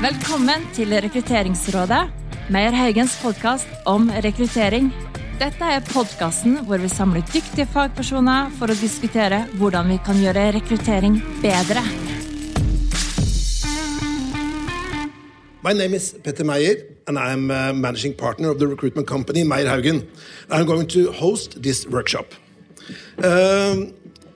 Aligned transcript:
Velkommen 0.00 0.62
til 0.72 0.94
Rekrutteringsrådet, 0.96 2.06
Meyer 2.48 2.72
Haugens 2.72 3.18
podkast 3.20 3.68
om 3.84 4.06
rekruttering. 4.24 4.86
Dette 5.36 5.66
er 5.74 5.84
podkasten 5.84 6.54
hvor 6.64 6.80
vi 6.80 6.88
samler 6.88 7.20
dyktige 7.28 7.66
fagpersoner 7.68 8.48
for 8.56 8.72
å 8.72 8.76
diskutere 8.80 9.42
hvordan 9.60 9.92
vi 9.92 9.98
kan 10.06 10.16
gjøre 10.16 10.46
rekruttering 10.56 11.18
bedre. 11.42 11.84
My 15.60 15.76
name 15.76 16.00
is 16.00 16.14
Petter 16.24 16.48
Meyer, 16.48 16.80
and 17.06 17.18
I'm 17.18 17.50
a 17.50 17.74
managing 17.74 18.16
partner 18.16 18.48
of 18.48 18.58
the 18.58 18.68
recruitment 18.72 19.06
company 19.06 19.44
Meyer 19.44 19.68
Haugen. 19.68 20.06
I'm 20.48 20.64
going 20.64 20.88
to 20.96 21.12
host 21.12 21.60
this 21.62 21.86
workshop. 21.86 22.32
Um, 23.22 23.92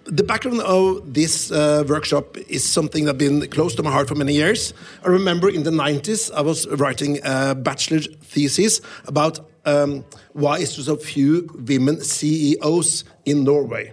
the 0.06 0.22
background 0.22 0.60
of 0.60 1.14
this 1.14 1.50
uh, 1.50 1.84
workshop 1.88 2.36
is 2.48 2.68
something 2.68 3.04
that's 3.04 3.18
been 3.18 3.48
close 3.48 3.74
to 3.74 3.82
my 3.82 3.90
heart 3.90 4.08
for 4.08 4.14
many 4.14 4.34
years. 4.34 4.74
I 5.04 5.08
remember 5.08 5.48
in 5.48 5.62
the 5.62 5.70
90s, 5.70 6.32
I 6.32 6.42
was 6.42 6.66
writing 6.66 7.20
a 7.24 7.54
bachelor 7.54 8.00
thesis 8.00 8.80
about 9.06 9.40
um, 9.64 10.04
why 10.32 10.58
is 10.58 10.76
there 10.76 10.84
so 10.84 10.96
few 10.96 11.48
women 11.66 12.02
CEOs 12.02 13.04
in 13.24 13.44
Norway. 13.44 13.92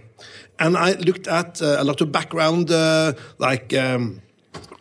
And 0.59 0.77
I 0.77 0.93
looked 0.93 1.27
at 1.27 1.61
uh, 1.61 1.77
a 1.79 1.83
lot 1.83 2.01
of 2.01 2.11
background, 2.11 2.69
uh, 2.69 3.13
like 3.37 3.73
um, 3.73 4.21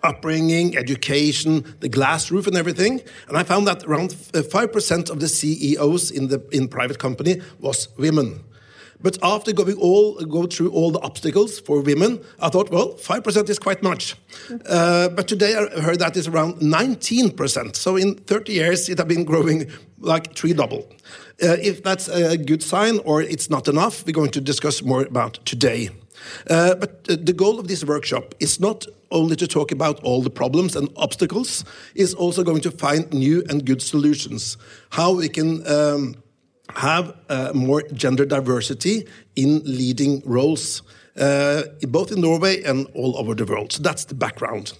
upbringing, 0.03 0.77
education, 0.77 1.65
the 1.81 1.89
glass 1.89 2.31
roof, 2.31 2.47
and 2.47 2.57
everything. 2.57 3.01
And 3.29 3.37
I 3.37 3.45
found 3.45 3.67
that 3.67 3.85
around 3.85 4.11
5% 4.11 5.11
of 5.11 5.21
the 5.21 5.29
CEOs 5.29 6.11
in 6.11 6.29
the 6.29 6.43
in 6.51 6.69
private 6.69 6.99
company 6.99 7.41
was 7.61 7.89
women. 7.97 8.45
But 9.03 9.19
after 9.23 9.53
going 9.53 9.77
all 9.79 10.15
go 10.25 10.47
through 10.47 10.71
all 10.71 10.91
the 10.91 11.01
obstacles 11.01 11.61
for 11.61 11.81
women, 11.81 12.21
I 12.39 12.49
thought, 12.49 12.71
well, 12.71 12.97
five 12.97 13.25
percent 13.25 13.49
is 13.49 13.59
quite 13.59 13.83
much. 13.83 14.17
Uh, 14.67 15.09
but 15.09 15.27
today 15.29 15.55
I 15.57 15.81
heard 15.81 15.99
that 16.01 16.17
is 16.17 16.29
around 16.29 16.61
nineteen 16.61 17.31
percent. 17.31 17.77
So 17.77 17.97
in 17.97 18.15
thirty 18.15 18.53
years, 18.53 18.89
it 18.89 18.99
has 18.99 19.07
been 19.07 19.25
growing 19.25 19.71
like 19.99 20.35
three 20.35 20.53
double. 20.53 20.89
Uh, 21.43 21.57
if 21.63 21.83
that's 21.83 22.09
a 22.09 22.37
good 22.37 22.63
sign 22.63 22.99
or 23.05 23.23
it's 23.23 23.49
not 23.49 23.69
enough, 23.69 24.05
we're 24.05 24.13
going 24.13 24.31
to 24.33 24.41
discuss 24.41 24.83
more 24.83 25.03
about 25.03 25.39
today. 25.47 25.89
Uh, 26.51 26.75
but 26.75 27.07
uh, 27.09 27.17
the 27.19 27.33
goal 27.33 27.59
of 27.59 27.67
this 27.67 27.83
workshop 27.83 28.35
is 28.41 28.61
not 28.61 28.87
only 29.11 29.35
to 29.37 29.47
talk 29.47 29.73
about 29.73 29.99
all 30.05 30.23
the 30.23 30.31
problems 30.31 30.77
and 30.77 30.89
obstacles, 30.97 31.65
is 31.95 32.15
also 32.15 32.45
going 32.45 32.61
to 32.61 32.71
find 32.71 33.11
new 33.13 33.43
and 33.49 33.65
good 33.65 33.81
solutions. 33.81 34.59
How 34.91 35.15
we 35.15 35.29
can 35.29 35.67
um, 35.67 36.20
have 36.77 37.17
uh, 37.29 37.53
more 37.55 37.83
gender 37.93 38.25
diversity 38.25 39.07
in 39.37 39.63
leading 39.65 40.23
roles, 40.25 40.83
uh, 41.17 41.63
both 41.89 42.13
in 42.13 42.21
Norway 42.21 42.63
and 42.63 42.87
all 42.95 43.17
over 43.17 43.35
the 43.35 43.45
world. 43.45 43.73
So 43.73 43.83
that's 43.83 44.05
the 44.05 44.15
background. 44.15 44.73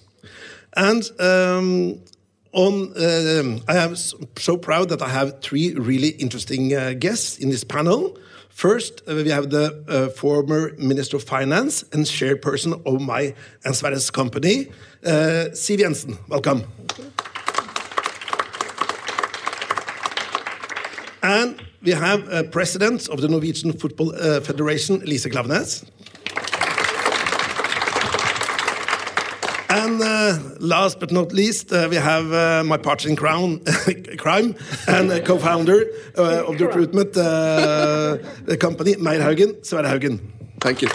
And 0.75 1.03
um, 1.19 2.01
on, 2.53 2.93
uh, 2.97 3.59
I 3.67 3.77
am 3.77 3.95
so 3.95 4.57
proud 4.57 4.89
that 4.89 5.01
I 5.01 5.09
have 5.09 5.41
three 5.41 5.73
really 5.73 6.09
interesting 6.09 6.73
uh, 6.73 6.93
guests 6.97 7.37
in 7.37 7.49
this 7.49 7.63
panel. 7.63 8.17
First, 8.49 9.01
uh, 9.07 9.15
we 9.15 9.29
have 9.29 9.49
the 9.49 9.83
uh, 9.87 10.09
former 10.09 10.73
Minister 10.77 11.17
of 11.17 11.23
Finance 11.23 11.83
and 11.93 12.05
chairperson 12.05 12.85
of 12.85 13.01
my 13.01 13.33
and 13.63 13.73
Sverre's 13.73 14.11
company, 14.11 14.67
Siv 15.03 15.79
Jensen. 15.79 16.17
Welcome. 16.27 16.63
And 21.23 21.61
we 21.83 21.91
have 21.91 22.27
a 22.31 22.43
president 22.43 23.07
of 23.09 23.21
the 23.21 23.27
Norwegian 23.27 23.73
Football 23.73 24.15
uh, 24.15 24.41
Federation, 24.41 25.01
Lise 25.01 25.25
Klaveness. 25.25 25.85
And 29.69 30.01
uh, 30.01 30.37
last 30.59 30.99
but 30.99 31.11
not 31.11 31.31
least, 31.31 31.71
uh, 31.71 31.87
we 31.89 31.95
have 31.95 32.33
uh, 32.33 32.63
my 32.65 32.77
partner 32.77 33.09
in 33.09 33.15
crown, 33.15 33.61
crime 34.17 34.55
and 34.87 35.23
co-founder 35.25 35.85
uh, 36.17 36.45
of 36.47 36.57
the 36.57 36.65
recruitment 36.65 37.15
uh, 37.15 38.17
company, 38.57 38.95
Meyer 38.97 39.21
Haugen, 39.21 39.65
Sverre 39.65 39.85
Haugen. 39.85 40.19
Thank 40.59 40.81
you. 40.81 40.89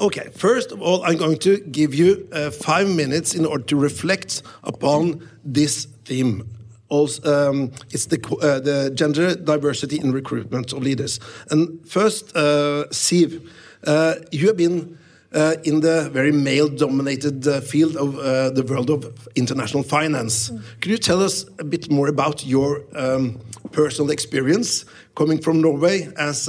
Okay, 0.00 0.28
first 0.36 0.72
of 0.72 0.82
all, 0.82 1.04
I'm 1.04 1.16
going 1.16 1.38
to 1.38 1.58
give 1.58 1.94
you 1.94 2.28
uh, 2.32 2.50
five 2.50 2.88
minutes 2.88 3.34
in 3.34 3.46
order 3.46 3.64
to 3.64 3.76
reflect 3.76 4.42
upon 4.64 5.26
this 5.44 5.86
theme 6.04 6.55
also, 6.88 7.50
um, 7.50 7.72
it's 7.90 8.06
the, 8.06 8.18
uh, 8.42 8.60
the 8.60 8.90
gender 8.94 9.34
diversity 9.34 9.98
in 9.98 10.12
recruitment 10.12 10.72
of 10.72 10.82
leaders. 10.82 11.20
And 11.50 11.86
first, 11.88 12.36
uh, 12.36 12.86
Siv, 12.90 13.48
uh, 13.86 14.14
you 14.32 14.46
have 14.46 14.56
been 14.56 14.98
uh, 15.32 15.56
in 15.64 15.80
the 15.80 16.08
very 16.10 16.32
male-dominated 16.32 17.46
uh, 17.46 17.60
field 17.60 17.96
of 17.96 18.18
uh, 18.18 18.50
the 18.50 18.62
world 18.62 18.90
of 18.90 19.28
international 19.34 19.82
finance. 19.82 20.50
Mm. 20.50 20.62
Could 20.80 20.90
you 20.92 20.98
tell 20.98 21.22
us 21.22 21.44
a 21.58 21.64
bit 21.64 21.90
more 21.90 22.08
about 22.08 22.46
your 22.46 22.84
um, 22.94 23.40
personal 23.72 24.10
experience 24.10 24.84
coming 25.14 25.38
from 25.42 25.60
Norway 25.60 26.08
as 26.16 26.48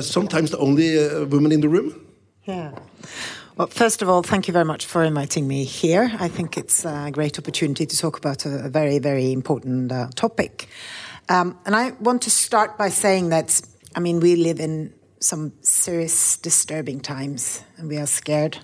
sometimes 0.00 0.50
the 0.50 0.58
only 0.58 0.96
woman 1.24 1.52
in 1.52 1.60
the 1.60 1.68
room? 1.68 2.06
Yeah. 2.44 2.72
Well, 3.58 3.66
first 3.66 4.02
of 4.02 4.08
all, 4.08 4.22
thank 4.22 4.46
you 4.46 4.52
very 4.52 4.64
much 4.64 4.86
for 4.86 5.02
inviting 5.02 5.48
me 5.48 5.64
here. 5.64 6.12
I 6.20 6.28
think 6.28 6.56
it's 6.56 6.84
a 6.84 7.10
great 7.10 7.40
opportunity 7.40 7.86
to 7.86 7.96
talk 7.96 8.16
about 8.16 8.46
a, 8.46 8.68
very, 8.68 9.00
very 9.00 9.32
important 9.32 9.90
uh, 9.90 10.10
topic. 10.14 10.68
Um, 11.28 11.58
and 11.66 11.74
I 11.74 11.90
want 11.98 12.22
to 12.22 12.30
start 12.30 12.78
by 12.78 12.88
saying 12.88 13.30
that, 13.30 13.60
I 13.96 14.00
mean, 14.00 14.20
we 14.20 14.36
live 14.36 14.60
in 14.60 14.94
some 15.18 15.52
serious, 15.60 16.36
disturbing 16.36 17.00
times 17.00 17.64
and 17.78 17.88
we 17.88 17.96
are 17.96 18.06
scared. 18.06 18.58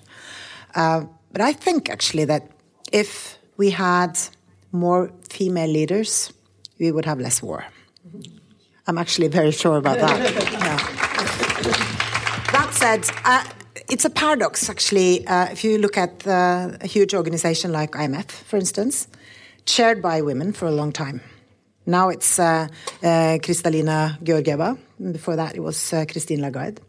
Uh, 0.76 1.06
but 1.32 1.40
I 1.40 1.54
think 1.54 1.90
actually 1.90 2.26
that 2.26 2.52
if 2.92 3.36
we 3.56 3.70
had 3.70 4.16
more 4.70 5.10
female 5.28 5.70
leaders, 5.70 6.32
we 6.78 6.92
would 6.92 7.04
have 7.04 7.18
less 7.18 7.42
war. 7.42 7.64
I'm 8.86 8.98
actually 8.98 9.26
very 9.26 9.50
sure 9.50 9.76
about 9.76 9.98
that. 9.98 10.20
Yeah. 10.52 10.78
That 12.52 12.72
said, 12.74 13.10
uh, 13.24 13.42
it's 13.88 14.04
a 14.04 14.10
paradox, 14.10 14.68
actually. 14.68 15.26
Uh, 15.26 15.46
if 15.50 15.64
you 15.64 15.78
look 15.78 15.98
at 15.98 16.26
uh, 16.26 16.70
a 16.80 16.86
huge 16.86 17.14
organization 17.14 17.72
like 17.72 17.92
IMF, 17.92 18.30
for 18.30 18.56
instance, 18.56 19.08
chaired 19.66 20.00
by 20.02 20.22
women 20.22 20.52
for 20.52 20.66
a 20.66 20.70
long 20.70 20.92
time. 20.92 21.20
Now 21.86 22.08
it's 22.08 22.38
uh, 22.38 22.68
uh 23.02 23.38
Kristalina 23.42 24.18
Georgieva. 24.22 24.78
Before 25.12 25.36
that, 25.36 25.54
it 25.54 25.60
was 25.60 25.92
uh, 25.92 26.04
Christine 26.10 26.40
Lagarde. 26.40 26.80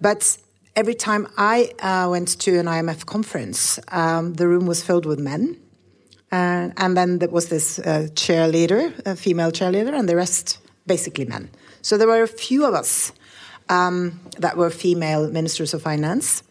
But 0.00 0.38
every 0.76 0.94
time 0.94 1.26
I 1.36 1.72
uh, 1.80 2.08
went 2.10 2.38
to 2.40 2.58
an 2.58 2.66
IMF 2.66 3.04
conference, 3.04 3.78
um, 3.88 4.34
the 4.34 4.48
room 4.48 4.66
was 4.66 4.82
filled 4.82 5.06
with 5.06 5.18
men. 5.18 5.56
and 6.32 6.96
then 6.96 7.18
there 7.18 7.28
was 7.28 7.48
this 7.48 7.78
cheerleader, 8.14 8.92
a 9.04 9.16
female 9.16 9.52
cheerleader, 9.52 9.92
and 9.98 10.08
the 10.08 10.16
rest 10.16 10.58
basically 10.86 11.24
men. 11.24 11.50
So 11.82 11.98
there 11.98 12.06
were 12.06 12.22
a 12.22 12.28
few 12.28 12.64
of 12.64 12.74
us 12.74 13.12
um, 13.70 14.20
that 14.38 14.56
were 14.58 14.68
female 14.68 15.30
ministers 15.30 15.72
of 15.72 15.80
finance. 15.80 16.42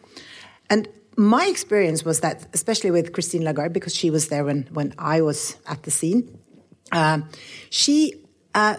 And 0.69 0.87
my 1.15 1.45
experience 1.45 2.05
was 2.05 2.21
that, 2.21 2.47
especially 2.53 2.91
with 2.91 3.13
Christine 3.13 3.43
Lagarde, 3.43 3.73
because 3.73 3.93
she 3.93 4.09
was 4.09 4.29
there 4.29 4.45
when, 4.45 4.67
when 4.71 4.95
I 4.97 5.21
was 5.21 5.57
at 5.67 5.83
the 5.83 5.91
scene, 5.91 6.39
uh, 6.91 7.19
she, 7.69 8.25
uh, 8.55 8.77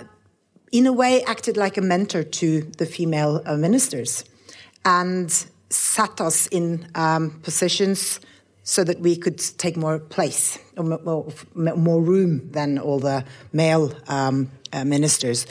in 0.72 0.86
a 0.86 0.92
way, 0.92 1.22
acted 1.24 1.56
like 1.56 1.76
a 1.76 1.82
mentor 1.82 2.22
to 2.22 2.62
the 2.78 2.86
female 2.86 3.42
uh, 3.44 3.56
ministers 3.56 4.24
and 4.84 5.30
sat 5.68 6.20
us 6.20 6.46
in 6.46 6.88
um, 6.94 7.40
positions 7.42 8.20
so 8.62 8.84
that 8.84 9.00
we 9.00 9.16
could 9.16 9.38
take 9.58 9.76
more 9.76 9.98
place, 9.98 10.58
more, 10.76 11.26
more 11.54 12.00
room 12.00 12.50
than 12.52 12.78
all 12.78 12.98
the 12.98 13.24
male 13.52 13.92
um, 14.08 14.50
uh, 14.72 14.84
ministers. 14.84 15.46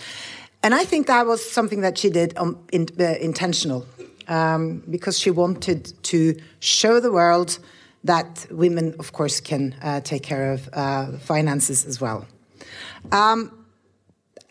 And 0.61 0.75
I 0.75 0.83
think 0.83 1.07
that 1.07 1.25
was 1.25 1.49
something 1.49 1.81
that 1.81 1.97
she 1.97 2.09
did 2.09 2.37
um, 2.37 2.57
in, 2.71 2.87
uh, 2.99 3.15
intentional 3.21 3.85
um, 4.27 4.83
because 4.89 5.17
she 5.17 5.31
wanted 5.31 5.93
to 6.03 6.35
show 6.59 6.99
the 6.99 7.11
world 7.11 7.59
that 8.03 8.45
women, 8.51 8.93
of 8.99 9.13
course, 9.13 9.39
can 9.39 9.75
uh, 9.81 10.01
take 10.01 10.23
care 10.23 10.51
of 10.51 10.69
uh, 10.73 11.17
finances 11.17 11.85
as 11.85 12.01
well. 12.01 12.27
Um, 13.11 13.51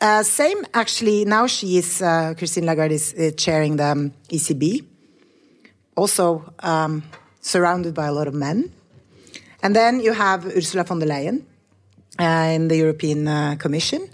uh, 0.01 0.23
same, 0.23 0.65
actually, 0.75 1.25
now 1.25 1.47
she 1.47 1.77
is, 1.77 2.01
uh, 2.01 2.35
Christine 2.39 2.65
Lagarde 2.65 2.95
is 2.95 3.15
uh, 3.15 3.31
chairing 3.37 3.77
the 3.77 3.87
um, 3.87 4.13
ECB, 4.31 4.85
also 5.97 6.53
um, 6.61 7.03
surrounded 7.41 7.95
by 7.95 8.07
a 8.07 8.13
lot 8.13 8.29
of 8.29 8.35
men. 8.35 8.73
And 9.63 9.75
then 9.75 10.01
you 10.01 10.13
have 10.13 10.47
Ursula 10.47 10.85
von 10.85 11.01
der 11.01 11.07
Leyen 11.07 11.43
in 12.19 12.69
the 12.69 12.77
European 12.77 13.57
Commission 13.59 14.09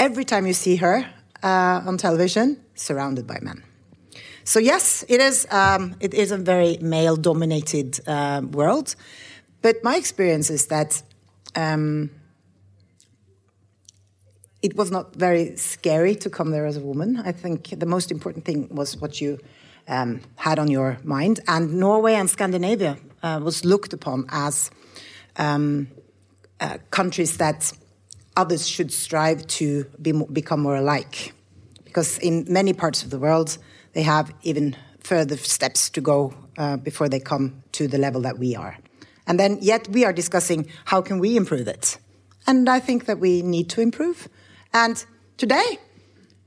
every 0.00 0.24
time 0.24 0.46
you 0.46 0.54
see 0.54 0.76
her 0.76 1.06
uh, 1.42 1.82
on 1.86 1.96
television, 1.98 2.56
surrounded 2.74 3.26
by 3.26 3.38
men. 3.42 3.62
So 4.44 4.58
yes, 4.58 5.04
it 5.08 5.20
is. 5.20 5.46
Um, 5.50 5.94
it 6.00 6.14
is 6.14 6.32
a 6.32 6.36
very 6.36 6.78
male-dominated 6.80 8.00
uh, 8.08 8.40
world, 8.50 8.96
but 9.62 9.76
my 9.84 9.96
experience 9.96 10.50
is 10.50 10.66
that 10.66 11.02
um, 11.54 12.10
it 14.62 14.76
was 14.76 14.90
not 14.90 15.14
very 15.14 15.56
scary 15.56 16.14
to 16.16 16.30
come 16.30 16.50
there 16.50 16.66
as 16.66 16.76
a 16.76 16.80
woman. 16.80 17.22
I 17.24 17.32
think 17.32 17.78
the 17.78 17.86
most 17.86 18.10
important 18.10 18.44
thing 18.44 18.68
was 18.74 18.96
what 18.96 19.20
you 19.20 19.38
um, 19.88 20.20
had 20.36 20.58
on 20.58 20.68
your 20.68 20.98
mind. 21.04 21.40
And 21.46 21.74
Norway 21.74 22.14
and 22.14 22.28
Scandinavia 22.28 22.96
uh, 23.22 23.40
was 23.42 23.64
looked 23.64 23.92
upon 23.92 24.26
as 24.30 24.70
um, 25.36 25.88
uh, 26.60 26.78
countries 26.90 27.36
that 27.36 27.72
others 28.40 28.66
should 28.66 28.90
strive 28.92 29.46
to 29.46 29.84
be, 30.00 30.12
become 30.12 30.60
more 30.60 30.76
alike. 30.76 31.32
Because 31.84 32.18
in 32.18 32.46
many 32.48 32.72
parts 32.72 33.02
of 33.04 33.10
the 33.10 33.18
world, 33.18 33.58
they 33.92 34.02
have 34.02 34.32
even 34.42 34.76
further 35.00 35.36
steps 35.36 35.90
to 35.90 36.00
go 36.00 36.32
uh, 36.56 36.76
before 36.76 37.08
they 37.08 37.20
come 37.20 37.62
to 37.72 37.86
the 37.86 37.98
level 37.98 38.20
that 38.22 38.38
we 38.38 38.56
are. 38.56 38.76
And 39.26 39.38
then, 39.38 39.58
yet, 39.60 39.88
we 39.88 40.04
are 40.04 40.12
discussing 40.12 40.68
how 40.84 41.02
can 41.02 41.18
we 41.18 41.36
improve 41.36 41.68
it. 41.68 41.98
And 42.46 42.68
I 42.68 42.80
think 42.80 43.04
that 43.04 43.18
we 43.18 43.42
need 43.42 43.68
to 43.70 43.80
improve. 43.80 44.28
And 44.72 45.04
today, 45.36 45.78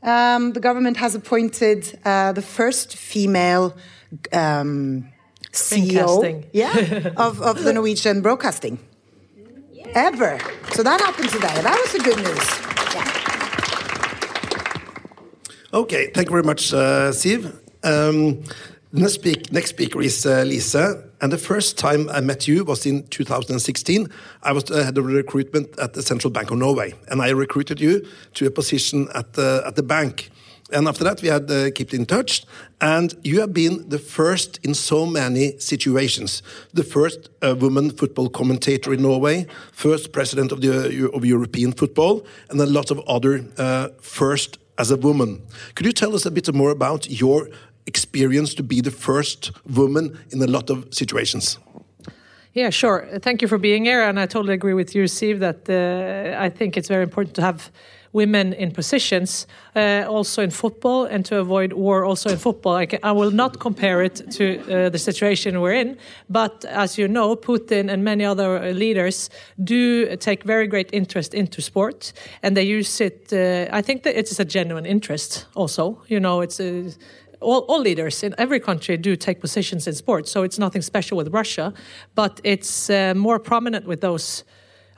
um, 0.01 0.54
the 0.54 0.60
government 0.60 0.98
has 0.98 1.16
appointed 1.16 2.00
uh, 2.04 2.34
the 2.34 2.42
first 2.42 2.98
female 2.98 3.75
um, 4.31 5.10
CEO 5.51 6.44
yeah, 6.51 7.12
of, 7.18 7.42
of 7.42 7.63
the 7.63 7.74
Norwegian 7.74 8.22
broadcasting 8.22 8.80
ever. 9.95 10.40
So 10.74 10.84
that 10.84 11.01
happened 11.01 11.30
today. 11.30 11.62
That 11.62 11.80
was 11.81 11.92
the 11.94 12.00
good 12.00 12.18
news. 12.18 12.50
Yeah. 12.94 13.24
Okay, 15.74 16.12
thank 16.13 16.28
you 16.28 16.31
very 16.31 16.44
much, 16.44 16.74
uh. 16.74 17.12
Um, 17.84 18.44
next, 18.92 19.13
speak, 19.13 19.51
next 19.51 19.72
speaker 19.72 20.01
is 20.01 20.25
uh, 20.25 20.44
Lise. 20.45 20.75
And 21.22 21.31
the 21.31 21.38
first 21.38 21.78
time 21.78 22.10
I 22.10 22.22
met 22.22 22.48
you 22.48 22.66
was 22.66 22.86
in 22.86 23.07
2016. 23.07 24.10
I 24.44 24.51
was 24.51 24.69
uh, 24.69 24.84
head 24.84 24.98
of 24.98 25.06
recruitment 25.06 25.78
at 25.80 25.94
the 25.94 26.01
Central 26.01 26.31
Bank 26.31 26.51
of 26.51 26.57
Norway, 26.57 26.94
and 27.07 27.22
I 27.22 27.30
recruited 27.30 27.80
you 27.80 28.06
to 28.36 28.46
a 28.46 28.51
position 28.51 29.07
at 29.16 29.34
the, 29.34 29.63
at 29.66 29.75
the 29.75 29.84
bank. 29.84 30.31
And 30.74 30.88
after 30.88 31.04
that, 31.04 31.22
we 31.22 31.30
had 31.30 31.50
uh, 31.50 31.72
kept 31.72 31.94
in 31.94 32.06
touch. 32.06 32.46
And 32.81 33.14
you 33.24 33.40
have 33.40 33.54
been 33.54 33.88
the 33.90 34.00
first 34.00 34.60
in 34.64 34.74
so 34.74 35.06
many 35.06 35.58
situations. 35.60 36.44
The 36.74 36.84
first 36.84 37.30
uh, 37.42 37.56
woman 37.56 37.92
football 37.92 38.30
commentator 38.30 38.94
in 38.94 39.02
Norway, 39.02 39.46
first 39.72 40.12
president 40.12 40.52
of 40.52 40.60
the 40.62 41.10
of 41.14 41.25
European 41.25 41.72
football, 41.74 42.25
and 42.50 42.60
a 42.60 42.66
lot 42.66 42.92
of 42.92 43.00
other 43.08 43.46
uh, 43.58 43.90
first 44.02 44.58
as 44.78 44.92
a 44.92 44.98
woman. 44.98 45.42
Could 45.75 45.86
you 45.86 45.94
tell 45.94 46.16
us 46.16 46.25
a 46.25 46.31
bit 46.31 46.54
more 46.54 46.72
about 46.72 47.08
your 47.10 47.50
experience 47.86 48.56
to 48.56 48.64
be 48.64 48.81
the 48.81 48.92
first 48.92 49.52
woman 49.66 50.18
in 50.31 50.42
a 50.42 50.48
lot 50.48 50.70
of 50.70 50.86
situations? 50.90 51.60
Yeah, 52.54 52.72
sure. 52.72 53.08
Thank 53.20 53.42
you 53.42 53.48
for 53.48 53.58
being 53.58 53.86
here, 53.86 54.04
and 54.04 54.20
I 54.20 54.28
totally 54.28 54.54
agree 54.54 54.75
with 54.75 54.96
you, 54.96 55.06
Siv. 55.06 55.40
That 55.40 55.68
uh, 55.70 56.46
I 56.46 56.50
think 56.50 56.78
it's 56.78 56.88
very 56.88 57.04
important 57.04 57.36
to 57.36 57.42
have 57.42 57.72
women 58.13 58.54
in 58.54 58.71
positions, 58.71 59.48
uh, 59.75 60.06
also 60.07 60.42
in 60.42 60.51
football, 60.51 61.06
and 61.06 61.25
to 61.25 61.39
avoid 61.39 61.74
war 61.74 62.06
also 62.06 62.30
in 62.30 62.38
football. 62.38 62.75
I, 62.75 62.86
can, 62.86 63.00
I 63.04 63.12
will 63.12 63.31
not 63.31 63.60
compare 63.60 64.04
it 64.04 64.31
to 64.31 64.86
uh, 64.86 64.89
the 64.89 65.00
situation 65.00 65.60
we're 65.60 65.74
in, 65.74 65.98
but 66.30 66.63
as 66.65 66.98
you 66.98 67.07
know, 67.07 67.36
Putin 67.36 67.92
and 67.92 68.04
many 68.04 68.24
other 68.24 68.74
leaders 68.74 69.30
do 69.63 70.15
take 70.18 70.44
very 70.44 70.68
great 70.68 70.89
interest 70.94 71.33
into 71.33 71.62
sport, 71.62 72.13
and 72.44 72.56
they 72.56 72.63
use 72.63 73.01
it. 73.01 73.33
Uh, 73.33 73.75
I 73.75 73.81
think 73.81 74.04
that 74.04 74.15
it's 74.15 74.39
a 74.39 74.45
genuine 74.45 74.86
interest. 74.86 75.48
Also, 75.56 76.01
you 76.07 76.19
know, 76.19 76.42
it's 76.42 76.60
a 76.60 76.94
all, 77.44 77.62
all, 77.68 77.80
leaders 77.80 78.24
in 78.24 78.33
every 78.38 78.60
country 78.60 78.95
do 78.98 79.15
take 79.15 79.42
positions 79.42 79.88
in 79.88 79.94
sports, 79.94 80.31
so 80.31 80.44
it's 80.44 80.57
nothing 80.57 80.81
special 80.81 81.18
with 81.18 81.33
Russia, 81.33 81.74
but 82.15 82.39
it's 82.44 82.89
uh, 82.89 83.13
more 83.15 83.39
prominent 83.39 83.86
with 83.86 84.01
those. 84.01 84.44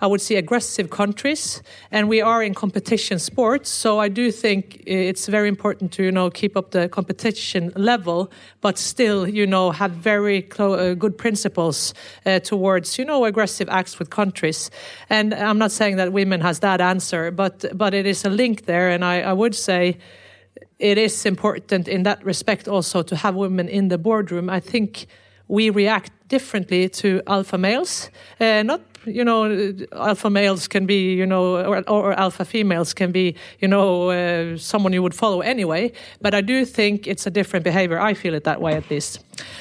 I 0.02 0.08
would 0.08 0.22
say 0.22 0.36
aggressive 0.36 0.90
countries, 0.90 1.64
and 1.90 2.10
we 2.10 2.22
are 2.22 2.44
in 2.44 2.54
competition 2.54 3.18
sports. 3.20 3.70
So 3.70 4.00
I 4.00 4.10
do 4.10 4.32
think 4.32 4.84
it's 4.86 5.28
very 5.28 5.48
important 5.48 5.94
to 5.94 6.04
you 6.04 6.12
know 6.12 6.30
keep 6.30 6.58
up 6.58 6.72
the 6.72 6.90
competition 6.90 7.72
level, 7.76 8.30
but 8.62 8.78
still 8.78 9.28
you 9.28 9.48
know 9.48 9.72
have 9.72 9.92
very 9.92 10.48
uh, 10.60 10.94
good 10.96 11.18
principles 11.18 11.94
uh, 12.26 12.40
towards 12.40 12.98
you 12.98 13.06
know 13.06 13.26
aggressive 13.26 13.70
acts 13.70 13.98
with 13.98 14.10
countries. 14.10 14.70
And 15.10 15.34
I'm 15.34 15.58
not 15.58 15.72
saying 15.72 15.96
that 15.98 16.12
women 16.12 16.42
has 16.42 16.60
that 16.60 16.82
answer, 16.82 17.32
but 17.32 17.66
but 17.78 17.94
it 17.94 18.06
is 18.06 18.26
a 18.26 18.30
link 18.30 18.66
there, 18.66 18.90
and 18.90 19.06
I, 19.06 19.22
I 19.22 19.34
would 19.34 19.56
say 19.56 19.98
it 20.80 20.98
is 20.98 21.26
important 21.26 21.88
in 21.88 22.04
that 22.04 22.24
respect 22.26 22.68
also 22.68 23.02
to 23.04 23.16
have 23.16 23.36
women 23.36 23.70
in 23.70 23.88
the 23.88 23.98
boardroom. 23.98 24.50
I 24.50 24.60
think 24.60 25.08
we 25.48 25.70
react 25.70 26.12
differently 26.28 26.90
to 26.90 27.22
alpha 27.28 27.58
males, 27.58 28.10
uh, 28.40 28.64
not 28.64 28.82
you 29.06 29.24
know, 29.24 29.74
alpha 29.94 30.30
males 30.30 30.68
can 30.68 30.86
be, 30.86 31.14
you 31.14 31.26
know, 31.26 31.58
or, 31.58 31.90
or 31.90 32.14
alpha 32.14 32.46
females 32.46 32.94
can 32.94 33.12
be, 33.12 33.36
you 33.60 33.68
know, 33.68 34.10
uh, 34.10 34.58
someone 34.58 34.94
you 34.94 35.04
would 35.04 35.16
follow 35.16 35.42
anyway. 35.42 35.92
But 36.22 36.34
I 36.34 36.42
do 36.42 36.66
think 36.66 37.08
it's 37.08 37.26
a 37.26 37.32
different 37.32 37.64
behavior. 37.64 38.00
I 38.00 38.14
feel 38.14 38.34
it 38.34 38.44
that 38.44 38.62
way 38.62 38.74
at 38.74 38.90
least. 38.90 39.20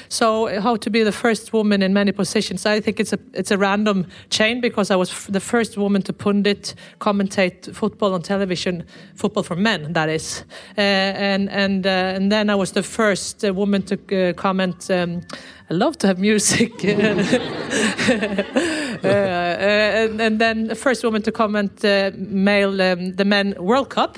So 0.09 0.61
how 0.61 0.75
to 0.77 0.89
be 0.89 1.03
the 1.03 1.11
first 1.11 1.51
woman 1.53 1.81
in 1.81 1.93
many 1.93 2.11
positions? 2.11 2.65
I 2.65 2.79
think 2.79 2.99
it's 2.99 3.13
a 3.13 3.19
it's 3.33 3.51
a 3.51 3.57
random 3.57 4.07
chain 4.29 4.61
because 4.61 4.91
I 4.91 4.95
was 4.95 5.25
the 5.27 5.39
first 5.39 5.77
woman 5.77 6.01
to 6.03 6.13
pundit, 6.13 6.75
commentate 6.99 7.73
football 7.73 8.13
on 8.13 8.21
television, 8.21 8.83
football 9.15 9.43
for 9.43 9.55
men, 9.55 9.93
that 9.93 10.09
is, 10.09 10.43
uh, 10.77 10.81
and 10.81 11.49
and 11.49 11.85
uh, 11.85 12.15
and 12.15 12.31
then 12.31 12.49
I 12.49 12.55
was 12.55 12.71
the 12.71 12.83
first 12.83 13.43
uh, 13.43 13.53
woman 13.53 13.81
to 13.83 13.95
uh, 13.95 14.33
comment. 14.33 14.89
Um, 14.89 15.21
I 15.69 15.73
love 15.73 15.97
to 15.97 16.07
have 16.07 16.19
music. 16.19 16.71
Uh, 19.05 20.05
and, 20.05 20.21
and, 20.21 20.39
then 20.39 20.67
the 20.67 20.75
first 20.75 21.03
woman 21.03 21.21
to 21.21 21.31
comment 21.31 21.83
uh, 21.83 22.11
male 22.15 22.81
um, 22.81 23.13
the 23.13 23.25
men 23.25 23.55
World 23.59 23.89
Cup, 23.89 24.17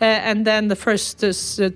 uh, 0.00 0.04
and 0.04 0.46
then 0.46 0.68
the 0.68 0.76
first 0.76 1.24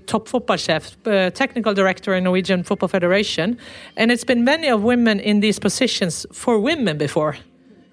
top 0.07 0.27
football 0.27 0.57
chef, 0.57 0.95
technical 1.33 1.73
director 1.73 2.13
in 2.13 2.23
Norwegian 2.23 2.63
Football 2.63 2.89
Federation, 2.89 3.57
and 3.97 4.11
it's 4.11 4.23
been 4.23 4.43
many 4.43 4.67
of 4.67 4.83
women 4.83 5.19
in 5.19 5.39
these 5.39 5.59
positions 5.59 6.25
for 6.31 6.59
women 6.59 6.97
before. 6.97 7.37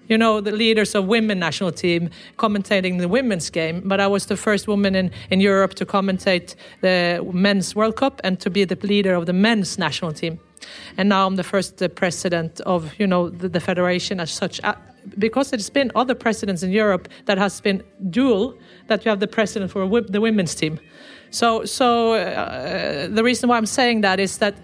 You 0.07 0.17
know, 0.17 0.41
the 0.41 0.51
leaders 0.51 0.95
of 0.95 1.05
women 1.05 1.37
national 1.37 1.71
team 1.71 2.09
commentating 2.37 2.97
the 2.97 3.07
women's 3.07 3.51
game. 3.51 3.83
But 3.85 3.99
I 3.99 4.07
was 4.07 4.25
the 4.25 4.35
first 4.35 4.67
woman 4.67 4.95
in, 4.95 5.11
in 5.29 5.39
Europe 5.39 5.75
to 5.75 5.85
commentate 5.85 6.55
the 6.81 7.23
men's 7.31 7.75
World 7.75 7.95
Cup 7.95 8.19
and 8.23 8.39
to 8.39 8.49
be 8.49 8.65
the 8.65 8.75
leader 8.81 9.13
of 9.13 9.27
the 9.27 9.33
men's 9.33 9.77
national 9.77 10.13
team 10.13 10.39
and 10.97 11.09
now 11.09 11.27
I'm 11.27 11.35
the 11.35 11.43
first 11.43 11.81
uh, 11.81 11.87
president 11.87 12.61
of 12.61 12.93
you 12.99 13.07
know 13.07 13.29
the, 13.29 13.49
the 13.49 13.59
federation 13.59 14.19
as 14.19 14.31
such. 14.31 14.61
Uh, 14.63 14.75
because 15.17 15.49
there's 15.49 15.69
been 15.69 15.91
other 15.95 16.15
presidents 16.15 16.63
in 16.63 16.71
Europe 16.71 17.07
that 17.25 17.37
has 17.37 17.61
been 17.61 17.83
dual, 18.09 18.53
that 18.87 19.05
you 19.05 19.09
have 19.09 19.19
the 19.19 19.27
president 19.27 19.71
for 19.71 19.87
the 20.01 20.21
women's 20.21 20.53
team. 20.53 20.79
So, 21.31 21.65
so 21.65 22.13
uh, 22.13 23.07
the 23.07 23.23
reason 23.23 23.49
why 23.49 23.57
I'm 23.57 23.65
saying 23.65 24.01
that 24.01 24.19
is 24.19 24.37
that 24.39 24.55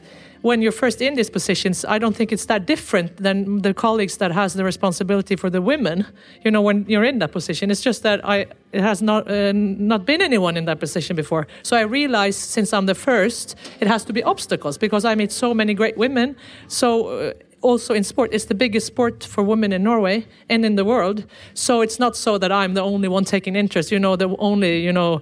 when 0.46 0.62
you're 0.62 0.72
first 0.72 1.02
in 1.02 1.16
these 1.16 1.32
positions, 1.32 1.84
I 1.86 1.98
don't 1.98 2.16
think 2.16 2.32
it's 2.32 2.46
that 2.46 2.68
different 2.68 3.18
than 3.18 3.64
the 3.64 3.74
colleagues 3.74 4.18
that 4.18 4.32
has 4.32 4.54
the 4.54 4.64
responsibility 4.64 5.36
for 5.36 5.50
the 5.50 5.60
women. 5.60 6.06
You 6.44 6.52
know, 6.52 6.62
when 6.62 6.86
you're 6.88 7.04
in 7.04 7.18
that 7.18 7.32
position, 7.32 7.72
it's 7.72 7.82
just 7.82 8.04
that 8.04 8.20
I 8.24 8.46
it 8.72 8.82
has 8.82 9.02
not 9.02 9.28
uh, 9.28 9.54
not 9.54 10.06
been 10.06 10.22
anyone 10.22 10.56
in 10.56 10.66
that 10.66 10.80
position 10.80 11.16
before. 11.16 11.48
So 11.64 11.76
I 11.76 11.82
realize 11.82 12.36
since 12.36 12.74
I'm 12.74 12.86
the 12.86 12.94
first, 12.94 13.56
it 13.80 13.88
has 13.88 14.06
to 14.06 14.14
be 14.14 14.22
obstacles 14.22 14.78
because 14.78 15.04
I 15.04 15.16
meet 15.16 15.32
so 15.32 15.54
many 15.54 15.74
great 15.74 15.98
women. 15.98 16.36
So. 16.68 17.08
Uh, 17.08 17.34
also 17.62 17.96
in 17.96 18.04
sport, 18.04 18.30
it's 18.32 18.46
the 18.46 18.54
biggest 18.54 18.86
sport 18.86 19.24
for 19.24 19.44
women 19.44 19.74
in 19.74 19.82
Norway 19.82 20.28
and 20.50 20.64
in 20.64 20.76
the 20.76 20.86
world. 20.86 21.26
So 21.56 21.82
it's 21.82 21.98
not 21.98 22.16
so 22.16 22.38
that 22.38 22.52
I'm 22.52 22.76
the 22.76 22.84
only 22.84 23.08
one 23.08 23.26
taking 23.26 23.56
interest. 23.56 23.92
You 23.92 24.00
know, 24.00 24.16
the 24.16 24.36
only 24.38 24.84
you 24.86 24.94
know 24.94 25.22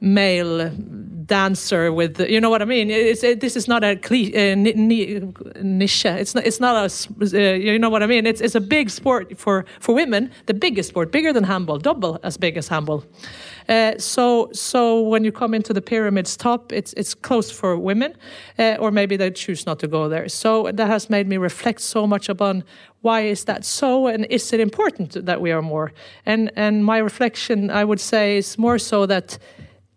male 0.00 0.70
dancer 1.28 1.92
with 1.92 2.18
you 2.20 2.40
know 2.40 2.50
what 2.50 2.62
I 2.62 2.64
mean. 2.64 2.90
It's, 2.90 3.22
it, 3.22 3.40
this 3.40 3.54
is 3.54 3.68
not 3.68 3.84
a 3.84 3.92
uh, 3.92 4.54
niche. 4.56 6.04
It's 6.04 6.34
not. 6.34 6.46
It's 6.46 6.60
not 6.60 6.74
a. 6.76 6.90
Uh, 7.20 7.54
you 7.54 7.78
know 7.78 7.90
what 7.90 8.02
I 8.02 8.06
mean. 8.06 8.26
It's 8.26 8.40
it's 8.40 8.54
a 8.56 8.60
big 8.60 8.90
sport 8.90 9.38
for 9.38 9.64
for 9.78 9.94
women. 9.94 10.30
The 10.46 10.54
biggest 10.54 10.88
sport, 10.88 11.12
bigger 11.12 11.32
than 11.32 11.44
handball, 11.44 11.78
double 11.78 12.18
as 12.22 12.36
big 12.36 12.56
as 12.56 12.68
handball. 12.68 13.04
Uh, 13.68 13.92
so 13.98 14.48
so 14.52 15.00
when 15.00 15.24
you 15.24 15.30
come 15.30 15.54
into 15.54 15.72
the 15.72 15.82
pyramid's 15.82 16.36
top, 16.36 16.72
it's 16.72 16.92
it's 16.94 17.14
closed 17.14 17.52
for 17.52 17.76
women, 17.76 18.14
uh, 18.58 18.76
or 18.80 18.90
maybe 18.90 19.16
they 19.16 19.30
choose 19.30 19.66
not 19.66 19.78
to 19.80 19.86
go 19.86 20.08
there. 20.08 20.28
So 20.28 20.70
that 20.72 20.88
has 20.88 21.10
made 21.10 21.28
me 21.28 21.36
reflect 21.36 21.80
so 21.80 22.06
much 22.06 22.28
upon 22.28 22.64
why 23.02 23.20
is 23.20 23.44
that 23.44 23.64
so, 23.64 24.08
and 24.08 24.26
is 24.30 24.52
it 24.52 24.60
important 24.60 25.24
that 25.26 25.40
we 25.40 25.52
are 25.52 25.62
more? 25.62 25.92
And 26.26 26.50
and 26.56 26.84
my 26.84 26.98
reflection, 26.98 27.70
I 27.70 27.84
would 27.84 28.00
say, 28.00 28.38
is 28.38 28.58
more 28.58 28.78
so 28.78 29.06
that 29.06 29.38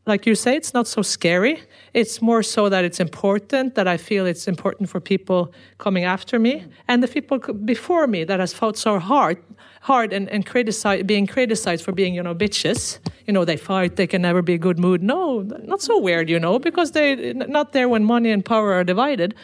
like 0.06 0.26
you 0.26 0.36
say, 0.36 0.56
it's 0.56 0.74
not 0.74 0.88
so 0.88 1.02
scary. 1.02 1.62
It's 1.94 2.22
more 2.22 2.42
so 2.44 2.70
that 2.70 2.84
it's 2.84 3.00
important, 3.00 3.76
that 3.76 3.88
I 3.88 3.98
feel 3.98 4.26
it's 4.26 4.48
important 4.48 4.90
for 4.90 5.00
people 5.00 5.54
coming 5.78 6.06
after 6.06 6.40
me 6.40 6.66
and 6.88 7.04
the 7.04 7.08
people 7.08 7.38
before 7.38 8.08
me 8.08 8.24
that 8.24 8.40
has 8.40 8.54
fought 8.54 8.78
so 8.78 9.00
hard, 9.00 9.38
hard 9.82 10.14
and, 10.14 10.30
and 10.30 10.46
criticize, 10.46 11.04
being 11.04 11.28
criticized 11.28 11.84
for 11.84 11.92
being, 11.92 12.14
you 12.14 12.24
know, 12.24 12.36
bitches. 12.36 13.00
You 13.26 13.34
know, 13.34 13.46
they 13.46 13.58
fight, 13.58 13.96
they 13.96 14.08
can 14.08 14.22
never 14.22 14.42
be 14.42 14.54
a 14.54 14.58
good 14.58 14.80
mood. 14.80 15.02
No, 15.04 15.42
not 15.64 15.82
so 15.82 16.00
weird, 16.00 16.30
you 16.30 16.40
know, 16.40 16.60
because 16.60 16.92
they're 16.92 17.34
not 17.34 17.74
there 17.74 17.90
when 17.90 18.04
money 18.04 18.32
and 18.32 18.44
power 18.44 18.74
are 18.74 18.84
divided. 18.84 19.36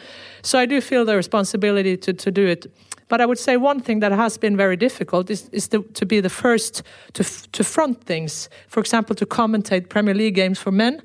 So 0.42 0.58
I 0.58 0.66
do 0.66 0.80
feel 0.80 1.04
the 1.04 1.16
responsibility 1.16 1.96
to, 1.96 2.12
to 2.12 2.30
do 2.30 2.46
it 2.46 2.66
but 3.08 3.22
I 3.22 3.26
would 3.26 3.38
say 3.38 3.56
one 3.56 3.80
thing 3.80 4.00
that 4.00 4.12
has 4.12 4.36
been 4.38 4.56
very 4.56 4.76
difficult 4.76 5.30
is, 5.30 5.48
is 5.48 5.68
to 5.68 6.06
be 6.06 6.20
the 6.20 6.28
first 6.28 6.82
to, 7.14 7.24
to 7.52 7.64
front 7.64 8.04
things. 8.04 8.50
For 8.68 8.80
example, 8.80 9.16
to 9.16 9.26
commentate 9.26 9.88
Premier 9.88 10.14
League 10.14 10.34
games 10.34 10.58
for 10.58 10.70
men. 10.70 11.00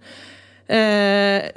Uh, 0.70 1.50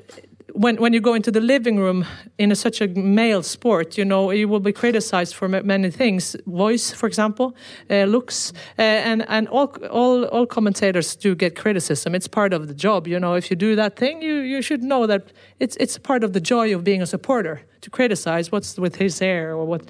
when 0.56 0.76
when 0.76 0.92
you 0.92 1.00
go 1.00 1.14
into 1.14 1.30
the 1.30 1.40
living 1.40 1.78
room 1.78 2.06
in 2.38 2.50
a, 2.50 2.56
such 2.56 2.80
a 2.80 2.88
male 2.88 3.42
sport, 3.42 3.98
you 3.98 4.04
know 4.04 4.30
you 4.30 4.48
will 4.48 4.60
be 4.60 4.72
criticized 4.72 5.34
for 5.34 5.48
many 5.48 5.90
things. 5.90 6.36
Voice, 6.46 6.92
for 6.92 7.06
example, 7.06 7.54
uh, 7.90 8.04
looks, 8.04 8.52
uh, 8.78 8.82
and 8.82 9.24
and 9.28 9.48
all 9.48 9.68
all 9.90 10.24
all 10.24 10.46
commentators 10.46 11.16
do 11.16 11.34
get 11.34 11.54
criticism. 11.54 12.14
It's 12.14 12.28
part 12.28 12.52
of 12.52 12.68
the 12.68 12.74
job. 12.74 13.06
You 13.06 13.20
know, 13.20 13.34
if 13.34 13.50
you 13.50 13.56
do 13.56 13.76
that 13.76 13.96
thing, 13.96 14.22
you 14.22 14.36
you 14.36 14.62
should 14.62 14.82
know 14.82 15.06
that 15.06 15.32
it's 15.60 15.76
it's 15.76 15.98
part 15.98 16.24
of 16.24 16.32
the 16.32 16.40
joy 16.40 16.74
of 16.74 16.82
being 16.84 17.02
a 17.02 17.06
supporter 17.06 17.60
to 17.82 17.90
criticize 17.90 18.50
what's 18.50 18.78
with 18.78 18.96
his 18.96 19.18
hair 19.18 19.52
or 19.52 19.66
what. 19.66 19.82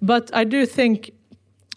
But 0.00 0.30
I 0.34 0.44
do 0.44 0.66
think 0.66 1.10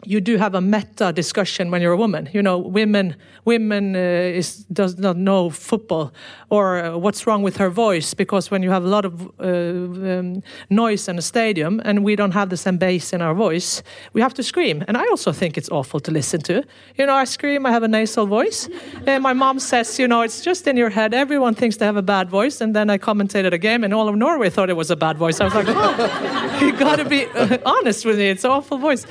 you 0.06 0.22
do 0.22 0.38
have 0.38 0.56
a 0.56 0.62
meta 0.62 1.12
discussion 1.12 1.72
when 1.72 1.82
you're 1.82 1.92
a 1.94 1.98
woman. 1.98 2.30
You 2.34 2.42
know, 2.42 2.58
women 2.58 3.16
women 3.46 3.96
uh, 3.96 4.40
is 4.40 4.66
does 4.72 4.98
not 4.98 5.18
know 5.18 5.50
football 5.50 6.12
or 6.50 6.66
uh, 6.84 6.98
what's 6.98 7.26
wrong 7.26 7.44
with 7.44 7.58
her 7.58 7.70
voice 7.70 8.14
because 8.14 8.52
when 8.52 8.64
you 8.64 8.72
have 8.72 8.84
a 8.84 8.88
lot 8.88 9.06
of 9.06 9.14
uh, 9.40 10.20
um, 10.20 10.44
noise 10.70 11.08
in 11.08 11.18
a 11.18 11.22
stadium 11.22 11.82
and 11.84 12.04
we 12.04 12.16
don't 12.16 12.34
have 12.34 12.50
the 12.50 12.58
same 12.58 12.78
bass 12.78 13.14
in 13.14 13.22
our 13.22 13.34
voice, 13.34 13.84
we 14.14 14.22
have 14.22 14.34
to 14.34 14.44
scream. 14.44 14.84
And 14.88 14.98
I 14.98 15.06
also 15.10 15.32
think 15.32 15.58
it's 15.58 15.70
awful 15.70 16.00
to 16.02 16.12
listen 16.12 16.42
to. 16.42 16.64
You 16.98 17.06
know, 17.06 17.16
I 17.16 17.26
scream. 17.26 17.66
I 17.66 17.72
have 17.72 17.84
a 17.84 17.88
nasal 17.88 18.26
voice. 18.26 18.70
and 19.06 19.24
my 19.24 19.34
mom 19.34 19.60
says, 19.60 20.00
you 20.00 20.08
know, 20.08 20.22
it's 20.22 20.42
just 20.42 20.68
in 20.68 20.78
your 20.78 20.90
head. 20.90 21.14
Everyone 21.14 21.56
thinks 21.56 21.78
they 21.78 21.86
have 21.86 21.98
a 21.98 22.02
bad 22.16 22.30
voice. 22.30 22.62
And 22.62 22.76
then 22.76 22.90
I 22.90 22.98
commentated 22.98 23.54
a 23.54 23.58
game, 23.58 23.84
and 23.84 23.94
all 23.94 24.08
of 24.08 24.16
Norway 24.16 24.50
thought 24.50 24.70
it 24.70 24.78
was 24.78 24.92
a 24.92 24.96
bad 24.96 25.18
voice. 25.18 25.42
I 25.42 25.46
was 25.46 25.56
like, 25.56 25.68
oh, 25.70 26.60
you 26.62 26.72
got 26.78 26.98
to 26.98 27.06
be 27.06 27.26
uh, 27.26 27.58
honest 27.66 28.06
with 28.06 28.18
me. 28.18 28.30
It's 28.30 28.44
an 28.44 28.52
awful 28.52 28.78
voice. 28.78 29.06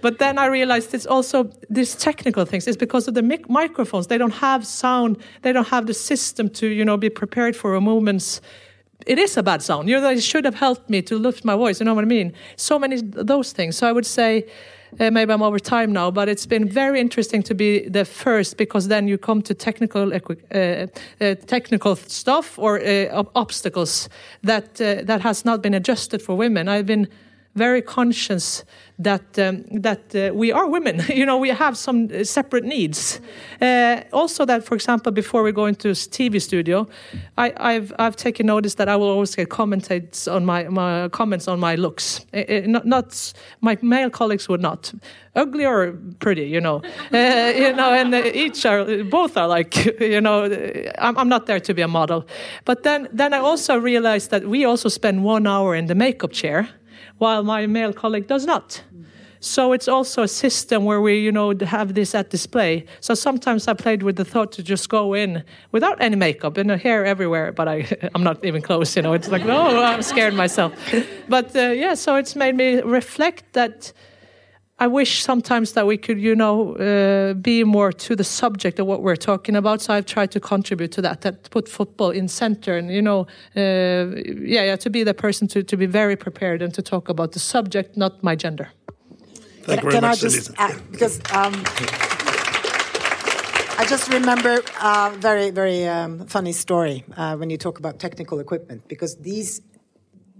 But 0.00 0.18
then 0.18 0.38
I 0.38 0.46
realized 0.46 0.94
it's 0.94 1.06
also 1.06 1.50
these 1.68 1.94
technical 1.94 2.44
things. 2.44 2.66
It's 2.66 2.76
because 2.76 3.08
of 3.08 3.14
the 3.14 3.22
mic 3.22 3.48
microphones. 3.48 4.06
They 4.06 4.18
don't 4.18 4.34
have 4.34 4.66
sound. 4.66 5.16
They 5.42 5.52
don't 5.52 5.68
have 5.68 5.86
the 5.86 5.94
system 5.94 6.48
to, 6.50 6.66
you 6.66 6.84
know, 6.84 6.96
be 6.96 7.10
prepared 7.10 7.56
for 7.56 7.74
a 7.74 7.80
movement's. 7.80 8.40
It 9.06 9.18
is 9.18 9.36
a 9.36 9.42
bad 9.42 9.62
sound. 9.62 9.88
You 9.88 10.00
know, 10.00 10.10
it 10.10 10.22
should 10.22 10.44
have 10.44 10.54
helped 10.54 10.90
me 10.90 11.02
to 11.02 11.18
lift 11.18 11.44
my 11.44 11.56
voice. 11.56 11.80
You 11.80 11.86
know 11.86 11.94
what 11.94 12.04
I 12.04 12.08
mean? 12.08 12.32
So 12.56 12.78
many 12.78 13.00
those 13.02 13.52
things. 13.52 13.76
So 13.76 13.86
I 13.86 13.92
would 13.92 14.06
say. 14.06 14.46
Uh, 14.98 15.08
maybe 15.08 15.32
I'm 15.32 15.42
over 15.42 15.60
time 15.60 15.92
now, 15.92 16.10
but 16.10 16.28
it's 16.28 16.46
been 16.46 16.68
very 16.68 16.98
interesting 16.98 17.44
to 17.44 17.54
be 17.54 17.88
the 17.88 18.04
first 18.04 18.56
because 18.56 18.88
then 18.88 19.06
you 19.06 19.18
come 19.18 19.40
to 19.42 19.54
technical 19.54 20.12
uh, 20.12 20.16
uh, 20.56 21.34
technical 21.46 21.94
stuff 21.94 22.58
or 22.58 22.80
uh, 22.80 23.22
obstacles 23.36 24.08
that 24.42 24.80
uh, 24.80 25.02
that 25.04 25.20
has 25.20 25.44
not 25.44 25.62
been 25.62 25.74
adjusted 25.74 26.20
for 26.20 26.34
women. 26.36 26.68
I've 26.68 26.86
been 26.86 27.06
very 27.54 27.82
conscious 27.82 28.64
that 29.00 29.38
um, 29.38 29.64
that 29.82 30.14
uh, 30.14 30.34
we 30.34 30.52
are 30.52 30.68
women. 30.68 31.02
you 31.08 31.24
know, 31.24 31.38
we 31.38 31.48
have 31.48 31.76
some 31.76 32.08
uh, 32.12 32.22
separate 32.22 32.64
needs. 32.64 33.20
Uh, 33.60 34.02
also, 34.12 34.44
that 34.44 34.64
for 34.64 34.74
example, 34.74 35.10
before 35.10 35.42
we 35.42 35.52
go 35.52 35.66
into 35.66 35.88
TV 35.88 36.40
studio, 36.40 36.86
I, 37.38 37.72
have 37.72 37.92
I've 37.98 38.16
taken 38.16 38.46
notice 38.46 38.74
that 38.74 38.88
I 38.88 38.96
will 38.96 39.08
always 39.08 39.34
get 39.34 39.48
comments 39.48 40.28
on 40.28 40.44
my, 40.44 40.64
my 40.68 41.08
comments 41.08 41.48
on 41.48 41.58
my 41.58 41.76
looks. 41.76 42.26
It, 42.32 42.50
it, 42.50 42.68
not, 42.68 42.86
not, 42.86 43.32
my 43.60 43.78
male 43.80 44.10
colleagues 44.10 44.48
would 44.48 44.60
not. 44.60 44.92
Ugly 45.34 45.64
or 45.64 45.92
pretty, 46.18 46.42
you 46.42 46.60
know, 46.60 46.82
uh, 47.12 47.52
you 47.56 47.72
know, 47.72 47.92
and 47.92 48.14
uh, 48.14 48.22
each 48.34 48.66
are 48.66 49.04
both 49.04 49.36
are 49.36 49.48
like, 49.48 50.00
you 50.00 50.20
know, 50.20 50.44
I'm, 50.98 51.16
I'm 51.16 51.28
not 51.28 51.46
there 51.46 51.60
to 51.60 51.74
be 51.74 51.82
a 51.82 51.88
model. 51.88 52.26
But 52.64 52.82
then 52.82 53.08
then 53.12 53.32
I 53.32 53.38
also 53.38 53.78
realized 53.78 54.30
that 54.30 54.44
we 54.44 54.66
also 54.66 54.88
spend 54.88 55.24
one 55.24 55.46
hour 55.46 55.74
in 55.74 55.86
the 55.86 55.94
makeup 55.94 56.32
chair 56.32 56.68
while 57.20 57.42
my 57.44 57.66
male 57.66 57.92
colleague 57.92 58.26
does 58.26 58.46
not. 58.46 58.82
So 59.40 59.72
it's 59.72 59.88
also 59.88 60.22
a 60.22 60.28
system 60.28 60.84
where 60.84 61.00
we, 61.00 61.18
you 61.18 61.32
know, 61.32 61.54
have 61.62 61.94
this 61.94 62.14
at 62.14 62.28
display. 62.28 62.84
So 63.00 63.14
sometimes 63.14 63.68
I 63.68 63.72
played 63.72 64.02
with 64.02 64.16
the 64.16 64.24
thought 64.24 64.52
to 64.52 64.62
just 64.62 64.88
go 64.90 65.14
in 65.14 65.42
without 65.72 66.00
any 66.00 66.16
makeup 66.16 66.58
and 66.58 66.70
hair 66.70 67.06
everywhere, 67.06 67.52
but 67.52 67.66
I, 67.66 67.86
I'm 68.14 68.22
not 68.22 68.44
even 68.44 68.60
close. 68.60 68.96
You 68.96 69.02
know, 69.02 69.14
it's 69.14 69.28
like, 69.28 69.44
no, 69.46 69.82
I'm 69.82 70.02
scared 70.02 70.34
myself. 70.34 70.72
But 71.28 71.56
uh, 71.56 71.70
yeah, 71.84 71.94
so 71.94 72.16
it's 72.16 72.36
made 72.36 72.54
me 72.54 72.82
reflect 72.82 73.44
that 73.54 73.92
I 74.82 74.86
wish 74.86 75.22
sometimes 75.22 75.72
that 75.72 75.86
we 75.86 75.98
could, 75.98 76.18
you 76.18 76.34
know, 76.34 76.74
uh, 76.76 77.34
be 77.34 77.64
more 77.64 77.92
to 77.92 78.16
the 78.16 78.24
subject 78.24 78.78
of 78.78 78.86
what 78.86 79.02
we're 79.02 79.14
talking 79.14 79.54
about. 79.54 79.82
So 79.82 79.92
I've 79.92 80.06
tried 80.06 80.30
to 80.30 80.40
contribute 80.40 80.90
to 80.92 81.02
that, 81.02 81.20
that 81.20 81.50
put 81.50 81.68
football 81.68 82.10
in 82.10 82.28
center, 82.28 82.78
and 82.78 82.90
you 82.90 83.02
know, 83.02 83.26
uh, 83.54 84.16
yeah, 84.54 84.64
yeah, 84.64 84.76
to 84.76 84.88
be 84.88 85.04
the 85.04 85.12
person 85.12 85.46
to 85.48 85.62
to 85.62 85.76
be 85.76 85.84
very 85.84 86.16
prepared 86.16 86.62
and 86.62 86.72
to 86.72 86.82
talk 86.82 87.10
about 87.10 87.32
the 87.32 87.38
subject, 87.38 87.98
not 87.98 88.22
my 88.22 88.34
gender. 88.34 88.70
Thank 89.64 89.66
can, 89.66 89.74
you 89.74 89.82
very 89.82 89.92
can 89.92 90.02
much, 90.02 90.18
I 90.18 90.28
just 90.28 90.50
add, 90.56 90.90
because 90.90 91.18
um, 91.34 91.52
I 93.78 93.84
just 93.86 94.10
remember 94.10 94.62
a 94.80 95.12
very 95.18 95.50
very 95.50 95.86
um, 95.86 96.26
funny 96.26 96.52
story 96.52 97.04
uh, 97.18 97.36
when 97.36 97.50
you 97.50 97.58
talk 97.58 97.78
about 97.78 97.98
technical 97.98 98.40
equipment 98.40 98.88
because 98.88 99.16
these 99.16 99.60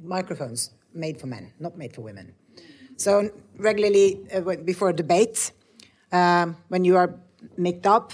microphones 0.03 0.71
made 0.95 1.21
for 1.21 1.27
men, 1.27 1.53
not 1.59 1.77
made 1.77 1.95
for 1.95 2.01
women. 2.01 2.35
So 3.01 3.31
regularly 3.57 4.21
uh, 4.31 4.57
before 4.63 4.91
a 4.91 4.93
debate, 4.93 5.53
um, 6.13 6.59
when 6.69 6.85
you 6.85 6.99
are 6.99 7.15
mixed 7.57 7.87
up, 7.87 8.13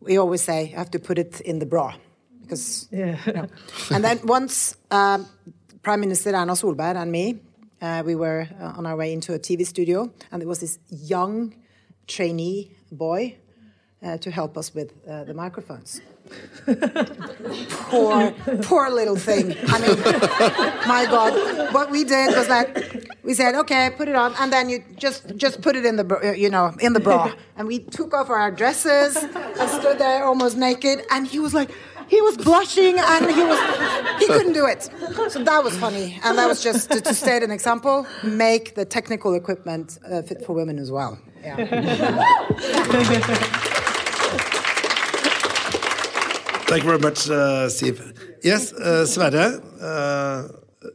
we 0.00 0.18
always 0.18 0.42
say 0.42 0.70
you 0.70 0.76
have 0.76 0.90
to 0.90 0.98
put 0.98 1.16
it 1.16 1.40
in 1.42 1.60
the 1.60 1.66
bra 1.66 1.94
because. 2.42 2.88
Yeah. 2.90 3.18
You 3.24 3.32
know. 3.32 3.46
and 3.92 4.02
then 4.02 4.18
once 4.24 4.76
um, 4.90 5.28
Prime 5.82 6.00
Minister 6.00 6.30
Erna 6.30 6.54
Solberg 6.54 6.96
and 6.96 7.12
me, 7.12 7.38
uh, 7.80 8.02
we 8.04 8.16
were 8.16 8.48
uh, 8.60 8.78
on 8.78 8.84
our 8.84 8.96
way 8.96 9.12
into 9.12 9.32
a 9.32 9.38
TV 9.38 9.64
studio, 9.64 10.12
and 10.32 10.42
there 10.42 10.48
was 10.48 10.58
this 10.58 10.80
young 10.88 11.54
trainee 12.08 12.74
boy 12.90 13.36
uh, 14.02 14.16
to 14.18 14.30
help 14.30 14.56
us 14.56 14.74
with 14.74 14.92
uh, 15.08 15.24
the 15.24 15.34
microphones. 15.34 16.00
poor, 17.90 18.30
poor 18.62 18.90
little 18.90 19.16
thing. 19.16 19.56
I 19.66 19.78
mean, 19.80 19.98
my 20.88 21.06
God. 21.10 21.74
What 21.74 21.90
we 21.90 22.04
did 22.04 22.36
was 22.36 22.46
that 22.48 23.06
we 23.22 23.34
said, 23.34 23.54
okay, 23.56 23.90
put 23.96 24.08
it 24.08 24.14
on, 24.14 24.34
and 24.38 24.52
then 24.52 24.68
you 24.68 24.84
just 24.96 25.36
just 25.36 25.60
put 25.60 25.76
it 25.76 25.84
in 25.84 25.96
the 25.96 26.34
you 26.36 26.48
know 26.48 26.74
in 26.80 26.92
the 26.92 27.00
bra, 27.00 27.32
and 27.56 27.66
we 27.66 27.80
took 27.80 28.14
off 28.14 28.30
our 28.30 28.50
dresses 28.50 29.16
and 29.16 29.70
stood 29.70 29.98
there 29.98 30.24
almost 30.24 30.56
naked, 30.56 31.04
and 31.10 31.26
he 31.26 31.38
was 31.38 31.54
like. 31.54 31.70
He 32.08 32.20
was 32.22 32.36
blushing 32.36 32.98
and 32.98 33.30
he 33.30 33.44
was 33.44 33.60
he 34.18 34.26
couldn't 34.26 34.52
do 34.52 34.66
it. 34.66 34.90
So 35.28 35.44
that 35.44 35.62
was 35.62 35.76
funny, 35.78 36.18
and 36.24 36.36
that 36.38 36.48
was 36.48 36.60
just 36.60 36.90
to, 36.90 37.00
to 37.00 37.14
state 37.14 37.44
an 37.44 37.52
example. 37.52 38.04
Make 38.24 38.74
the 38.74 38.84
technical 38.84 39.34
equipment 39.34 40.00
uh, 40.04 40.22
fit 40.22 40.44
for 40.44 40.52
women 40.54 40.80
as 40.80 40.90
well. 40.90 41.20
Yeah. 41.44 41.56
Thank 46.70 46.84
you 46.84 46.90
very 46.90 47.00
much, 47.00 47.28
uh, 47.28 47.66
Siv. 47.66 47.98
Yes, 48.44 48.72
uh, 48.72 49.04
Sverre. 49.04 49.60
Uh, 49.82 50.46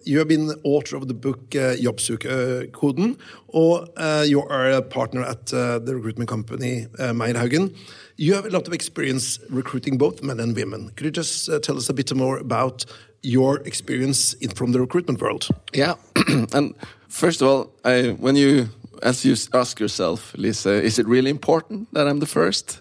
you 0.06 0.20
have 0.20 0.30
been 0.30 0.54
author 0.64 0.96
of 0.96 1.10
the 1.10 1.14
book 1.14 1.54
uh, 1.54 1.76
Jobbsøkerkoden, 1.76 3.18
or 3.50 3.86
uh, 3.98 4.24
you 4.26 4.42
are 4.42 4.72
a 4.72 4.82
partner 4.82 5.22
at 5.24 5.54
uh, 5.54 5.80
the 5.80 5.94
recruitment 5.94 6.30
company 6.30 6.88
uh. 6.98 7.74
You 8.16 8.36
have 8.36 8.46
a 8.46 8.50
lot 8.52 8.68
of 8.68 8.74
experience 8.74 9.38
recruiting 9.50 9.98
both 9.98 10.24
men 10.24 10.40
and 10.40 10.56
women. 10.56 10.92
Could 10.96 11.08
you 11.08 11.12
just 11.12 11.50
uh, 11.50 11.60
tell 11.60 11.76
us 11.76 11.90
a 11.90 11.94
bit 11.94 12.16
more 12.16 12.38
about 12.38 12.86
your 13.22 13.60
experience 13.66 14.34
in, 14.36 14.52
from 14.52 14.72
the 14.72 14.80
recruitment 14.80 15.20
world? 15.20 15.50
Yeah, 15.74 15.96
and 16.54 16.74
first 17.10 17.42
of 17.42 17.50
all, 17.50 17.74
I, 17.84 18.16
when 18.18 18.38
you 18.38 18.70
as 19.04 19.26
you 19.26 19.36
ask 19.54 19.82
yourself, 19.82 20.34
Lise, 20.38 20.66
is 20.66 21.00
it 21.00 21.06
really 21.06 21.30
important 21.30 21.94
that 21.94 22.08
I'm 22.08 22.20
the 22.20 22.26
first? 22.26 22.80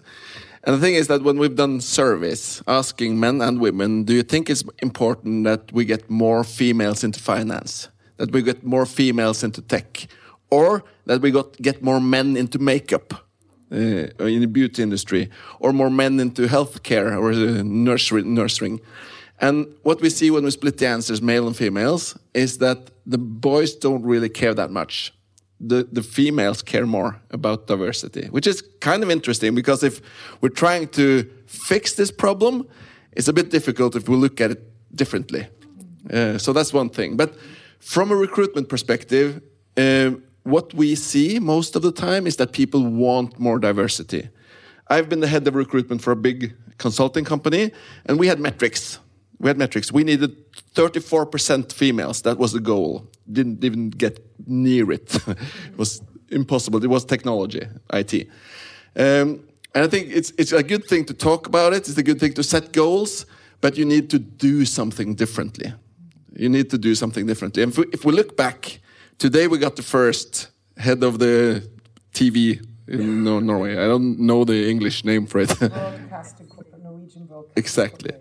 And 0.65 0.75
the 0.75 0.79
thing 0.79 0.95
is 0.95 1.07
that 1.07 1.21
when 1.21 1.37
we've 1.37 1.55
done 1.55 1.79
surveys 1.79 2.63
asking 2.67 3.19
men 3.19 3.39
and 3.39 3.59
women, 3.59 4.03
do 4.03 4.13
you 4.13 4.23
think 4.23 4.49
it's 4.49 4.63
important 4.81 5.43
that 5.43 5.71
we 5.71 5.85
get 5.85 6.09
more 6.09 6.43
females 6.43 7.03
into 7.03 7.19
finance, 7.19 7.89
that 8.17 8.31
we 8.31 8.41
get 8.41 8.63
more 8.63 8.87
females 8.87 9.43
into 9.43 9.61
tech, 9.61 10.07
or 10.49 10.83
that 11.05 11.21
we 11.21 11.29
got 11.29 11.55
get 11.57 11.83
more 11.83 11.99
men 11.99 12.35
into 12.35 12.57
makeup 12.57 13.13
uh, 13.71 13.75
in 13.75 14.41
the 14.41 14.47
beauty 14.47 14.81
industry, 14.81 15.29
or 15.59 15.71
more 15.71 15.91
men 15.91 16.19
into 16.19 16.47
healthcare 16.47 17.15
or 17.15 17.31
uh, 17.31 17.61
nursery, 17.63 18.23
nursing? 18.23 18.81
And 19.39 19.67
what 19.83 20.01
we 20.01 20.09
see 20.09 20.31
when 20.31 20.45
we 20.45 20.51
split 20.51 20.77
the 20.77 20.87
answers, 20.87 21.21
male 21.21 21.45
and 21.45 21.55
females, 21.55 22.17
is 22.33 22.57
that 22.57 22.89
the 23.05 23.19
boys 23.19 23.75
don't 23.75 24.03
really 24.03 24.29
care 24.29 24.55
that 24.55 24.71
much 24.71 25.13
the, 25.59 25.87
the 25.91 26.03
females 26.03 26.61
care 26.61 26.85
more 26.85 27.21
about 27.31 27.67
diversity, 27.67 28.27
which 28.27 28.47
is 28.47 28.61
kind 28.81 29.03
of 29.03 29.09
interesting 29.09 29.55
because 29.55 29.83
if 29.83 30.01
we're 30.41 30.49
trying 30.49 30.87
to 30.89 31.29
fix 31.45 31.93
this 31.93 32.11
problem, 32.11 32.67
it's 33.13 33.27
a 33.27 33.33
bit 33.33 33.51
difficult 33.51 33.95
if 33.95 34.09
we 34.09 34.15
look 34.15 34.41
at 34.41 34.51
it 34.51 34.95
differently. 34.95 35.47
Uh, 36.11 36.37
so 36.37 36.53
that's 36.53 36.73
one 36.73 36.89
thing. 36.89 37.15
But 37.15 37.35
from 37.79 38.11
a 38.11 38.15
recruitment 38.15 38.69
perspective, 38.69 39.41
uh, 39.77 40.11
what 40.43 40.73
we 40.73 40.95
see 40.95 41.39
most 41.39 41.75
of 41.75 41.81
the 41.81 41.91
time 41.91 42.27
is 42.27 42.35
that 42.35 42.51
people 42.51 42.85
want 42.85 43.39
more 43.39 43.57
diversity. 43.57 44.29
I've 44.87 45.09
been 45.09 45.21
the 45.21 45.27
head 45.27 45.47
of 45.47 45.55
recruitment 45.55 46.01
for 46.01 46.11
a 46.11 46.15
big 46.15 46.53
consulting 46.77 47.25
company, 47.25 47.71
and 48.05 48.19
we 48.19 48.27
had 48.27 48.39
metrics 48.39 48.99
we 49.45 49.49
had 49.49 49.59
metrics. 49.59 49.91
We 49.91 50.03
needed 50.03 50.31
34% 50.73 51.71
females. 51.71 52.23
That 52.23 52.39
was 52.39 52.51
the 52.51 52.59
goal. 52.59 53.07
Didn't 53.31 53.63
even 53.63 53.91
get 53.91 54.19
near 54.47 54.91
it. 54.91 55.15
it 55.27 55.77
was 55.77 56.01
impossible. 56.29 56.83
It 56.83 56.89
was 56.89 57.05
technology, 57.05 57.61
IT. 57.93 58.27
Um, 58.95 59.43
and 59.75 59.83
I 59.85 59.87
think 59.87 60.07
it's, 60.09 60.33
it's 60.39 60.51
a 60.51 60.63
good 60.63 60.85
thing 60.85 61.05
to 61.05 61.13
talk 61.13 61.45
about 61.45 61.73
it. 61.73 61.87
It's 61.87 61.97
a 61.97 62.01
good 62.01 62.19
thing 62.19 62.33
to 62.33 62.43
set 62.43 62.71
goals. 62.71 63.27
but 63.61 63.77
you 63.77 63.85
need 63.85 64.09
to 64.09 64.19
do 64.19 64.65
something 64.65 65.13
differently. 65.15 65.73
You 66.35 66.49
need 66.49 66.71
to 66.71 66.77
do 66.79 66.95
something 66.95 67.27
differently. 67.27 67.61
And 67.63 67.71
if 67.71 67.77
we, 67.77 67.85
if 67.93 68.03
we 68.03 68.13
look 68.13 68.35
back, 68.35 68.79
today 69.19 69.47
we 69.47 69.59
got 69.59 69.75
the 69.75 69.83
first 69.83 70.49
head 70.75 71.03
of 71.03 71.19
the 71.19 71.61
TV 72.13 72.65
in 72.87 73.23
Nor- 73.23 73.41
Norway. 73.41 73.73
I 73.73 73.87
don't 73.87 74.19
know 74.19 74.43
the 74.43 74.67
English 74.67 75.05
name 75.05 75.27
for 75.27 75.41
it. 75.41 75.51
exactly. 77.55 78.11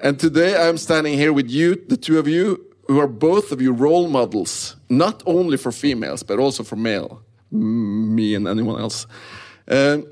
And 0.00 0.18
today 0.18 0.56
I'm 0.56 0.78
standing 0.78 1.14
here 1.14 1.32
with 1.32 1.50
you, 1.50 1.74
the 1.88 1.96
two 1.96 2.18
of 2.18 2.28
you, 2.28 2.64
who 2.86 3.00
are 3.00 3.08
both 3.08 3.52
of 3.52 3.60
you 3.60 3.72
role 3.72 4.08
models, 4.08 4.76
not 4.88 5.22
only 5.26 5.56
for 5.56 5.72
females, 5.72 6.22
but 6.22 6.38
also 6.38 6.62
for 6.62 6.76
male, 6.76 7.22
me 7.50 8.34
and 8.34 8.46
anyone 8.46 8.80
else. 8.80 9.06
Um, 9.66 10.06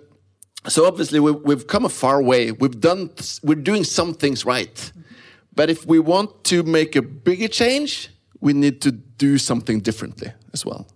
so 0.67 0.87
obviously 0.87 1.21
we, 1.21 1.31
we've 1.31 1.67
come 1.69 1.85
a 1.85 1.89
far 1.89 2.21
way. 2.21 2.51
We've 2.51 2.79
done, 2.79 3.11
we're 3.43 3.55
doing 3.55 3.85
some 3.85 4.13
things 4.13 4.45
right. 4.45 4.93
But 5.55 5.71
if 5.71 5.87
we 5.87 6.01
want 6.01 6.45
to 6.45 6.65
make 6.65 6.97
a 6.97 7.03
bigger 7.03 7.49
change, 7.49 8.11
we 8.41 8.53
need 8.53 8.83
to 8.83 8.91
do 8.91 9.39
something 9.39 9.81
differently 9.81 10.33
as 10.53 10.67
well. 10.67 10.87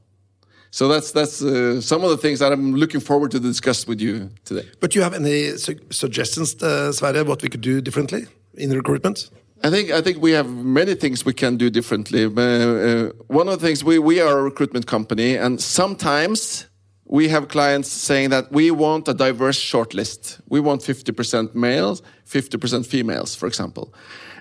So 0.73 0.87
that's 0.87 1.11
that's 1.11 1.43
uh, 1.43 1.81
some 1.81 2.05
of 2.05 2.11
the 2.11 2.17
things 2.17 2.39
that 2.39 2.53
I'm 2.53 2.77
looking 2.77 3.01
forward 3.01 3.33
to 3.33 3.41
discuss 3.41 3.89
with 3.89 4.01
you 4.01 4.31
today. 4.45 4.69
But 4.79 4.93
do 4.93 5.01
you 5.01 5.03
have 5.03 5.15
any 5.15 5.57
su 5.57 5.75
suggestions, 5.91 6.63
uh, 6.63 6.93
Sverre, 6.93 7.25
what 7.25 7.43
we 7.43 7.49
could 7.49 7.61
do 7.61 7.81
differently 7.81 8.29
in 8.61 8.71
recruitment? 8.71 9.31
I 9.63 9.71
think 9.71 9.91
I 9.91 10.01
think 10.01 10.23
we 10.23 10.33
have 10.33 10.49
many 10.49 10.95
things 10.95 11.25
we 11.25 11.35
can 11.35 11.57
do 11.57 11.69
differently. 11.71 12.25
Uh, 12.25 12.41
uh, 12.41 13.13
one 13.27 13.49
of 13.49 13.61
the 13.61 13.67
things 13.67 13.85
we 13.85 13.99
we 13.99 14.21
are 14.21 14.39
a 14.39 14.43
recruitment 14.43 14.87
company, 14.87 15.37
and 15.37 15.61
sometimes 15.61 16.67
we 17.05 17.29
have 17.29 17.49
clients 17.49 17.91
saying 17.91 18.31
that 18.31 18.53
we 18.53 18.71
want 18.71 19.09
a 19.09 19.15
diverse 19.15 19.59
shortlist. 19.59 20.41
We 20.49 20.61
want 20.61 20.81
50% 20.81 21.55
males, 21.57 22.03
50% 22.25 22.87
females, 22.87 23.35
for 23.35 23.49
example. 23.49 23.93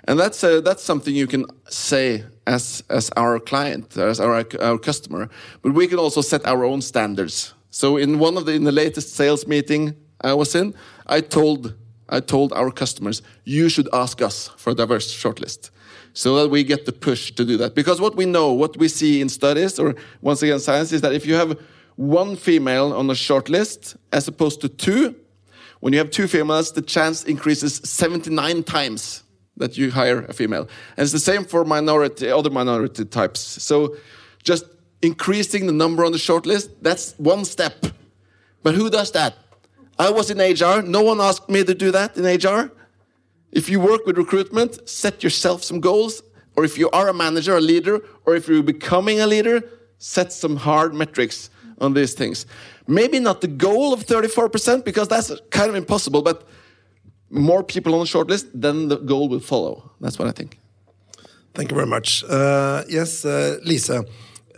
And 0.07 0.19
that's 0.19 0.43
uh, 0.43 0.61
that's 0.61 0.83
something 0.83 1.15
you 1.15 1.27
can 1.27 1.45
say 1.67 2.23
as 2.45 2.83
as 2.89 3.09
our 3.17 3.39
client, 3.39 3.97
as 3.97 4.19
our 4.19 4.45
our 4.61 4.77
customer. 4.77 5.29
But 5.61 5.73
we 5.73 5.87
can 5.87 5.99
also 5.99 6.21
set 6.21 6.45
our 6.45 6.63
own 6.63 6.81
standards. 6.81 7.53
So 7.71 7.97
in 7.97 8.19
one 8.19 8.37
of 8.37 8.45
the 8.45 8.53
in 8.53 8.63
the 8.63 8.71
latest 8.71 9.15
sales 9.15 9.45
meeting 9.47 9.95
I 10.21 10.33
was 10.33 10.55
in, 10.55 10.73
I 11.07 11.21
told 11.21 11.73
I 12.09 12.19
told 12.19 12.53
our 12.53 12.71
customers, 12.71 13.21
you 13.43 13.69
should 13.69 13.87
ask 13.93 14.21
us 14.21 14.49
for 14.57 14.71
a 14.71 14.75
diverse 14.75 15.13
shortlist. 15.13 15.69
So 16.13 16.35
that 16.37 16.49
we 16.49 16.63
get 16.63 16.85
the 16.85 16.91
push 16.91 17.31
to 17.33 17.45
do 17.45 17.55
that. 17.57 17.75
Because 17.75 18.01
what 18.01 18.15
we 18.15 18.25
know, 18.25 18.51
what 18.51 18.75
we 18.77 18.87
see 18.87 19.21
in 19.21 19.29
studies, 19.29 19.77
or 19.77 19.95
once 20.21 20.41
again 20.41 20.59
science, 20.59 20.91
is 20.91 21.01
that 21.01 21.13
if 21.13 21.25
you 21.25 21.35
have 21.35 21.57
one 21.95 22.35
female 22.35 22.93
on 22.93 23.09
a 23.09 23.13
shortlist 23.13 23.95
as 24.11 24.27
opposed 24.27 24.59
to 24.61 24.69
two, 24.69 25.15
when 25.81 25.93
you 25.93 25.99
have 25.99 26.09
two 26.09 26.27
females, 26.27 26.71
the 26.71 26.81
chance 26.81 27.23
increases 27.23 27.75
79 27.83 28.63
times 28.63 29.23
that 29.57 29.77
you 29.77 29.91
hire 29.91 30.21
a 30.23 30.33
female. 30.33 30.67
And 30.97 31.03
it's 31.03 31.11
the 31.11 31.19
same 31.19 31.45
for 31.45 31.63
minority, 31.63 32.29
other 32.29 32.49
minority 32.49 33.05
types. 33.05 33.39
So 33.39 33.95
just 34.43 34.65
increasing 35.01 35.67
the 35.67 35.73
number 35.73 36.03
on 36.03 36.11
the 36.11 36.17
shortlist, 36.17 36.69
that's 36.81 37.13
one 37.17 37.45
step. 37.45 37.85
But 38.63 38.75
who 38.75 38.89
does 38.89 39.11
that? 39.11 39.35
I 39.99 40.09
was 40.09 40.31
in 40.31 40.39
HR. 40.39 40.81
No 40.81 41.01
one 41.01 41.19
asked 41.19 41.49
me 41.49 41.63
to 41.63 41.75
do 41.75 41.91
that 41.91 42.17
in 42.17 42.23
HR. 42.23 42.71
If 43.51 43.69
you 43.69 43.81
work 43.81 44.05
with 44.05 44.17
recruitment, 44.17 44.89
set 44.89 45.21
yourself 45.23 45.63
some 45.63 45.81
goals. 45.81 46.23
Or 46.55 46.63
if 46.63 46.77
you 46.77 46.89
are 46.91 47.09
a 47.09 47.13
manager, 47.13 47.55
a 47.57 47.61
leader, 47.61 48.01
or 48.25 48.35
if 48.35 48.47
you're 48.47 48.63
becoming 48.63 49.19
a 49.19 49.27
leader, 49.27 49.61
set 49.97 50.31
some 50.31 50.55
hard 50.55 50.93
metrics 50.93 51.49
on 51.79 51.93
these 51.93 52.13
things. 52.13 52.45
Maybe 52.87 53.19
not 53.19 53.41
the 53.41 53.47
goal 53.47 53.93
of 53.93 54.05
34%, 54.05 54.83
because 54.83 55.07
that's 55.07 55.31
kind 55.51 55.69
of 55.69 55.75
impossible, 55.75 56.21
but 56.21 56.47
more 57.29 57.63
people 57.63 57.93
on 57.93 57.99
the 57.99 58.05
shortlist, 58.05 58.47
then 58.53 58.87
the 58.87 58.97
goal 58.97 59.29
will 59.29 59.39
follow. 59.39 59.91
That's 60.01 60.17
what 60.17 60.27
I 60.27 60.31
think. 60.31 60.57
Thank 61.53 61.71
you 61.71 61.75
very 61.75 61.87
much. 61.87 62.23
Uh, 62.23 62.83
yes, 62.87 63.25
uh, 63.25 63.57
Lisa, 63.63 64.05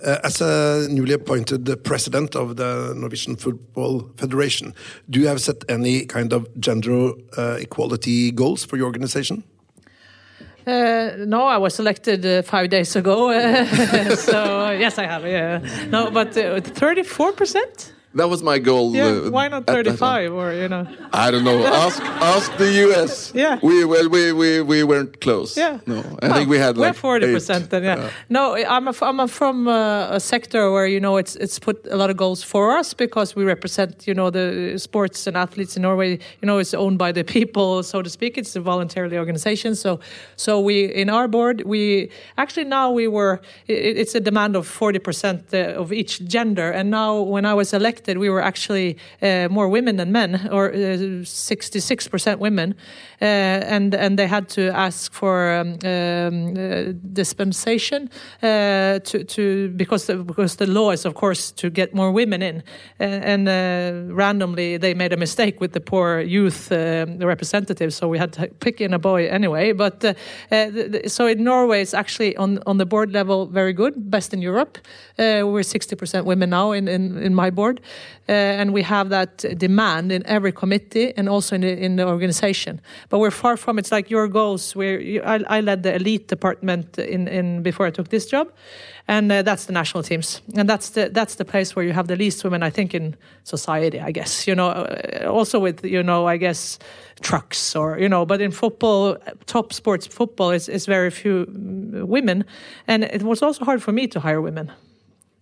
uh, 0.03 0.19
as 0.23 0.41
a 0.41 0.87
newly 0.89 1.13
appointed 1.13 1.83
president 1.83 2.35
of 2.35 2.55
the 2.55 2.93
Norwegian 2.95 3.35
Football 3.35 4.09
Federation, 4.17 4.73
do 5.09 5.19
you 5.19 5.27
have 5.27 5.41
set 5.41 5.63
any 5.69 6.05
kind 6.05 6.33
of 6.33 6.47
gender 6.59 7.11
uh, 7.37 7.57
equality 7.59 8.31
goals 8.31 8.65
for 8.65 8.77
your 8.77 8.85
organization? 8.85 9.43
Uh, 10.67 11.11
no, 11.25 11.47
I 11.47 11.57
was 11.57 11.79
elected 11.79 12.25
uh, 12.25 12.43
five 12.43 12.69
days 12.69 12.95
ago, 12.95 13.31
so 14.15 14.69
yes, 14.71 14.99
I 14.99 15.05
have. 15.07 15.25
Yeah, 15.25 15.59
no, 15.89 16.11
but 16.11 16.37
uh, 16.37 16.61
thirty-four 16.61 17.31
percent. 17.33 17.93
That 18.13 18.27
was 18.29 18.43
my 18.43 18.59
goal. 18.59 18.93
Yeah, 18.93 19.05
uh, 19.07 19.29
why 19.31 19.47
not 19.47 19.61
at 19.61 19.67
that 19.67 19.85
time. 19.85 19.95
35 19.95 20.33
or, 20.33 20.53
you 20.53 20.67
know? 20.67 20.85
I 21.13 21.31
don't 21.31 21.45
know. 21.45 21.63
Ask 21.65 22.01
ask 22.01 22.51
the 22.57 22.69
US. 22.85 23.31
Yeah. 23.33 23.57
We 23.63 23.85
well 23.85 24.09
we 24.09 24.33
we, 24.33 24.61
we 24.61 24.83
weren't 24.83 25.21
close. 25.21 25.55
Yeah. 25.55 25.79
No. 25.85 25.99
I 26.21 26.27
Well, 26.27 26.33
think 26.37 26.49
we 26.49 26.57
had 26.57 26.77
like 26.77 27.01
we're 27.01 27.19
40% 27.21 27.61
eight. 27.61 27.69
then, 27.69 27.83
yeah. 27.83 28.09
No, 28.27 28.55
I'm, 28.55 28.87
a, 28.89 28.93
I'm 29.01 29.19
a, 29.21 29.27
from 29.27 29.67
a, 29.67 30.09
a 30.11 30.19
sector 30.19 30.71
where, 30.73 30.87
you 30.87 30.99
know, 30.99 31.15
it's 31.17 31.35
it's 31.37 31.57
put 31.59 31.77
a 31.87 31.95
lot 31.95 32.09
of 32.09 32.17
goals 32.17 32.43
for 32.43 32.77
us 32.79 32.93
because 32.93 33.33
we 33.37 33.45
represent, 33.45 34.05
you 34.07 34.13
know, 34.13 34.29
the 34.29 34.77
sports 34.77 35.25
and 35.27 35.37
athletes 35.37 35.77
in 35.77 35.83
Norway, 35.83 36.19
you 36.41 36.45
know, 36.47 36.57
it's 36.57 36.73
owned 36.73 36.97
by 36.97 37.11
the 37.13 37.23
people, 37.23 37.81
so 37.83 38.01
to 38.01 38.09
speak. 38.09 38.37
It's 38.37 38.55
a 38.57 38.61
voluntarily 38.61 39.17
organization. 39.17 39.73
So, 39.75 39.99
so 40.35 40.59
we, 40.59 40.83
in 41.01 41.09
our 41.09 41.27
board, 41.29 41.61
we, 41.65 42.09
actually 42.37 42.65
now 42.65 42.91
we 42.91 43.07
were, 43.07 43.39
it, 43.67 43.97
it's 44.01 44.15
a 44.15 44.19
demand 44.19 44.55
of 44.57 44.67
40% 44.67 45.53
uh, 45.53 45.79
of 45.81 45.93
each 45.93 46.25
gender. 46.25 46.69
And 46.71 46.89
now 46.91 47.21
when 47.21 47.45
I 47.45 47.53
was 47.53 47.71
elected, 47.73 48.00
we 48.07 48.29
were 48.29 48.41
actually 48.41 48.97
uh, 49.21 49.47
more 49.49 49.67
women 49.67 49.97
than 49.97 50.11
men, 50.11 50.47
or 50.51 50.69
uh, 50.69 51.23
66% 51.23 52.39
women. 52.39 52.75
Uh, 53.21 53.25
and, 53.25 53.93
and 53.93 54.17
they 54.17 54.25
had 54.25 54.49
to 54.49 54.71
ask 54.71 55.13
for 55.13 55.51
um, 55.51 55.77
um, 55.83 56.57
uh, 56.57 56.91
dispensation 57.13 58.09
uh, 58.41 58.97
to, 58.99 59.23
to 59.23 59.69
because 59.75 60.07
the, 60.07 60.15
because 60.15 60.55
the 60.55 60.65
law 60.65 60.89
is 60.89 61.05
of 61.05 61.13
course 61.13 61.51
to 61.51 61.69
get 61.69 61.93
more 61.93 62.11
women 62.11 62.41
in. 62.41 62.63
And, 62.97 63.47
and 63.47 64.17
randomly 64.17 64.77
they 64.77 64.95
made 64.95 65.13
a 65.13 65.17
mistake 65.17 65.61
with 65.61 65.73
the 65.73 65.79
poor 65.79 66.19
youth 66.21 66.71
representatives 66.71 67.95
so 67.95 68.07
we 68.07 68.17
had 68.17 68.33
to 68.33 68.47
pick 68.59 68.81
in 68.81 68.91
a 68.91 68.99
boy 68.99 69.27
anyway. 69.27 69.71
But 69.73 70.03
uh, 70.03 70.13
uh, 70.51 70.71
th- 70.71 70.91
th- 70.91 71.09
so 71.09 71.27
in 71.27 71.43
Norway 71.43 71.81
it's 71.81 71.93
actually 71.93 72.35
on 72.37 72.57
on 72.65 72.77
the 72.77 72.87
board 72.87 73.11
level 73.11 73.45
very 73.45 73.73
good 73.73 74.09
best 74.09 74.33
in 74.33 74.41
Europe. 74.41 74.79
We're 75.19 75.61
60% 75.61 76.25
women 76.25 76.49
now 76.49 76.71
in, 76.71 76.87
in, 76.87 77.17
in 77.17 77.35
my 77.35 77.51
board. 77.51 77.81
And 78.27 78.73
we 78.73 78.81
have 78.83 79.09
that 79.09 79.37
demand 79.57 80.11
in 80.11 80.25
every 80.25 80.51
committee 80.51 81.13
and 81.17 81.29
also 81.29 81.55
in 81.55 81.61
the, 81.61 81.77
in 81.77 81.97
the 81.97 82.07
organization 82.07 82.81
but 83.11 83.19
we're 83.19 83.29
far 83.29 83.57
from 83.57 83.77
it's 83.77 83.91
like 83.91 84.09
your 84.09 84.27
goals. 84.29 84.73
Where 84.73 84.99
you, 84.99 85.21
I, 85.21 85.43
I 85.57 85.61
led 85.61 85.83
the 85.83 85.93
elite 85.93 86.29
department 86.29 86.97
in, 86.97 87.27
in 87.27 87.61
before 87.61 87.85
I 87.85 87.91
took 87.91 88.07
this 88.07 88.25
job. 88.25 88.51
And 89.07 89.29
uh, 89.29 89.41
that's 89.41 89.65
the 89.65 89.73
national 89.73 90.03
teams. 90.03 90.41
And 90.55 90.67
that's 90.69 90.91
the 90.91 91.09
that's 91.09 91.35
the 91.35 91.43
place 91.43 91.75
where 91.75 91.85
you 91.85 91.91
have 91.91 92.07
the 92.07 92.15
least 92.15 92.43
women 92.43 92.63
I 92.63 92.69
think 92.69 92.95
in 92.95 93.17
society 93.43 93.99
I 93.99 94.11
guess. 94.11 94.47
You 94.47 94.55
know 94.55 94.69
uh, 94.69 95.27
also 95.29 95.59
with 95.59 95.83
you 95.83 96.01
know 96.01 96.25
I 96.25 96.37
guess 96.37 96.79
trucks 97.19 97.75
or 97.75 97.99
you 97.99 98.07
know 98.07 98.25
but 98.25 98.41
in 98.41 98.51
football 98.51 99.17
top 99.45 99.73
sports 99.73 100.07
football 100.07 100.51
is, 100.51 100.69
is 100.69 100.85
very 100.85 101.11
few 101.11 101.45
women. 102.07 102.45
And 102.87 103.03
it 103.03 103.23
was 103.23 103.41
also 103.41 103.65
hard 103.65 103.83
for 103.83 103.91
me 103.91 104.07
to 104.07 104.21
hire 104.21 104.41
women 104.41 104.71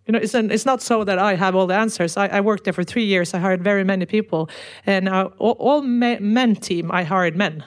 you 0.10 0.14
know, 0.14 0.20
it's, 0.20 0.34
an, 0.34 0.50
it's 0.50 0.66
not 0.66 0.82
so 0.82 1.04
that 1.04 1.20
I 1.20 1.36
have 1.36 1.56
all 1.56 1.68
the 1.68 1.76
answers. 1.76 2.18
I, 2.18 2.26
I 2.26 2.42
worked 2.42 2.64
there 2.64 2.74
for 2.74 2.84
three 2.84 3.06
years. 3.06 3.36
I 3.36 3.38
hired 3.38 3.64
very 3.64 3.84
many 3.84 4.08
people, 4.08 4.50
and 4.88 5.08
uh, 5.08 5.30
all, 5.38 5.56
all 5.60 5.82
me, 5.84 6.18
men 6.20 6.56
team 6.56 6.92
I 6.92 7.04
hired 7.04 7.36
men. 7.36 7.64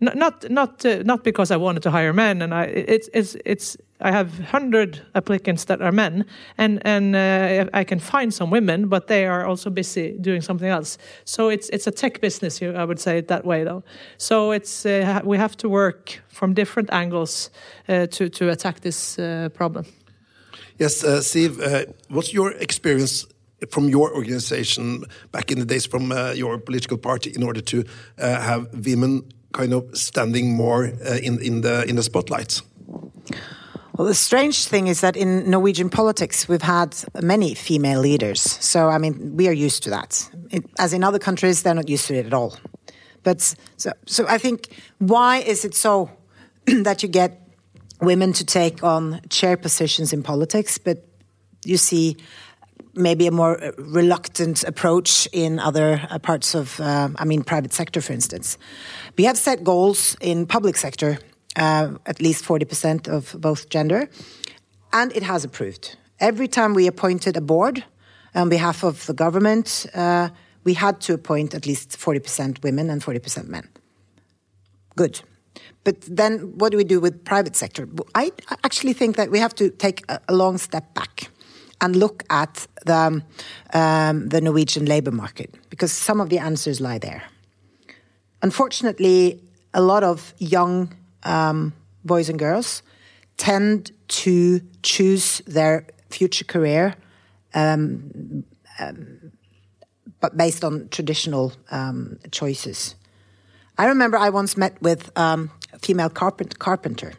N- 0.00 0.18
not 0.18 0.48
not 0.50 0.86
uh, 0.86 1.02
not 1.02 1.24
because 1.24 1.50
I 1.50 1.58
wanted 1.58 1.82
to 1.82 1.90
hire 1.90 2.14
men, 2.14 2.40
and 2.40 2.54
I 2.54 2.64
it's 2.64 3.10
it's 3.12 3.36
it's 3.44 3.76
I 4.00 4.12
have 4.12 4.38
hundred 4.38 5.02
applicants 5.14 5.64
that 5.64 5.82
are 5.82 5.92
men, 5.92 6.24
and 6.56 6.80
and 6.86 7.14
uh, 7.14 7.68
I 7.74 7.84
can 7.84 7.98
find 7.98 8.32
some 8.32 8.50
women, 8.50 8.88
but 8.88 9.06
they 9.08 9.26
are 9.26 9.44
also 9.44 9.68
busy 9.68 10.16
doing 10.20 10.40
something 10.40 10.70
else. 10.70 10.96
So 11.24 11.50
it's 11.50 11.68
it's 11.68 11.86
a 11.86 11.90
tech 11.90 12.22
business, 12.22 12.62
I 12.62 12.84
would 12.84 12.98
say 12.98 13.18
it 13.18 13.28
that 13.28 13.44
way 13.44 13.64
though. 13.64 13.82
So 14.16 14.52
it's 14.52 14.86
uh, 14.86 15.20
we 15.22 15.36
have 15.36 15.54
to 15.58 15.68
work 15.68 16.22
from 16.28 16.54
different 16.54 16.90
angles 16.92 17.50
uh, 17.88 18.06
to 18.06 18.30
to 18.30 18.48
attack 18.48 18.80
this 18.80 19.18
uh, 19.18 19.50
problem. 19.52 19.84
Yes, 20.78 21.02
uh, 21.02 21.18
Siv, 21.18 21.60
uh, 21.60 21.92
what's 22.08 22.32
your 22.32 22.52
experience 22.52 23.26
from 23.70 23.88
your 23.88 24.14
organization 24.14 25.04
back 25.32 25.50
in 25.50 25.58
the 25.58 25.64
days 25.64 25.86
from 25.86 26.12
uh, 26.12 26.32
your 26.32 26.58
political 26.58 26.96
party 26.96 27.32
in 27.34 27.42
order 27.42 27.60
to 27.60 27.84
uh, 28.18 28.40
have 28.40 28.68
women 28.86 29.24
kind 29.52 29.72
of 29.72 29.84
standing 29.96 30.54
more 30.54 30.84
uh, 30.84 31.18
in 31.20 31.40
in 31.42 31.62
the 31.62 31.84
in 31.88 31.96
the 31.96 32.02
spotlight? 32.02 32.62
Well, 33.96 34.06
the 34.06 34.14
strange 34.14 34.68
thing 34.68 34.86
is 34.86 35.00
that 35.00 35.16
in 35.16 35.50
Norwegian 35.50 35.90
politics, 35.90 36.48
we've 36.48 36.62
had 36.62 36.94
many 37.20 37.54
female 37.54 38.00
leaders. 38.00 38.40
So, 38.40 38.88
I 38.88 38.98
mean, 38.98 39.36
we 39.36 39.48
are 39.48 39.52
used 39.66 39.82
to 39.82 39.90
that. 39.90 40.30
It, 40.52 40.64
as 40.78 40.92
in 40.92 41.02
other 41.02 41.18
countries, 41.18 41.62
they're 41.62 41.74
not 41.74 41.88
used 41.88 42.06
to 42.06 42.14
it 42.14 42.26
at 42.26 42.32
all. 42.32 42.56
But 43.24 43.56
so, 43.76 43.90
so 44.06 44.24
I 44.28 44.38
think 44.38 44.68
why 44.98 45.38
is 45.38 45.64
it 45.64 45.74
so 45.74 46.10
that 46.84 47.02
you 47.02 47.08
get 47.08 47.47
women 48.00 48.32
to 48.32 48.44
take 48.44 48.82
on 48.82 49.20
chair 49.28 49.56
positions 49.56 50.12
in 50.12 50.22
politics, 50.22 50.78
but 50.78 51.04
you 51.64 51.76
see 51.76 52.16
maybe 52.94 53.26
a 53.26 53.30
more 53.30 53.72
reluctant 53.78 54.64
approach 54.64 55.28
in 55.32 55.58
other 55.58 56.00
uh, 56.10 56.18
parts 56.18 56.54
of, 56.54 56.80
uh, 56.80 57.08
I 57.16 57.24
mean, 57.24 57.42
private 57.42 57.72
sector, 57.72 58.00
for 58.00 58.12
instance. 58.12 58.58
We 59.16 59.24
have 59.24 59.38
set 59.38 59.64
goals 59.64 60.16
in 60.20 60.46
public 60.46 60.76
sector, 60.76 61.18
uh, 61.56 61.94
at 62.06 62.20
least 62.20 62.44
40% 62.44 63.08
of 63.08 63.36
both 63.40 63.68
gender, 63.68 64.08
and 64.92 65.12
it 65.16 65.22
has 65.22 65.44
approved. 65.44 65.96
Every 66.20 66.48
time 66.48 66.74
we 66.74 66.86
appointed 66.86 67.36
a 67.36 67.40
board 67.40 67.84
on 68.34 68.48
behalf 68.48 68.82
of 68.82 69.06
the 69.06 69.14
government, 69.14 69.86
uh, 69.94 70.30
we 70.64 70.74
had 70.74 71.00
to 71.02 71.14
appoint 71.14 71.54
at 71.54 71.66
least 71.66 71.90
40% 71.98 72.62
women 72.62 72.90
and 72.90 73.02
40% 73.02 73.48
men. 73.48 73.68
Good. 74.96 75.20
But 75.84 76.00
then 76.02 76.58
what 76.58 76.70
do 76.72 76.76
we 76.76 76.84
do 76.84 77.00
with 77.00 77.24
private 77.24 77.56
sector? 77.56 77.88
I 78.14 78.32
actually 78.64 78.92
think 78.92 79.16
that 79.16 79.30
we 79.30 79.38
have 79.38 79.54
to 79.56 79.70
take 79.70 80.04
a 80.08 80.34
long 80.34 80.58
step 80.58 80.94
back 80.94 81.30
and 81.80 81.96
look 81.96 82.24
at 82.30 82.66
the, 82.84 83.22
um, 83.72 84.28
the 84.28 84.40
Norwegian 84.40 84.84
labor 84.86 85.12
market 85.12 85.54
because 85.70 85.92
some 85.92 86.20
of 86.20 86.28
the 86.28 86.38
answers 86.38 86.80
lie 86.80 86.98
there. 86.98 87.22
Unfortunately, 88.42 89.40
a 89.72 89.80
lot 89.80 90.02
of 90.02 90.34
young 90.38 90.94
um, 91.22 91.72
boys 92.04 92.28
and 92.28 92.38
girls 92.38 92.82
tend 93.36 93.92
to 94.08 94.60
choose 94.82 95.40
their 95.46 95.86
future 96.10 96.44
career 96.44 96.94
um, 97.54 98.44
um, 98.78 99.32
but 100.20 100.36
based 100.36 100.64
on 100.64 100.88
traditional 100.88 101.52
um, 101.70 102.18
choices. 102.30 102.94
I 103.76 103.86
remember 103.86 104.16
I 104.16 104.30
once 104.30 104.56
met 104.56 104.80
with 104.82 105.16
um, 105.16 105.50
female 105.80 106.10
carpent 106.10 106.58
carpenter, 106.58 107.12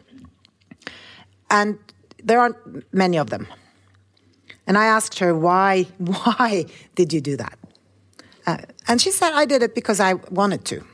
and 1.50 1.78
there 2.22 2.40
aren't 2.40 2.92
many 2.92 3.18
of 3.18 3.30
them. 3.30 3.46
And 4.66 4.78
I 4.78 4.86
asked 4.86 5.18
her, 5.18 5.34
why, 5.34 5.86
why 5.98 6.66
did 6.94 7.12
you 7.12 7.20
do 7.20 7.36
that? 7.36 7.58
Uh, 8.46 8.58
and 8.88 9.00
she 9.00 9.10
said, 9.10 9.32
I 9.32 9.44
did 9.44 9.62
it 9.62 9.74
because 9.74 10.00
I 10.00 10.14
wanted 10.30 10.64
to. 10.66 10.84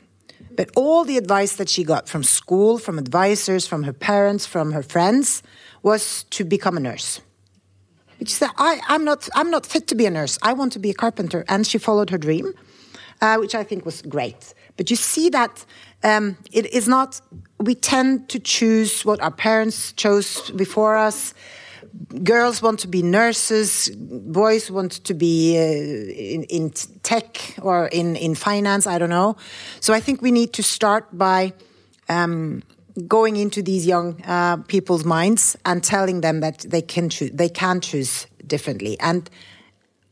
But 0.57 0.71
all 0.75 1.05
the 1.05 1.19
advice 1.19 1.57
that 1.57 1.69
she 1.69 1.85
got 1.85 2.09
from 2.09 2.23
school, 2.23 2.79
from 2.79 2.99
advisors, 2.99 3.66
from 3.66 3.83
her 3.83 3.92
parents, 3.92 4.47
from 4.47 4.73
her 4.73 4.83
friends, 4.83 5.42
was 5.83 6.25
to 6.31 6.45
become 6.45 6.77
a 6.77 6.81
nurse. 6.81 7.21
But 8.19 8.29
she 8.29 8.35
said, 8.35 8.51
I, 8.57 8.81
am 8.88 9.05
not, 9.05 9.29
I'm 9.35 9.51
not 9.51 9.66
fit 9.66 9.87
to 9.88 9.95
be 9.95 10.07
a 10.07 10.11
nurse. 10.11 10.38
I 10.42 10.55
want 10.55 10.73
to 10.73 10.79
be 10.79 10.90
a 10.90 10.95
carpenter. 10.95 11.45
And 11.49 11.66
she 11.66 11.77
followed 11.77 12.09
her 12.11 12.19
dream, 12.19 12.55
uh, 13.21 13.37
which 13.37 13.55
I 13.55 13.62
think 13.62 13.85
was 13.85 14.01
great. 14.03 14.55
But 14.77 14.90
you 14.90 14.97
see 14.97 15.29
that 15.31 15.64
um, 16.03 16.37
it 16.53 16.67
is 16.67 16.87
not, 16.87 17.21
we 17.59 17.75
tend 17.75 18.29
to 18.29 18.39
choose 18.39 19.05
what 19.05 19.21
our 19.21 19.31
parents 19.31 19.93
chose 19.93 20.51
before 20.53 20.97
us 20.97 21.35
girls 22.23 22.63
want 22.63 22.81
to 22.81 22.89
be 22.89 23.03
nurses, 23.03 23.91
boys 23.91 24.71
want 24.71 24.93
to 25.05 25.15
be 25.15 25.57
uh, 25.57 25.63
in, 25.63 26.43
in, 26.45 26.71
tech 27.03 27.57
or 27.63 27.87
in, 27.89 28.17
in 28.17 28.35
finance, 28.35 28.87
I 28.87 28.99
don't 28.99 29.11
know. 29.11 29.37
So 29.81 29.95
I 29.95 30.01
think 30.01 30.23
we 30.23 30.31
need 30.31 30.53
to 30.55 30.63
start 30.63 31.17
by 31.17 31.53
um, 32.09 32.63
going 33.07 33.37
into 33.37 33.63
these 33.63 33.87
young 33.87 34.23
uh, 34.25 34.59
people's 34.69 35.05
minds 35.05 35.57
and 35.65 35.83
telling 35.83 36.21
them 36.21 36.41
that 36.41 36.61
they 36.61 36.83
can 36.83 37.09
choose, 37.09 37.31
they 37.33 37.49
can 37.49 37.81
choose 37.81 38.27
differently. 38.47 38.99
And 39.01 39.29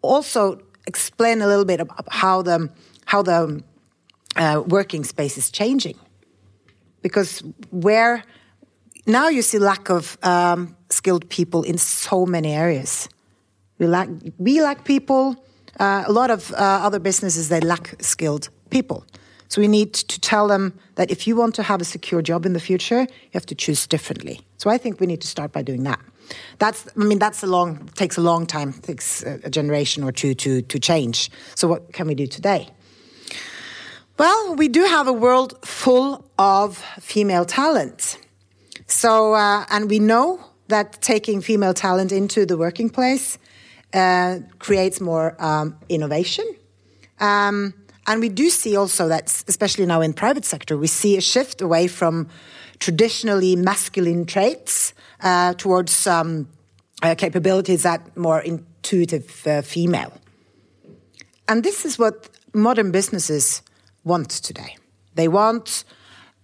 also 0.03 0.61
explain 0.87 1.43
a 1.43 1.47
little 1.47 1.65
bit 1.65 1.81
about 1.81 2.07
how 2.11 2.43
the, 2.43 2.71
how 3.07 3.23
the 3.23 3.63
uh, 4.37 4.63
working 4.67 5.05
space 5.05 5.39
is 5.39 5.51
changing. 5.51 5.99
Because 7.03 7.43
where 7.71 8.25
now 9.07 9.29
you 9.29 9.43
see 9.43 9.59
lack 9.59 9.91
of 9.91 10.17
um, 10.23 10.77
skilled 10.89 11.29
people 11.29 11.63
in 11.63 11.79
so 11.79 12.27
many 12.27 12.55
areas. 12.55 13.09
We 13.79 13.87
lack, 13.87 14.09
we 14.39 14.63
lack 14.63 14.85
people. 14.85 15.37
Uh, 15.79 16.05
a 16.07 16.13
lot 16.13 16.31
of 16.31 16.53
uh, 16.53 16.57
other 16.57 17.01
businesses 17.01 17.49
they 17.49 17.61
lack 17.61 17.95
skilled 18.01 18.49
people. 18.71 19.05
So 19.49 19.61
we 19.61 19.69
need 19.69 19.93
to 19.93 20.21
tell 20.21 20.49
them 20.49 20.73
that 20.95 21.11
if 21.11 21.27
you 21.27 21.37
want 21.37 21.55
to 21.57 21.63
have 21.63 21.81
a 21.81 21.85
secure 21.85 22.23
job 22.23 22.47
in 22.47 22.55
the 22.55 22.61
future, 22.61 23.01
you 23.01 23.31
have 23.35 23.47
to 23.47 23.55
choose 23.55 23.87
differently. 23.87 24.41
So 24.57 24.71
I 24.71 24.79
think 24.79 25.01
we 25.01 25.07
need 25.07 25.21
to 25.21 25.29
start 25.29 25.53
by 25.53 25.63
doing 25.63 25.85
that. 25.85 26.01
That's, 26.59 26.87
I 26.97 27.05
mean, 27.05 27.19
that's 27.19 27.43
a 27.43 27.47
long 27.47 27.89
takes 27.95 28.17
a 28.17 28.23
long 28.23 28.47
time, 28.47 28.73
takes 28.73 29.23
a 29.23 29.51
generation 29.51 30.03
or 30.03 30.13
two 30.13 30.35
to 30.35 30.63
to 30.63 30.79
change. 30.79 31.31
So 31.55 31.69
what 31.69 31.93
can 31.93 32.07
we 32.07 32.15
do 32.15 32.27
today? 32.27 32.69
Well, 34.17 34.55
we 34.55 34.69
do 34.69 34.85
have 34.85 35.09
a 35.09 35.13
world 35.13 35.59
full 35.67 36.31
of 36.39 36.79
female 37.01 37.45
talent. 37.45 38.19
So, 38.87 39.35
uh, 39.35 39.67
and 39.71 39.91
we 39.91 39.99
know 39.99 40.39
that 40.69 41.03
taking 41.03 41.41
female 41.41 41.75
talent 41.75 42.13
into 42.13 42.47
the 42.47 42.57
working 42.57 42.91
place 42.91 43.39
uh, 43.93 44.39
creates 44.61 45.01
more 45.01 45.35
um, 45.41 45.77
innovation. 45.89 46.45
Um, 47.19 47.75
and 48.07 48.21
we 48.21 48.29
do 48.29 48.51
see 48.51 48.77
also 48.77 49.09
that, 49.09 49.43
especially 49.49 49.87
now 49.87 50.01
in 50.01 50.13
private 50.13 50.45
sector, 50.45 50.77
we 50.77 50.87
see 50.87 51.17
a 51.17 51.21
shift 51.21 51.61
away 51.61 51.89
from 51.89 52.29
traditionally 52.79 53.57
masculine 53.57 54.27
traits 54.27 54.95
uh, 55.23 55.55
towards 55.55 56.07
um, 56.07 56.49
uh, 57.03 57.17
capabilities 57.17 57.83
that 57.83 58.17
more 58.17 58.41
intuitive 58.41 59.45
uh, 59.47 59.63
female. 59.63 60.13
And 61.49 61.65
this 61.65 61.85
is 61.85 61.99
what 61.99 62.31
modern 62.53 62.93
businesses 62.93 63.63
want 64.05 64.31
today. 64.31 64.77
They 65.15 65.29
want 65.29 65.85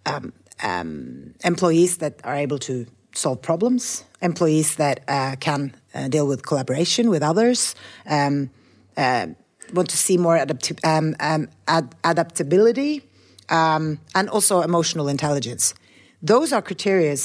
um, 0.07 0.33
um, 0.63 1.35
employees 1.45 1.99
that 1.99 2.21
are 2.25 2.37
able 2.37 2.59
to 2.61 2.87
solve 3.15 3.43
problems, 3.43 4.05
employees 4.23 4.77
that 4.77 5.01
uh, 5.09 5.37
can 5.41 5.75
uh, 5.95 6.09
deal 6.09 6.27
with 6.27 6.45
collaboration 6.45 7.11
with 7.11 7.23
others, 7.23 7.75
um, 8.07 8.51
uh, 8.97 9.27
want 9.73 9.89
to 9.91 9.97
see 9.97 10.17
more 10.17 10.37
adapti 10.37 10.73
um, 10.85 11.15
um 11.21 11.49
ad 11.69 11.95
adaptability, 12.05 13.03
um, 13.49 13.99
and 14.15 14.29
also 14.29 14.63
emotional 14.63 15.09
intelligence. 15.09 15.75
Those 16.23 16.53
are 16.53 16.63
criteria 16.63 17.17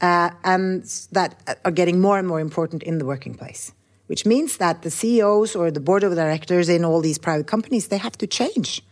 uh, 0.00 0.30
and 0.44 0.84
that 1.12 1.58
are 1.64 1.70
getting 1.70 2.00
more 2.00 2.18
and 2.18 2.26
more 2.26 2.40
important 2.40 2.82
in 2.82 2.98
the 2.98 3.04
working 3.04 3.34
place. 3.34 3.72
Which 4.06 4.26
means 4.26 4.58
that 4.58 4.82
the 4.82 4.90
CEOs 4.90 5.56
or 5.56 5.70
the 5.70 5.80
board 5.80 6.04
of 6.04 6.14
directors 6.14 6.68
in 6.68 6.84
all 6.84 7.00
these 7.00 7.18
private 7.18 7.46
companies 7.46 7.88
they 7.88 7.98
have 7.98 8.16
to 8.18 8.26
change, 8.26 8.82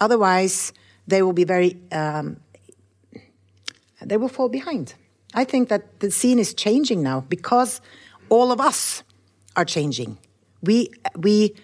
otherwise 0.00 0.72
they 1.06 1.22
will 1.22 1.32
be 1.32 1.44
very 1.44 1.76
um, 1.92 2.36
they 4.02 4.16
will 4.16 4.28
fall 4.28 4.48
behind. 4.48 4.94
I 5.34 5.44
think 5.44 5.68
that 5.68 6.00
the 6.00 6.10
scene 6.10 6.38
is 6.38 6.54
changing 6.54 7.02
now 7.02 7.20
because 7.28 7.80
all 8.28 8.50
of 8.50 8.60
us 8.60 9.02
are 9.56 9.64
changing. 9.64 10.18
We 10.62 10.90
we 11.16 11.54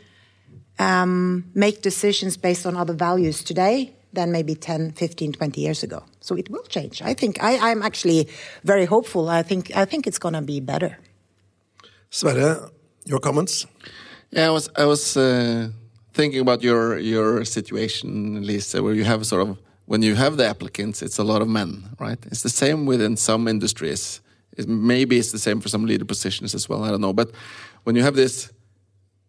um, 0.79 1.45
make 1.55 1.83
decisions 1.83 2.37
based 2.37 2.67
on 2.67 2.77
other 2.77 2.95
values 2.95 3.43
today 3.43 3.93
than 4.13 4.33
maybe 4.33 4.55
10, 4.55 4.93
15, 4.93 5.33
20 5.33 5.61
years 5.61 5.83
ago. 5.83 6.03
So 6.21 6.35
it 6.37 6.51
will 6.51 6.65
change. 6.65 7.03
I 7.03 7.15
think 7.15 7.43
I, 7.43 7.71
am 7.71 7.83
actually 7.83 8.29
very 8.65 8.87
hopeful. 8.87 9.29
I 9.29 9.43
think 9.43 9.71
I 9.77 9.85
think 9.85 10.07
it's 10.07 10.19
going 10.19 10.35
to 10.35 10.43
be 10.43 10.61
better. 10.61 10.99
Sverre, 12.11 12.71
your 13.05 13.21
comments? 13.21 13.67
Yeah, 14.31 14.49
I 14.49 14.51
was 14.51 14.71
I 14.77 14.85
was 14.85 15.17
uh, 15.17 15.69
thinking 16.17 16.41
about 16.41 16.63
your 16.63 16.99
your 16.99 17.45
situation, 17.45 18.43
Lise, 18.47 18.81
where 18.81 18.95
you 18.95 19.05
have 19.05 19.25
sort 19.27 19.43
of 19.43 19.59
when 19.87 20.03
you 20.03 20.17
have 20.17 20.37
the 20.37 20.47
applicants, 20.47 21.03
it's 21.03 21.19
a 21.19 21.25
lot 21.25 21.43
of 21.43 21.49
men, 21.49 21.85
right? 22.01 22.19
It's 22.27 22.43
the 22.43 22.49
same 22.49 22.87
within 22.87 23.17
some 23.17 23.51
industries. 23.51 24.21
It, 24.59 24.69
maybe 24.69 25.19
it's 25.19 25.31
the 25.31 25.39
same 25.39 25.61
for 25.61 25.69
some 25.69 25.87
leader 25.87 26.05
positions 26.05 26.55
as 26.55 26.69
well. 26.69 26.83
I 26.83 26.91
don't 26.91 27.01
know. 27.01 27.13
But 27.13 27.31
when 27.85 27.95
you 27.97 28.03
have 28.03 28.17
this 28.17 28.51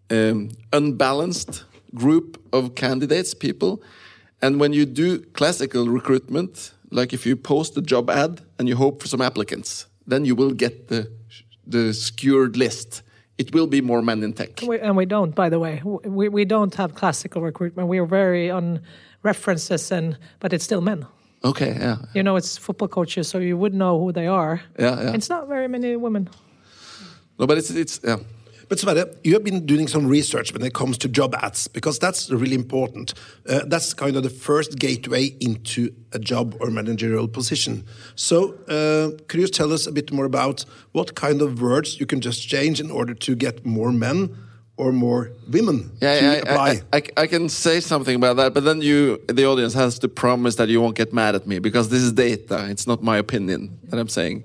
um, 0.09 0.49
unbalanced 0.73 1.65
group 1.93 2.41
of 2.53 2.73
candidates, 2.75 3.33
people, 3.35 3.83
and 4.41 4.59
when 4.59 4.73
you 4.73 4.85
do 4.85 5.19
classical 5.33 5.87
recruitment, 5.87 6.73
like 6.89 7.13
if 7.13 7.25
you 7.25 7.35
post 7.35 7.77
a 7.77 7.81
job 7.81 8.09
ad 8.09 8.41
and 8.57 8.67
you 8.67 8.75
hope 8.75 9.01
for 9.01 9.07
some 9.07 9.21
applicants, 9.21 9.87
then 10.07 10.25
you 10.25 10.35
will 10.35 10.51
get 10.51 10.87
the 10.87 11.11
the 11.67 11.93
skewed 11.93 12.55
list. 12.55 13.03
It 13.37 13.53
will 13.53 13.67
be 13.67 13.81
more 13.81 14.01
men 14.01 14.23
in 14.23 14.33
tech. 14.33 14.61
We, 14.65 14.79
and 14.79 14.97
we 14.97 15.05
don't, 15.05 15.35
by 15.35 15.49
the 15.49 15.59
way. 15.59 15.81
We, 15.83 16.29
we 16.29 16.45
don't 16.45 16.73
have 16.75 16.95
classical 16.95 17.41
recruitment. 17.41 17.87
We 17.87 17.99
are 17.99 18.05
very 18.05 18.49
on 18.49 18.81
references 19.23 19.91
and 19.91 20.17
but 20.39 20.53
it's 20.53 20.63
still 20.63 20.81
men. 20.81 21.05
Okay, 21.43 21.77
yeah. 21.79 21.97
You 22.13 22.23
know, 22.23 22.35
it's 22.35 22.57
football 22.57 22.87
coaches, 22.87 23.27
so 23.27 23.37
you 23.37 23.57
would 23.57 23.73
know 23.73 23.99
who 23.99 24.11
they 24.11 24.27
are. 24.27 24.61
Yeah, 24.79 25.01
yeah. 25.01 25.13
It's 25.13 25.29
not 25.29 25.47
very 25.47 25.67
many 25.67 25.95
women. 25.95 26.29
No, 27.39 27.45
but 27.45 27.57
it's 27.57 27.69
it's 27.69 27.99
yeah. 28.03 28.17
But 28.69 28.79
Sverre, 28.79 29.05
you 29.23 29.33
have 29.33 29.43
been 29.43 29.65
doing 29.65 29.87
some 29.87 30.07
research 30.07 30.51
when 30.53 30.61
it 30.61 30.73
comes 30.73 30.97
to 30.99 31.07
job 31.07 31.35
ads 31.35 31.67
because 31.67 31.99
that's 31.99 32.29
really 32.29 32.55
important. 32.55 33.13
Uh, 33.47 33.61
that's 33.65 33.93
kind 33.93 34.15
of 34.17 34.23
the 34.23 34.29
first 34.29 34.77
gateway 34.77 35.33
into 35.39 35.93
a 36.11 36.19
job 36.19 36.55
or 36.59 36.69
managerial 36.69 37.27
position. 37.27 37.85
So, 38.15 38.55
uh, 38.67 39.17
could 39.27 39.39
you 39.39 39.47
tell 39.47 39.71
us 39.71 39.87
a 39.87 39.91
bit 39.91 40.11
more 40.11 40.25
about 40.25 40.65
what 40.91 41.15
kind 41.15 41.41
of 41.41 41.61
words 41.61 41.99
you 41.99 42.05
can 42.05 42.19
just 42.19 42.47
change 42.47 42.79
in 42.79 42.91
order 42.91 43.13
to 43.13 43.35
get 43.35 43.65
more 43.65 43.91
men 43.91 44.35
or 44.77 44.91
more 44.91 45.31
women 45.49 45.91
yeah, 46.01 46.19
to 46.19 46.27
I, 46.27 46.33
apply. 46.35 46.81
I, 46.93 46.97
I, 46.97 47.01
I, 47.23 47.27
can 47.27 47.49
say 47.49 47.79
something 47.79 48.15
about 48.15 48.37
that, 48.37 48.53
but 48.53 48.63
then 48.63 48.81
you, 48.81 49.19
the 49.27 49.45
audience, 49.45 49.73
has 49.73 49.97
to 49.99 50.07
promise 50.07 50.55
that 50.55 50.69
you 50.69 50.79
won't 50.79 50.95
get 50.95 51.11
mad 51.11 51.33
at 51.33 51.47
me 51.47 51.57
because 51.57 51.89
this 51.89 52.03
is 52.03 52.13
data. 52.13 52.67
It's 52.69 52.85
not 52.85 53.01
my 53.01 53.17
opinion 53.17 53.79
that 53.85 53.99
I'm 53.99 54.07
saying. 54.07 54.43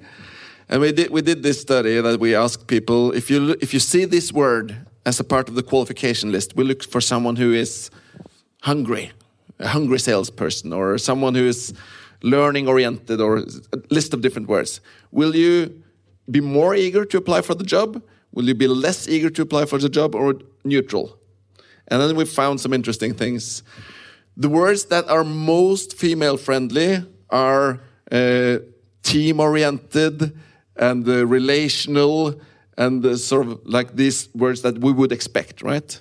And 0.73 0.81
we 0.81 0.91
did 0.91 1.11
we 1.11 1.21
did 1.21 1.43
this 1.43 1.61
study 1.61 2.01
that 2.01 2.19
we 2.19 2.35
asked 2.35 2.67
people 2.67 3.13
if 3.13 3.29
you 3.29 3.55
if 3.61 3.75
you 3.75 3.81
see 3.81 4.07
this 4.07 4.33
word 4.33 4.75
as 5.05 5.21
a 5.21 5.25
part 5.25 5.51
of 5.51 5.55
the 5.55 5.63
qualification 5.63 6.33
list, 6.33 6.57
we 6.57 6.65
look 6.65 6.83
for 6.83 6.99
someone 6.99 7.37
who 7.37 7.53
is 7.53 7.91
hungry, 8.63 9.13
a 9.59 9.69
hungry 9.69 9.99
salesperson, 9.99 10.73
or 10.73 10.97
someone 10.97 11.35
who 11.35 11.47
is 11.47 11.75
learning 12.23 12.69
oriented, 12.69 13.21
or 13.21 13.37
a 13.37 13.79
list 13.91 14.15
of 14.15 14.23
different 14.23 14.49
words. 14.49 14.81
Will 15.11 15.37
you 15.37 15.83
be 16.31 16.41
more 16.41 16.75
eager 16.75 17.05
to 17.05 17.19
apply 17.19 17.43
for 17.43 17.55
the 17.55 17.65
job? 17.65 18.03
Will 18.33 18.45
you 18.45 18.55
be 18.55 18.67
less 18.67 19.07
eager 19.09 19.29
to 19.29 19.43
apply 19.43 19.67
for 19.67 19.79
the 19.79 19.91
job, 19.91 20.15
or 20.15 20.37
neutral? 20.65 21.19
And 21.89 22.01
then 22.01 22.17
we 22.17 22.25
found 22.25 22.63
some 22.63 22.73
interesting 22.73 23.13
things. 23.13 23.63
The 24.39 24.49
words 24.49 24.87
that 24.87 25.07
are 25.11 25.23
most 25.23 25.99
female 25.99 26.39
friendly 26.39 27.05
are 27.29 27.81
uh, 28.11 28.61
team 29.03 29.39
oriented 29.39 30.33
and 30.77 31.05
the 31.05 31.27
relational 31.27 32.41
and 32.79 33.05
uh, 33.05 33.17
sort 33.17 33.47
of 33.47 33.61
like 33.65 33.95
these 33.97 34.29
words 34.35 34.63
that 34.63 34.79
we 34.79 34.93
would 34.93 35.13
expect, 35.13 35.63
right? 35.63 36.01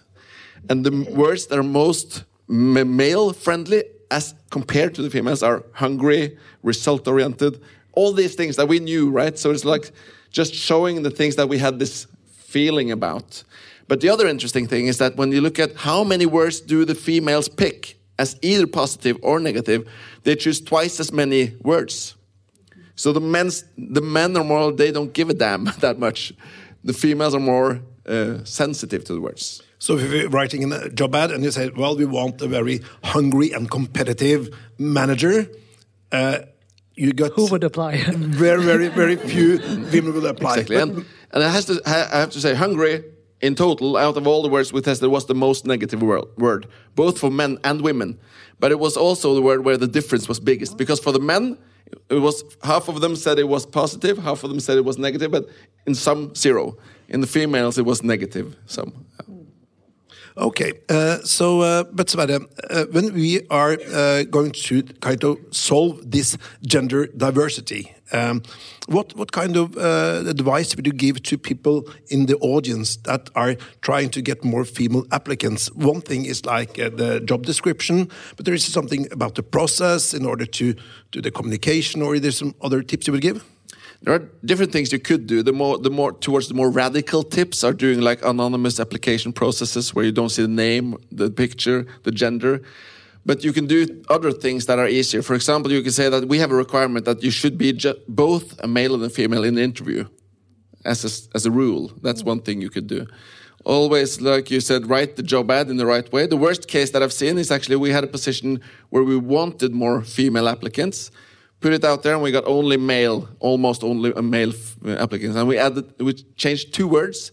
And 0.69 0.85
the 0.85 1.11
words 1.11 1.47
that 1.47 1.59
are 1.59 1.63
most 1.63 2.23
male 2.47 3.33
friendly 3.33 3.83
as 4.09 4.35
compared 4.49 4.93
to 4.95 5.01
the 5.01 5.09
females 5.09 5.41
are 5.41 5.63
hungry, 5.73 6.37
result 6.63 7.07
oriented, 7.07 7.61
all 7.93 8.13
these 8.13 8.35
things 8.35 8.55
that 8.57 8.67
we 8.67 8.79
knew, 8.79 9.09
right? 9.09 9.37
So 9.37 9.51
it's 9.51 9.65
like 9.65 9.91
just 10.29 10.53
showing 10.53 11.03
the 11.03 11.11
things 11.11 11.35
that 11.35 11.47
we 11.49 11.57
had 11.57 11.79
this 11.79 12.07
feeling 12.25 12.91
about. 12.91 13.43
But 13.87 14.01
the 14.01 14.09
other 14.09 14.27
interesting 14.27 14.67
thing 14.67 14.87
is 14.87 14.97
that 14.99 15.15
when 15.15 15.31
you 15.31 15.41
look 15.41 15.59
at 15.59 15.75
how 15.75 16.03
many 16.03 16.25
words 16.25 16.61
do 16.61 16.85
the 16.85 16.95
females 16.95 17.49
pick 17.49 17.97
as 18.17 18.37
either 18.41 18.67
positive 18.67 19.17
or 19.21 19.39
negative, 19.39 19.89
they 20.23 20.35
choose 20.35 20.61
twice 20.61 20.99
as 20.99 21.11
many 21.11 21.53
words. 21.61 22.15
So 23.01 23.11
the 23.13 23.19
men's 23.19 23.65
the 23.77 24.01
men 24.01 24.37
are 24.37 24.43
more 24.43 24.71
they 24.71 24.91
don't 24.91 25.11
give 25.11 25.31
a 25.31 25.33
damn 25.33 25.63
that 25.79 25.97
much. 25.97 26.33
The 26.83 26.93
females 26.93 27.33
are 27.33 27.39
more 27.39 27.81
uh, 28.05 28.43
sensitive 28.43 29.03
to 29.05 29.13
the 29.13 29.21
words. 29.21 29.63
So 29.79 29.97
if 29.97 30.11
you're 30.11 30.29
writing 30.29 30.61
in 30.61 30.71
a 30.71 30.87
job 30.89 31.15
ad 31.15 31.31
and 31.31 31.43
you 31.43 31.51
say, 31.51 31.71
"Well, 31.75 31.95
we 31.97 32.05
want 32.05 32.41
a 32.41 32.47
very 32.47 32.81
hungry 33.03 33.53
and 33.53 33.71
competitive 33.71 34.49
manager," 34.77 35.47
uh, 36.11 36.37
you 36.95 37.13
got 37.13 37.31
who 37.33 37.47
would 37.47 37.63
apply? 37.63 38.03
very, 38.45 38.63
very, 38.63 38.89
very 38.89 39.15
few 39.15 39.57
women 39.93 40.13
will 40.13 40.27
apply. 40.27 40.57
Exactly, 40.57 40.77
and, 40.77 41.05
and 41.31 41.43
I, 41.43 41.49
has 41.49 41.65
to, 41.65 41.81
I 41.85 42.19
have 42.19 42.29
to 42.31 42.39
say, 42.39 42.53
hungry 42.53 43.03
in 43.41 43.55
total, 43.55 43.97
out 43.97 44.15
of 44.15 44.27
all 44.27 44.43
the 44.43 44.49
words 44.49 44.71
we 44.71 44.81
tested, 44.81 45.09
was 45.09 45.25
the 45.25 45.33
most 45.33 45.65
negative 45.65 46.03
word, 46.03 46.67
both 46.93 47.17
for 47.17 47.31
men 47.31 47.57
and 47.63 47.81
women. 47.81 48.19
But 48.59 48.71
it 48.71 48.77
was 48.77 48.95
also 48.95 49.33
the 49.33 49.41
word 49.41 49.65
where 49.65 49.77
the 49.77 49.87
difference 49.87 50.29
was 50.29 50.39
biggest, 50.39 50.77
because 50.77 50.99
for 50.99 51.11
the 51.11 51.19
men, 51.19 51.57
it 52.09 52.15
was 52.15 52.43
half 52.63 52.87
of 52.87 53.01
them 53.01 53.15
said 53.15 53.39
it 53.39 53.47
was 53.47 53.65
positive, 53.65 54.17
half 54.17 54.43
of 54.43 54.49
them 54.49 54.59
said 54.59 54.77
it 54.77 54.85
was 54.85 54.97
negative, 54.97 55.31
but 55.31 55.47
in 55.85 55.95
some 55.95 56.33
zero. 56.35 56.77
In 57.09 57.21
the 57.21 57.27
females, 57.27 57.77
it 57.77 57.85
was 57.85 58.03
negative. 58.03 58.55
Some. 58.65 59.05
Uh, 59.19 59.30
Okay, 60.37 60.73
uh, 60.87 61.17
so 61.23 61.61
uh, 61.61 61.83
but 61.91 62.09
Sverre, 62.09 62.39
uh, 62.69 62.85
when 62.91 63.13
we 63.13 63.45
are 63.49 63.75
going 64.25 64.51
to 64.51 64.83
kind 65.01 65.23
of 65.23 65.37
solve 65.51 66.09
this 66.09 66.37
gender 66.65 67.07
diversity, 67.07 67.93
um, 68.13 68.41
what 68.87 69.13
what 69.15 69.33
kind 69.33 69.57
of 69.57 69.75
advice 69.75 70.75
would 70.75 70.87
you 70.87 70.93
give 70.93 71.21
to 71.23 71.37
people 71.37 71.83
in 72.07 72.27
the 72.27 72.37
audience 72.37 72.95
that 73.03 73.29
are 73.35 73.55
trying 73.81 74.09
to 74.11 74.21
get 74.21 74.43
more 74.43 74.63
female 74.63 75.05
applicants? 75.11 75.69
One 75.75 76.01
thing 76.01 76.25
is 76.25 76.45
like 76.45 76.75
the 76.75 77.21
job 77.25 77.45
description, 77.45 78.07
but 78.37 78.45
there 78.45 78.55
is 78.55 78.63
something 78.63 79.11
about 79.11 79.35
the 79.35 79.43
process 79.43 80.13
in 80.13 80.25
order 80.25 80.45
to 80.45 80.75
do 81.11 81.21
the 81.21 81.31
communication, 81.31 82.01
or 82.01 82.15
is 82.15 82.21
there 82.21 82.31
some 82.31 82.55
other 82.61 82.83
tips 82.83 83.07
you 83.07 83.13
would 83.13 83.21
give? 83.21 83.43
There 84.01 84.15
are 84.15 84.29
different 84.43 84.71
things 84.71 84.91
you 84.91 84.99
could 84.99 85.27
do. 85.27 85.43
The 85.43 85.53
more, 85.53 85.77
the 85.77 85.91
more 85.91 86.11
towards 86.11 86.47
the 86.47 86.55
more 86.55 86.71
radical 86.71 87.21
tips 87.21 87.63
are 87.63 87.73
doing 87.73 88.01
like 88.01 88.25
anonymous 88.25 88.79
application 88.79 89.31
processes 89.31 89.93
where 89.93 90.03
you 90.03 90.11
don't 90.11 90.29
see 90.29 90.41
the 90.41 90.47
name, 90.47 90.97
the 91.11 91.29
picture, 91.29 91.85
the 92.03 92.11
gender. 92.11 92.61
But 93.23 93.43
you 93.43 93.53
can 93.53 93.67
do 93.67 94.03
other 94.09 94.31
things 94.31 94.65
that 94.65 94.79
are 94.79 94.87
easier. 94.87 95.21
For 95.21 95.35
example, 95.35 95.71
you 95.71 95.83
can 95.83 95.91
say 95.91 96.09
that 96.09 96.27
we 96.27 96.39
have 96.39 96.49
a 96.49 96.55
requirement 96.55 97.05
that 97.05 97.21
you 97.21 97.29
should 97.29 97.59
be 97.59 97.79
both 98.07 98.59
a 98.63 98.67
male 98.67 98.95
and 98.95 99.03
a 99.03 99.09
female 99.09 99.43
in 99.43 99.53
the 99.53 99.61
interview, 99.61 100.05
as 100.83 101.05
a, 101.05 101.35
as 101.35 101.45
a 101.45 101.51
rule. 101.51 101.91
That's 102.01 102.23
one 102.23 102.41
thing 102.41 102.59
you 102.59 102.71
could 102.71 102.87
do. 102.87 103.05
Always, 103.63 104.19
like 104.19 104.49
you 104.49 104.59
said, 104.59 104.89
write 104.89 105.17
the 105.17 105.21
job 105.21 105.51
ad 105.51 105.69
in 105.69 105.77
the 105.77 105.85
right 105.85 106.11
way. 106.11 106.25
The 106.25 106.37
worst 106.37 106.67
case 106.67 106.89
that 106.89 107.03
I've 107.03 107.13
seen 107.13 107.37
is 107.37 107.51
actually 107.51 107.75
we 107.75 107.91
had 107.91 108.03
a 108.03 108.07
position 108.07 108.59
where 108.89 109.03
we 109.03 109.15
wanted 109.15 109.71
more 109.75 110.01
female 110.01 110.49
applicants 110.49 111.11
put 111.61 111.73
it 111.73 111.85
out 111.85 112.03
there, 112.03 112.13
and 112.15 112.23
we 112.23 112.31
got 112.31 112.45
only 112.47 112.77
male, 112.77 113.29
almost 113.39 113.83
only 113.83 114.11
a 114.15 114.21
male 114.21 114.53
applicants. 114.85 115.35
And 115.37 115.47
we 115.47 115.57
added, 115.57 115.85
we 115.99 116.13
changed 116.35 116.73
two 116.73 116.87
words, 116.87 117.31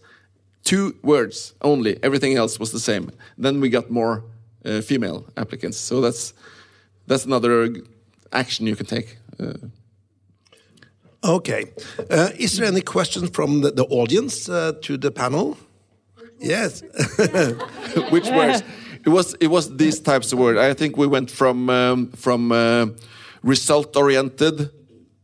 two 0.63 0.95
words 1.01 1.55
only. 1.61 2.01
Everything 2.03 2.37
else 2.37 2.59
was 2.59 2.71
the 2.71 2.79
same. 2.79 3.11
Then 3.37 3.59
we 3.59 3.69
got 3.69 3.89
more 3.89 4.23
uh, 4.63 4.81
female 4.81 5.25
applicants. 5.35 5.77
So 5.77 5.99
that's 5.99 6.33
that's 7.07 7.25
another 7.25 7.73
action 8.31 8.67
you 8.67 8.75
can 8.75 8.85
take. 8.85 9.17
Uh, 9.39 9.53
okay. 11.23 11.65
Uh, 12.09 12.29
is 12.37 12.57
there 12.57 12.67
any 12.67 12.81
questions 12.81 13.31
from 13.31 13.61
the, 13.61 13.71
the 13.71 13.85
audience 13.85 14.47
uh, 14.47 14.73
to 14.81 14.97
the 14.97 15.11
panel? 15.11 15.57
Yes. 16.39 16.81
Which 18.11 18.29
words? 18.29 18.63
It 19.05 19.09
was 19.09 19.33
it 19.39 19.47
was 19.47 19.77
these 19.77 20.01
types 20.01 20.33
of 20.33 20.39
words. 20.39 20.59
I 20.59 20.73
think 20.73 20.97
we 20.97 21.07
went 21.07 21.31
from 21.31 21.69
um, 21.69 22.11
from 22.11 22.51
uh, 22.51 22.87
result 23.43 23.95
oriented 23.95 24.71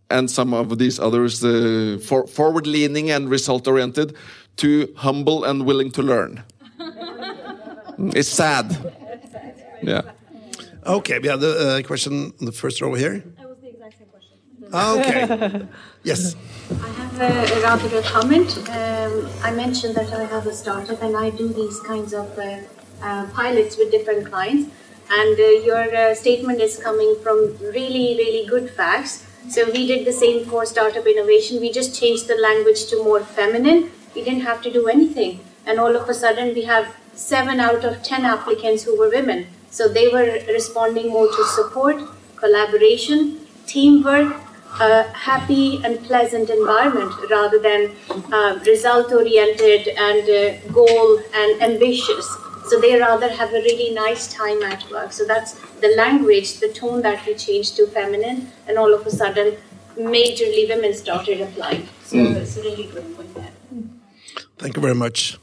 and 0.10 0.30
some 0.30 0.54
of 0.54 0.78
these 0.78 1.00
others 1.00 1.44
uh, 1.44 1.98
for, 2.04 2.28
forward 2.28 2.68
leaning 2.68 3.12
and 3.12 3.30
result 3.30 3.68
oriented 3.68 4.16
to 4.58 4.94
humble 4.96 5.44
and 5.44 5.66
willing 5.66 5.92
to 5.92 6.02
learn. 6.02 6.44
it's 8.14 8.30
sad. 8.30 8.94
Yeah. 9.82 10.02
Okay, 10.86 11.20
we 11.20 11.28
have 11.28 11.40
the 11.40 11.80
uh, 11.84 11.88
question 11.88 12.34
on 12.40 12.46
the 12.46 12.52
first 12.52 12.80
row 12.82 12.94
here. 12.94 13.24
That 13.38 13.50
was 13.50 13.58
the 13.60 13.70
exact 13.70 13.98
same 13.98 14.08
question. 14.08 14.38
Okay. 14.74 15.68
yes. 16.04 16.36
I 16.70 16.88
have 16.90 17.22
a, 17.22 17.56
a 17.56 17.62
rather 17.62 17.98
a 17.98 18.02
comment. 18.04 18.58
Um, 18.70 19.28
I 19.42 19.52
mentioned 19.52 19.96
that 19.96 20.14
I 20.14 20.26
have 20.26 20.46
a 20.46 20.54
startup 20.54 21.02
and 21.02 21.18
I 21.18 21.32
do 21.32 21.48
these 21.48 21.80
kinds 21.82 22.14
of 22.14 22.38
uh, 22.38 22.60
uh, 23.02 23.28
pilots 23.34 23.78
with 23.78 23.92
different 23.92 24.28
clients 24.28 24.70
and 25.10 25.40
uh, 25.40 25.44
your 25.70 25.96
uh, 25.96 26.16
statement 26.16 26.62
is 26.62 26.78
coming 26.78 27.16
from 27.22 27.58
really, 27.60 28.16
really 28.18 28.46
good 28.48 28.70
facts. 28.70 29.26
So 29.50 29.70
we 29.72 29.86
did 29.86 30.06
the 30.06 30.14
same 30.14 30.46
for 30.46 30.66
startup 30.66 31.06
innovation. 31.06 31.60
We 31.60 31.72
just 31.72 32.00
changed 32.00 32.28
the 32.28 32.36
language 32.36 32.88
to 32.88 33.04
more 33.04 33.20
feminine. 33.20 33.92
We 34.16 34.24
didn't 34.24 34.42
have 34.42 34.62
to 34.64 34.72
do 34.72 34.88
anything, 34.88 35.42
and 35.66 35.80
all 35.80 35.96
of 35.96 36.10
a 36.10 36.14
sudden 36.14 36.54
we 36.54 36.64
have 36.64 36.96
seven 37.14 37.60
out 37.60 37.84
of 37.84 38.02
ten 38.02 38.26
applicants 38.26 38.84
who 38.84 38.98
were 38.98 39.10
women. 39.10 39.48
So 39.70 39.88
they 39.88 40.08
were 40.08 40.40
responding 40.48 41.10
more 41.10 41.28
to 41.28 41.46
support, 41.56 42.02
collaboration, 42.38 43.40
teamwork, 43.68 44.36
a 44.80 45.04
happy 45.14 45.82
and 45.84 46.04
pleasant 46.04 46.50
environment 46.50 47.14
rather 47.30 47.60
than 47.60 47.92
uh, 48.32 48.60
result 48.66 49.12
oriented 49.12 49.88
and 49.88 50.30
uh, 50.30 50.72
goal 50.72 51.20
and 51.34 51.62
ambitious. 51.62 52.28
So 52.70 52.80
they 52.80 53.00
rather 53.00 53.30
have 53.30 53.50
a 53.50 53.62
really 53.62 53.94
nice 53.94 54.34
time 54.34 54.62
at 54.64 54.90
work. 54.92 55.12
So 55.12 55.26
that's 55.26 55.54
the 55.82 55.90
language, 55.96 56.60
the 56.60 56.70
tone 56.70 57.02
that 57.04 57.26
we 57.26 57.36
changed 57.36 57.76
to 57.78 57.88
feminine, 57.88 58.52
and 58.68 58.78
all 58.78 58.94
of 58.94 59.06
a 59.06 59.12
sudden, 59.12 59.58
majorly 59.98 60.68
women 60.68 60.94
started 60.94 61.42
applying. 61.42 61.88
So 62.04 62.18
mm. 62.18 62.36
it's 62.36 62.58
a 62.58 62.62
really 62.62 62.86
good 62.86 63.16
point 63.16 63.34
there. 63.36 63.52
Thank 64.58 64.76
you 64.76 64.82
very 64.82 64.96
much. 64.96 65.38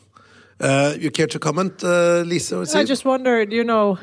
Uh, 0.61 0.95
you 0.99 1.11
care 1.11 1.27
to 1.27 1.39
comment, 1.39 1.83
uh, 1.83 2.23
Lise? 2.25 2.75
I 2.75 2.85
just 2.85 3.05
wondered, 3.05 3.53
you 3.53 3.65
know, 3.65 3.99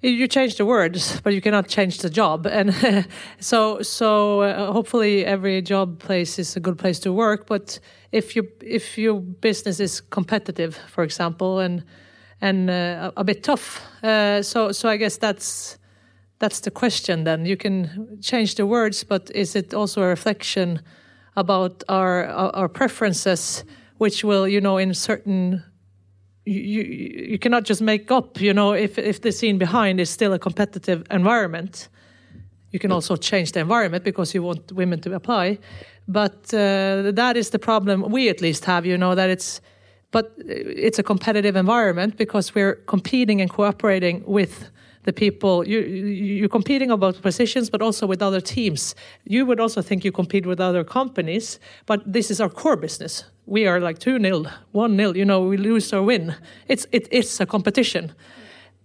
you 0.00 0.28
change 0.28 0.56
the 0.56 0.66
words, 0.66 1.20
but 1.22 1.32
you 1.32 1.40
cannot 1.40 1.68
change 1.68 1.98
the 1.98 2.10
job, 2.10 2.46
and 2.50 3.06
so 3.40 3.80
so 3.80 4.42
uh, 4.42 4.72
hopefully 4.72 5.24
every 5.24 5.62
job 5.62 5.98
place 5.98 6.38
is 6.38 6.56
a 6.56 6.60
good 6.60 6.78
place 6.78 6.98
to 7.00 7.12
work. 7.12 7.46
But 7.46 7.80
if 8.12 8.36
you 8.36 8.48
if 8.60 8.98
your 8.98 9.20
business 9.20 9.80
is 9.80 10.00
competitive, 10.00 10.76
for 10.88 11.04
example, 11.04 11.58
and 11.58 11.84
and 12.40 12.70
uh, 12.70 13.10
a 13.16 13.24
bit 13.24 13.42
tough. 13.42 13.82
Uh, 14.02 14.42
so 14.42 14.72
so 14.72 14.88
I 14.88 14.96
guess 14.96 15.18
that's 15.18 15.78
that's 16.38 16.60
the 16.60 16.70
question. 16.70 17.24
Then 17.24 17.46
you 17.46 17.56
can 17.56 18.18
change 18.20 18.54
the 18.54 18.66
words, 18.66 19.04
but 19.04 19.30
is 19.34 19.56
it 19.56 19.74
also 19.74 20.02
a 20.02 20.06
reflection 20.06 20.80
about 21.36 21.82
our 21.88 22.26
our 22.26 22.68
preferences, 22.68 23.64
which 23.98 24.24
will 24.24 24.48
you 24.48 24.60
know 24.60 24.78
in 24.78 24.94
certain 24.94 25.62
you, 26.46 26.82
you 26.82 27.38
cannot 27.38 27.64
just 27.64 27.80
make 27.80 28.10
up 28.10 28.40
you 28.40 28.52
know 28.52 28.72
if 28.72 28.98
if 28.98 29.20
the 29.20 29.32
scene 29.32 29.58
behind 29.58 30.00
is 30.00 30.10
still 30.10 30.32
a 30.32 30.38
competitive 30.38 31.04
environment 31.10 31.88
you 32.70 32.78
can 32.78 32.92
also 32.92 33.16
change 33.16 33.52
the 33.52 33.60
environment 33.60 34.04
because 34.04 34.34
you 34.34 34.42
want 34.42 34.72
women 34.72 35.00
to 35.00 35.14
apply 35.14 35.58
but 36.06 36.52
uh, 36.52 37.12
that 37.12 37.36
is 37.36 37.50
the 37.50 37.58
problem 37.58 38.02
we 38.10 38.28
at 38.28 38.40
least 38.40 38.64
have 38.64 38.84
you 38.84 38.98
know 38.98 39.14
that 39.14 39.30
it's 39.30 39.60
but 40.14 40.24
it's 40.38 40.98
a 40.98 41.02
competitive 41.02 41.56
environment 41.64 42.16
because 42.16 42.54
we're 42.56 42.76
competing 42.94 43.40
and 43.42 43.50
cooperating 43.50 44.16
with 44.36 44.54
the 45.06 45.12
people 45.12 45.54
you, 45.68 45.80
you're 45.80 46.54
competing 46.58 46.90
about 46.90 47.14
positions 47.22 47.66
but 47.70 47.80
also 47.82 48.06
with 48.06 48.20
other 48.22 48.40
teams 48.40 48.94
you 49.34 49.44
would 49.48 49.60
also 49.60 49.80
think 49.82 50.04
you 50.04 50.12
compete 50.12 50.46
with 50.46 50.60
other 50.60 50.84
companies 50.84 51.58
but 51.86 51.98
this 52.16 52.30
is 52.30 52.40
our 52.40 52.52
core 52.60 52.76
business 52.76 53.24
we 53.46 53.66
are 53.66 53.80
like 53.80 53.98
2 53.98 54.20
0, 54.20 54.44
1 54.72 54.96
0, 54.96 55.12
you 55.14 55.24
know, 55.24 55.42
we 55.42 55.56
lose 55.56 55.92
or 55.92 56.02
win. 56.02 56.34
It's, 56.68 56.86
it 56.92 57.12
is 57.12 57.40
a 57.40 57.46
competition. 57.46 58.12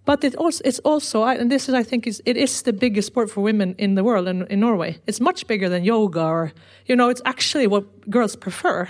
But 0.04 0.24
it 0.24 0.34
also, 0.36 0.62
it's 0.64 0.78
also, 0.80 1.24
and 1.24 1.50
this 1.50 1.68
is, 1.68 1.74
I 1.74 1.82
think, 1.82 2.06
is 2.06 2.22
it 2.26 2.36
is 2.36 2.62
the 2.62 2.72
biggest 2.72 3.06
sport 3.06 3.30
for 3.30 3.42
women 3.42 3.74
in 3.78 3.94
the 3.94 4.02
world 4.02 4.28
in, 4.28 4.46
in 4.46 4.60
Norway. 4.60 4.98
It's 5.06 5.20
much 5.20 5.46
bigger 5.46 5.68
than 5.68 5.84
yoga, 5.84 6.24
or 6.24 6.52
you 6.86 6.96
know, 6.96 7.10
it's 7.10 7.22
actually 7.24 7.66
what 7.66 8.10
girls 8.10 8.34
prefer. 8.34 8.88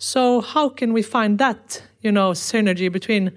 So 0.00 0.40
how 0.40 0.70
can 0.70 0.94
we 0.94 1.02
find 1.02 1.38
that, 1.38 1.82
you 2.00 2.10
know, 2.10 2.32
synergy 2.32 2.90
between? 2.90 3.32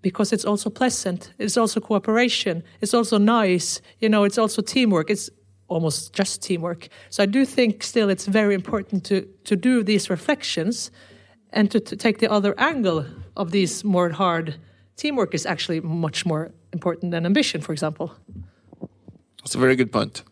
Because 0.00 0.32
it's 0.32 0.44
also 0.44 0.70
pleasant, 0.70 1.34
it's 1.38 1.56
also 1.56 1.80
cooperation, 1.80 2.62
it's 2.80 2.94
also 2.94 3.18
nice, 3.18 3.82
you 3.98 4.08
know, 4.08 4.22
it's 4.24 4.38
also 4.38 4.62
teamwork. 4.62 5.10
It's 5.10 5.28
almost 5.66 6.14
just 6.14 6.42
teamwork. 6.42 6.88
So 7.10 7.24
I 7.24 7.26
do 7.26 7.44
think 7.44 7.82
still 7.82 8.08
it's 8.08 8.26
very 8.26 8.54
important 8.54 9.04
to 9.06 9.26
to 9.44 9.56
do 9.56 9.82
these 9.82 10.08
reflections, 10.10 10.92
and 11.52 11.70
to, 11.70 11.80
to 11.80 11.96
take 11.96 12.18
the 12.18 12.30
other 12.30 12.54
angle 12.56 13.04
of 13.34 13.50
these 13.50 13.84
more 13.84 14.10
hard 14.10 14.54
teamwork 14.96 15.34
is 15.34 15.46
actually 15.46 15.80
much 15.80 16.24
more 16.24 16.52
important 16.72 17.10
than 17.12 17.26
ambition, 17.26 17.60
for 17.60 17.72
example. 17.72 18.08
That's 19.38 19.56
a 19.56 19.58
very 19.58 19.76
good 19.76 19.90
point. 19.90 20.22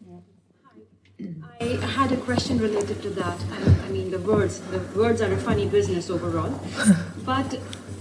I 1.59 1.65
had 1.65 2.13
a 2.13 2.17
question 2.19 2.59
related 2.59 3.01
to 3.03 3.11
that. 3.11 3.39
I, 3.51 3.87
I 3.87 3.89
mean, 3.89 4.11
the 4.11 4.19
words, 4.19 4.61
the 4.61 4.79
words 4.95 5.23
are 5.23 5.33
a 5.33 5.37
funny 5.39 5.67
business 5.67 6.11
overall. 6.11 6.61
but 7.25 7.59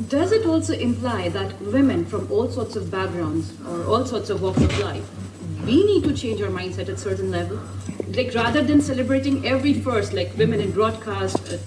does 0.09 0.33
it 0.33 0.45
also 0.45 0.73
imply 0.73 1.29
that 1.29 1.59
women 1.61 2.05
from 2.05 2.29
all 2.29 2.49
sorts 2.49 2.75
of 2.75 2.91
backgrounds 2.91 3.53
or 3.65 3.85
all 3.85 4.05
sorts 4.05 4.29
of 4.29 4.41
walks 4.41 4.61
of 4.61 4.77
life, 4.79 5.09
we 5.65 5.85
need 5.85 6.03
to 6.03 6.13
change 6.13 6.41
our 6.41 6.49
mindset 6.49 6.89
at 6.89 6.99
certain 6.99 7.31
level? 7.31 7.59
Like 8.09 8.33
rather 8.35 8.61
than 8.61 8.81
celebrating 8.81 9.47
every 9.47 9.73
first, 9.73 10.11
like 10.11 10.35
women 10.37 10.59
in 10.59 10.71
broadcast, 10.71 11.53
uh, 11.53 11.57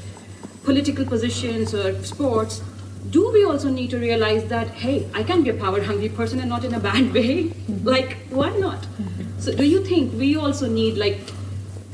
political 0.65 1.07
positions 1.07 1.75
or 1.75 2.03
sports, 2.05 2.63
do 3.11 3.31
we 3.33 3.45
also 3.45 3.71
need 3.71 3.89
to 3.89 3.97
realize 3.97 4.45
that 4.49 4.69
hey 4.69 5.09
i 5.15 5.23
can 5.23 5.43
be 5.43 5.49
a 5.49 5.55
power 5.55 5.83
hungry 5.83 6.09
person 6.11 6.41
and 6.41 6.49
not 6.49 6.63
in 6.65 6.75
a 6.75 6.81
bad 6.81 7.11
way 7.15 7.51
like 7.83 8.19
why 8.29 8.51
not 8.59 8.83
mm-hmm. 8.83 9.41
so 9.41 9.55
do 9.55 9.65
you 9.65 9.83
think 9.83 10.13
we 10.15 10.37
also 10.37 10.69
need 10.69 10.99
like 10.99 11.19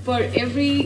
for 0.04 0.20
every 0.36 0.82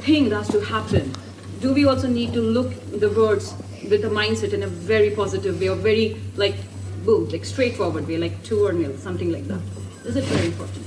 thing 0.00 0.28
that 0.28 0.36
has 0.36 0.48
to 0.48 0.60
happen 0.60 1.14
do 1.60 1.72
we 1.72 1.86
also 1.86 2.08
need 2.08 2.32
to 2.32 2.40
look 2.40 2.70
the 3.00 3.08
words 3.10 3.54
with 3.90 4.02
the 4.02 4.08
mindset 4.08 4.52
in 4.52 4.62
a 4.62 4.66
very 4.66 5.10
positive 5.10 5.60
way 5.60 5.68
or 5.68 5.76
very 5.76 6.16
like 6.36 6.56
boom 7.04 7.28
like 7.28 7.44
straightforward 7.44 8.06
way 8.08 8.16
like 8.16 8.42
two 8.42 8.66
or 8.66 8.72
nil 8.72 8.96
something 8.98 9.30
like 9.30 9.46
that 9.46 9.60
is 10.04 10.16
it 10.16 10.24
very 10.24 10.46
important 10.46 10.84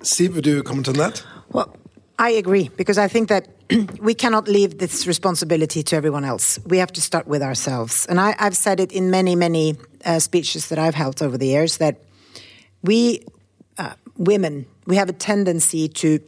Siv, 0.00 0.34
would 0.34 0.46
you 0.46 0.62
comment 0.62 0.88
on 0.88 0.94
that 0.94 1.24
well 1.50 1.74
I 2.18 2.30
agree 2.30 2.68
because 2.76 2.98
I 2.98 3.08
think 3.08 3.30
that 3.30 3.48
we 4.00 4.12
cannot 4.12 4.46
leave 4.46 4.76
this 4.76 5.06
responsibility 5.06 5.82
to 5.84 5.96
everyone 5.96 6.26
else. 6.26 6.58
We 6.66 6.76
have 6.76 6.92
to 6.92 7.00
start 7.00 7.26
with 7.26 7.42
ourselves. 7.42 8.04
And 8.10 8.20
I, 8.20 8.34
have 8.38 8.54
said 8.54 8.78
it 8.78 8.92
in 8.92 9.10
many, 9.10 9.34
many 9.34 9.78
uh, 10.04 10.18
speeches 10.18 10.68
that 10.68 10.78
I've 10.78 10.94
held 10.94 11.22
over 11.22 11.38
the 11.38 11.46
years 11.46 11.78
that 11.78 12.02
we 12.82 13.24
uh, 13.78 13.94
women 14.18 14.66
we 14.86 14.96
have 14.96 15.08
a 15.08 15.14
tendency 15.14 15.88
to 15.88 16.20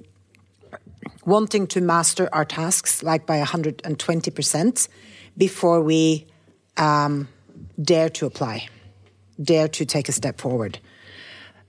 wanting 1.25 1.67
to 1.69 1.81
master 1.81 2.29
our 2.33 2.45
tasks 2.45 3.03
like 3.03 3.27
by 3.27 3.41
120% 3.41 4.89
before 5.37 5.81
we 5.81 6.27
um, 6.77 7.29
dare 7.81 8.09
to 8.11 8.27
apply, 8.27 8.69
dare 9.43 9.69
to 9.69 9.85
take 9.85 10.09
a 10.09 10.13
step 10.13 10.41
forward. 10.41 10.79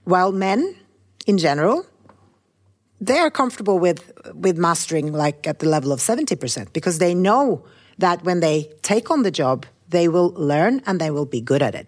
While 0.04 0.32
men, 0.32 0.76
in 1.26 1.38
general, 1.38 1.86
they 3.04 3.19
are 3.19 3.30
comfortable 3.30 3.80
with 3.80 4.12
with 4.34 4.58
mastering 4.58 5.12
like 5.12 5.46
at 5.46 5.60
the 5.60 5.67
level 5.67 5.91
of 5.91 6.00
70% 6.00 6.72
because 6.72 7.00
they 7.00 7.13
know 7.13 7.65
that 7.98 8.24
when 8.24 8.39
they 8.39 8.72
take 8.82 9.12
on 9.12 9.24
the 9.24 9.32
job 9.32 9.65
they 9.89 10.08
will 10.08 10.32
learn 10.38 10.82
and 10.86 11.00
they 11.02 11.12
will 11.12 11.26
be 11.26 11.41
good 11.41 11.62
at 11.62 11.76
it 11.76 11.88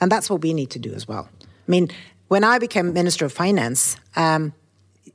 and 0.00 0.12
that's 0.12 0.28
what 0.28 0.42
we 0.42 0.52
need 0.52 0.70
to 0.70 0.78
do 0.78 0.92
as 0.92 1.08
well 1.08 1.28
i 1.42 1.70
mean 1.70 1.88
when 2.28 2.44
i 2.44 2.58
became 2.58 2.92
minister 2.92 3.24
of 3.24 3.32
finance 3.32 3.96
um, 4.16 4.52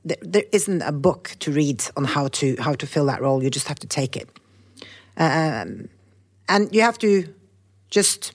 there 0.04 0.44
isn't 0.52 0.82
a 0.82 0.92
book 0.92 1.36
to 1.40 1.50
read 1.50 1.84
on 1.96 2.04
how 2.04 2.28
to 2.28 2.56
how 2.60 2.74
to 2.74 2.86
fill 2.86 3.06
that 3.06 3.20
role 3.20 3.42
you 3.42 3.50
just 3.50 3.68
have 3.68 3.78
to 3.78 3.86
take 3.86 4.16
it 4.16 4.28
um, 5.16 5.88
and 6.48 6.74
you 6.74 6.82
have 6.82 6.98
to 6.98 7.34
just 7.90 8.32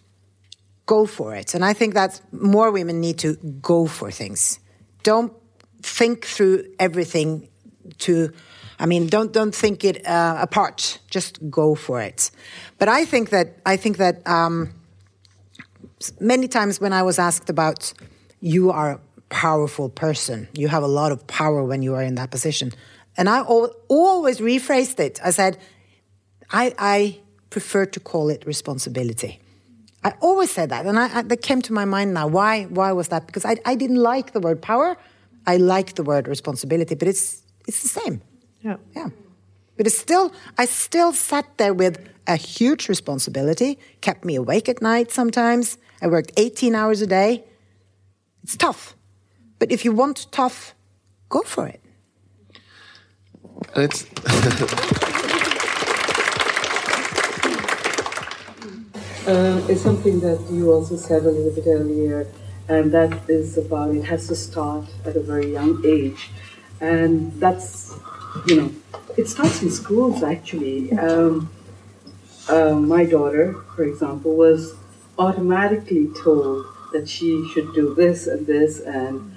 go 0.85 1.05
for 1.05 1.35
it 1.35 1.53
and 1.55 1.63
i 1.63 1.73
think 1.73 1.93
that 1.93 2.21
more 2.31 2.71
women 2.71 2.99
need 2.99 3.17
to 3.17 3.35
go 3.61 3.87
for 3.87 4.11
things 4.11 4.59
don't 5.03 5.33
think 5.81 6.25
through 6.25 6.63
everything 6.79 7.47
to 7.97 8.31
I 8.79 8.85
mean, 8.85 9.07
don't 9.07 9.31
don't 9.31 9.55
think 9.55 9.83
it 9.83 10.05
uh, 10.05 10.37
apart. 10.41 10.99
Just 11.09 11.49
go 11.49 11.75
for 11.75 12.01
it. 12.01 12.31
But 12.79 12.89
I 12.89 13.05
think 13.05 13.29
that 13.29 13.57
I 13.65 13.77
think 13.77 13.97
that 13.97 14.27
um, 14.27 14.73
many 16.19 16.47
times 16.47 16.81
when 16.81 16.93
I 16.93 17.03
was 17.03 17.19
asked 17.19 17.49
about 17.49 17.93
you 18.41 18.71
are 18.71 18.99
powerful 19.33 19.89
person, 19.89 20.47
you 20.53 20.67
have 20.67 20.83
a 20.83 20.87
lot 20.87 21.11
of 21.11 21.25
power 21.25 21.63
when 21.63 21.81
you 21.81 21.95
are 21.95 22.03
in 22.03 22.15
that 22.15 22.29
position, 22.29 22.71
and 23.17 23.27
I 23.27 23.39
al 23.39 23.75
always 23.87 24.37
rephrased 24.39 24.99
it. 24.99 25.19
I 25.23 25.31
said, 25.31 25.57
I, 26.51 26.73
I 26.77 27.19
prefer 27.49 27.85
to 27.95 27.99
call 27.99 28.29
it 28.29 28.45
responsibility. 28.45 29.39
I 30.03 30.13
always 30.21 30.51
said 30.51 30.69
that, 30.69 30.85
and 30.85 30.99
I, 30.99 31.17
I, 31.17 31.21
that 31.23 31.41
came 31.41 31.61
to 31.63 31.73
my 31.73 31.85
mind 31.85 32.13
now. 32.13 32.27
Why? 32.27 32.65
Why 32.65 32.91
was 32.91 33.07
that? 33.07 33.25
Because 33.25 33.45
I, 33.45 33.55
I 33.65 33.75
didn't 33.75 34.01
like 34.13 34.33
the 34.33 34.39
word 34.39 34.61
power. 34.61 34.97
I 35.47 35.57
like 35.57 35.95
the 35.95 36.03
word 36.03 36.27
responsibility, 36.27 36.95
but 36.95 37.07
it's 37.07 37.41
it's 37.67 37.81
the 37.81 37.89
same. 37.99 38.21
Yeah. 38.61 38.77
Yeah. 38.95 39.09
But 39.77 39.87
it's 39.87 39.97
still 39.97 40.31
I 40.57 40.65
still 40.65 41.11
sat 41.13 41.45
there 41.57 41.73
with 41.73 41.95
a 42.27 42.35
huge 42.35 42.87
responsibility, 42.87 43.79
kept 44.01 44.23
me 44.25 44.35
awake 44.35 44.69
at 44.69 44.81
night 44.81 45.11
sometimes. 45.11 45.77
I 46.01 46.07
worked 46.07 46.31
18 46.37 46.75
hours 46.75 47.01
a 47.01 47.07
day. 47.07 47.43
It's 48.43 48.57
tough. 48.57 48.95
But 49.63 49.71
if 49.71 49.85
you 49.85 49.93
want 49.93 50.27
tough, 50.29 50.75
go 51.29 51.41
for 51.43 51.65
it. 51.67 51.79
And 53.73 53.85
it's 53.85 54.03
uh, 59.25 59.65
it's 59.69 59.81
something 59.81 60.19
that 60.19 60.45
you 60.51 60.69
also 60.69 60.97
said 60.97 61.23
a 61.23 61.31
little 61.31 61.55
bit 61.55 61.63
earlier 61.65 62.27
and 62.67 62.91
that 62.91 63.29
is 63.29 63.57
about 63.57 63.95
it 63.95 64.03
has 64.03 64.27
to 64.27 64.35
start 64.35 64.83
at 65.05 65.15
a 65.15 65.21
very 65.21 65.53
young 65.53 65.81
age 65.85 66.29
and 66.81 67.31
that's 67.39 67.95
you 68.47 68.57
know 68.57 68.69
it 69.15 69.29
starts 69.29 69.61
in 69.63 69.71
schools 69.71 70.23
actually 70.23 70.91
um, 70.97 71.49
uh, 72.49 72.73
my 72.73 73.05
daughter 73.05 73.53
for 73.77 73.85
example 73.85 74.35
was 74.35 74.75
automatically 75.17 76.09
told 76.21 76.65
that 76.91 77.07
she 77.07 77.47
should 77.53 77.73
do 77.73 77.95
this 77.95 78.27
and 78.27 78.45
this 78.45 78.81
and 78.81 79.32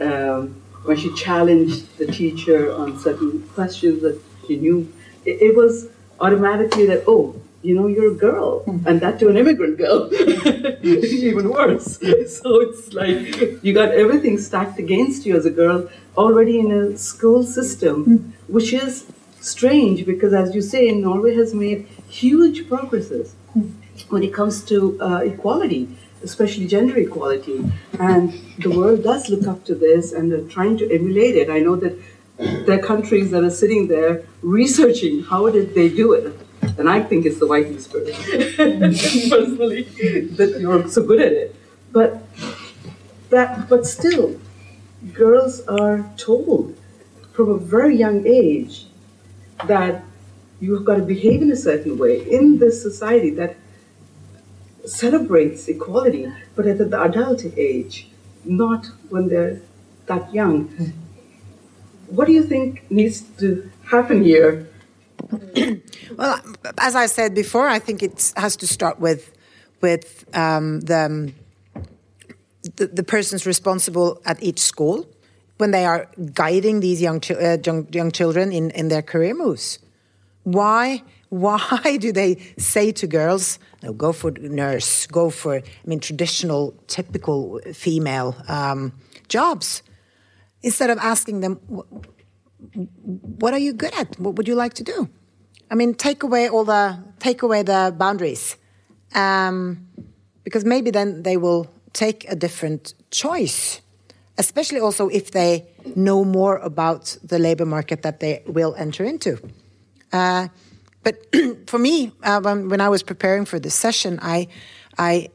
um, 0.00 0.60
when 0.84 0.96
she 0.96 1.14
challenged 1.14 1.98
the 1.98 2.06
teacher 2.06 2.72
on 2.72 2.98
certain 2.98 3.42
questions 3.54 4.02
that 4.02 4.20
she 4.46 4.56
knew 4.56 4.92
it, 5.24 5.42
it 5.42 5.56
was 5.56 5.88
automatically 6.20 6.86
that 6.86 7.04
oh 7.06 7.40
you 7.62 7.74
know, 7.74 7.86
you're 7.86 8.12
a 8.12 8.14
girl, 8.14 8.60
mm-hmm. 8.64 8.86
and 8.86 9.00
that 9.00 9.18
to 9.20 9.28
an 9.28 9.36
immigrant 9.36 9.76
girl, 9.76 10.10
even 10.82 11.50
worse. 11.50 11.98
So 12.28 12.60
it's 12.60 12.92
like 12.92 13.62
you 13.62 13.72
got 13.74 13.90
everything 13.90 14.38
stacked 14.38 14.78
against 14.78 15.26
you 15.26 15.36
as 15.36 15.44
a 15.44 15.50
girl 15.50 15.90
already 16.16 16.58
in 16.58 16.70
a 16.72 16.96
school 16.96 17.42
system, 17.42 18.04
mm-hmm. 18.04 18.52
which 18.52 18.72
is 18.72 19.06
strange 19.40 20.06
because, 20.06 20.32
as 20.32 20.54
you 20.54 20.62
say, 20.62 20.90
Norway 20.92 21.34
has 21.34 21.52
made 21.54 21.86
huge 22.08 22.68
progresses 22.68 23.34
mm-hmm. 23.56 24.14
when 24.14 24.22
it 24.22 24.32
comes 24.32 24.64
to 24.64 24.98
uh, 25.02 25.18
equality, 25.18 25.88
especially 26.22 26.66
gender 26.66 26.98
equality, 26.98 27.64
and 27.98 28.32
the 28.58 28.70
world 28.70 29.02
does 29.02 29.28
look 29.28 29.46
up 29.46 29.64
to 29.64 29.74
this 29.74 30.12
and 30.12 30.30
they're 30.30 30.48
trying 30.48 30.76
to 30.78 30.90
emulate 30.92 31.36
it. 31.36 31.50
I 31.50 31.60
know 31.60 31.76
that 31.76 31.98
there 32.38 32.78
are 32.78 32.82
countries 32.82 33.30
that 33.30 33.44
are 33.44 33.50
sitting 33.50 33.88
there 33.88 34.24
researching 34.42 35.22
how 35.22 35.48
did 35.50 35.74
they 35.74 35.88
do 35.88 36.12
it? 36.12 36.36
And 36.78 36.88
I 36.88 37.02
think 37.02 37.26
it's 37.26 37.38
the 37.38 37.46
Viking 37.46 37.78
spirit, 37.78 38.14
personally, 38.56 39.82
that 40.38 40.56
you're 40.60 40.88
so 40.88 41.02
good 41.04 41.20
at 41.20 41.32
it. 41.32 41.56
But 41.92 42.22
that, 43.30 43.68
but 43.68 43.86
still, 43.86 44.38
girls 45.12 45.60
are 45.66 46.10
told 46.16 46.76
from 47.32 47.50
a 47.50 47.58
very 47.58 47.96
young 47.96 48.26
age 48.26 48.86
that 49.66 50.04
you've 50.60 50.84
got 50.84 50.96
to 50.96 51.02
behave 51.02 51.42
in 51.42 51.50
a 51.50 51.56
certain 51.56 51.98
way. 51.98 52.30
In 52.30 52.58
this 52.58 52.80
society 52.82 53.30
that 53.30 53.56
celebrates 54.90 55.68
equality, 55.68 56.32
but 56.54 56.66
at 56.66 56.78
the 56.78 57.02
adult 57.02 57.44
age, 57.56 58.08
not 58.44 58.86
when 59.08 59.28
they're 59.28 59.60
that 60.06 60.32
young. 60.34 60.92
What 62.08 62.26
do 62.26 62.32
you 62.32 62.42
think 62.42 62.90
needs 62.90 63.20
to 63.38 63.70
happen 63.84 64.24
here 64.24 64.66
well, 66.16 66.40
as 66.78 66.94
I 66.94 67.06
said 67.06 67.34
before, 67.34 67.68
I 67.68 67.78
think 67.78 68.02
it 68.02 68.32
has 68.36 68.56
to 68.56 68.66
start 68.66 69.00
with 69.00 69.32
with 69.80 70.24
um, 70.36 70.80
the, 70.80 71.32
the, 72.76 72.86
the 72.88 73.02
persons 73.02 73.46
responsible 73.46 74.20
at 74.26 74.42
each 74.42 74.58
school 74.58 75.08
when 75.56 75.70
they 75.70 75.86
are 75.86 76.08
guiding 76.34 76.80
these 76.80 77.00
young 77.00 77.20
uh, 77.30 77.58
young, 77.64 77.86
young 77.92 78.10
children 78.10 78.52
in 78.52 78.70
in 78.70 78.88
their 78.88 79.02
career 79.02 79.34
moves. 79.34 79.78
Why? 80.44 81.02
Why 81.30 81.96
do 81.98 82.12
they 82.12 82.36
say 82.58 82.92
to 82.92 83.06
girls, 83.06 83.58
no, 83.82 83.92
go 83.92 84.12
for 84.12 84.32
nurse, 84.32 85.06
go 85.06 85.30
for, 85.30 85.56
I 85.56 85.62
mean, 85.86 86.00
traditional, 86.00 86.74
typical 86.86 87.60
female 87.72 88.36
um, 88.48 88.92
jobs, 89.28 89.82
instead 90.62 90.90
of 90.90 90.98
asking 90.98 91.40
them, 91.40 91.54
what 93.38 93.54
are 93.54 93.58
you 93.58 93.72
good 93.72 93.94
at? 93.94 94.18
What 94.18 94.34
would 94.34 94.48
you 94.48 94.56
like 94.56 94.74
to 94.74 94.84
do? 94.84 95.08
I 95.70 95.76
mean, 95.76 95.94
take 95.94 96.24
away 96.24 96.48
all 96.48 96.64
the, 96.64 96.98
take 97.20 97.42
away 97.42 97.62
the 97.62 97.94
boundaries. 97.96 98.56
Um, 99.14 99.86
because 100.42 100.64
maybe 100.64 100.90
then 100.90 101.22
they 101.22 101.36
will 101.36 101.70
take 101.92 102.28
a 102.28 102.34
different 102.34 102.94
choice, 103.10 103.80
especially 104.36 104.80
also 104.80 105.08
if 105.08 105.30
they 105.30 105.66
know 105.94 106.24
more 106.24 106.56
about 106.58 107.16
the 107.22 107.38
labor 107.38 107.66
market 107.66 108.02
that 108.02 108.18
they 108.18 108.42
will 108.46 108.74
enter 108.76 109.04
into. 109.04 109.38
Uh, 110.12 110.48
but 111.02 111.26
for 111.66 111.78
me, 111.78 112.12
uh, 112.22 112.40
when, 112.40 112.80
I 112.80 112.88
was 112.88 113.02
preparing 113.02 113.44
for 113.44 113.58
this 113.58 113.74
session, 113.74 114.18
I, 114.22 114.48
I 114.98 115.28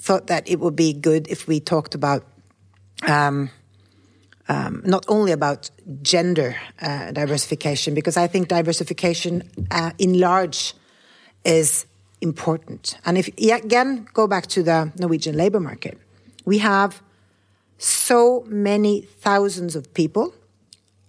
thought 0.00 0.26
that 0.26 0.48
it 0.48 0.60
would 0.60 0.76
be 0.76 0.92
good 0.92 1.28
if 1.28 1.46
we 1.46 1.60
talked 1.60 1.94
about 1.94 2.24
um, 3.06 3.50
um, 4.48 4.82
not 4.84 5.04
only 5.08 5.32
about 5.32 5.70
gender 6.02 6.56
uh, 6.80 7.12
diversification, 7.12 7.94
because 7.94 8.16
I 8.16 8.26
think 8.26 8.48
diversification 8.48 9.48
uh, 9.70 9.92
in 9.98 10.18
large 10.18 10.74
is 11.44 11.86
important. 12.20 12.96
And 13.04 13.18
if 13.18 13.28
again 13.38 14.08
go 14.14 14.26
back 14.26 14.46
to 14.48 14.62
the 14.62 14.92
Norwegian 14.98 15.36
labor 15.36 15.60
market, 15.60 15.98
we 16.44 16.58
have 16.58 17.02
so 17.76 18.44
many 18.48 19.02
thousands 19.02 19.76
of 19.76 19.92
people 19.94 20.34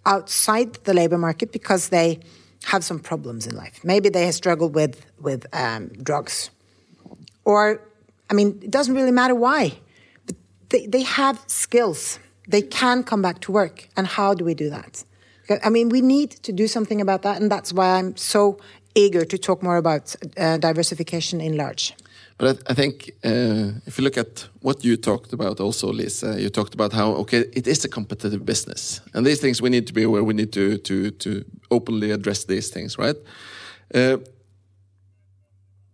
outside 0.06 0.74
the 0.84 0.94
labor 0.94 1.18
market 1.18 1.52
because 1.52 1.90
they 1.90 2.20
have 2.66 2.84
some 2.84 3.00
problems 3.00 3.48
in 3.48 3.56
life. 3.56 3.80
Maybe 3.84 4.10
they 4.10 4.26
have 4.26 4.36
struggled 4.36 4.76
with 4.76 5.06
with 5.20 5.46
um, 5.54 5.90
drugs, 6.04 6.52
or 7.46 7.82
I 8.30 8.34
mean, 8.34 8.60
it 8.62 8.72
doesn't 8.72 8.96
really 8.96 9.12
matter 9.12 9.36
why, 9.36 9.80
but 10.26 10.36
they, 10.70 10.86
they 10.86 11.04
have 11.04 11.44
skills. 11.48 12.20
They 12.48 12.62
can 12.62 13.04
come 13.04 13.22
back 13.22 13.40
to 13.42 13.52
work, 13.52 13.88
and 13.96 14.08
how 14.08 14.34
do 14.34 14.44
we 14.46 14.54
do 14.54 14.70
that? 14.70 15.04
I 15.64 15.70
mean, 15.70 15.90
we 15.90 16.02
need 16.02 16.32
to 16.44 16.52
do 16.52 16.68
something 16.68 17.02
about 17.02 17.22
that, 17.24 17.42
and 17.42 17.52
that's 17.52 17.74
why 17.74 17.98
I'm 17.98 18.16
so 18.16 18.60
eager 18.96 19.26
to 19.26 19.38
talk 19.38 19.64
more 19.64 19.78
about 19.78 20.16
uh, 20.38 20.58
diversification 20.58 21.42
in 21.42 21.58
large. 21.58 21.94
But 22.38 22.62
I, 22.68 22.74
think 22.74 23.12
uh, 23.26 23.74
if 23.86 23.98
you 23.98 24.04
look 24.04 24.18
at 24.18 24.48
what 24.62 24.84
you 24.86 24.96
talked 24.96 25.34
about, 25.34 25.60
also, 25.60 25.92
Lise, 25.92 26.24
you 26.38 26.50
talked 26.50 26.74
about 26.74 26.94
how 26.94 27.12
okay, 27.16 27.40
it 27.54 27.68
is 27.68 27.84
a 27.84 27.90
competitive 27.90 28.46
business, 28.46 29.02
and 29.14 29.26
these 29.26 29.42
things 29.42 29.62
we 29.62 29.70
need 29.70 29.88
to 29.88 29.94
be 29.94 30.04
aware. 30.04 30.24
We 30.24 30.34
need 30.34 30.54
to 30.54 30.78
to 30.78 31.12
to 31.12 31.44
openly 31.72 32.12
address 32.12 32.46
these 32.46 32.70
things, 32.70 32.98
right? 32.98 33.16
Uh, 33.94 34.18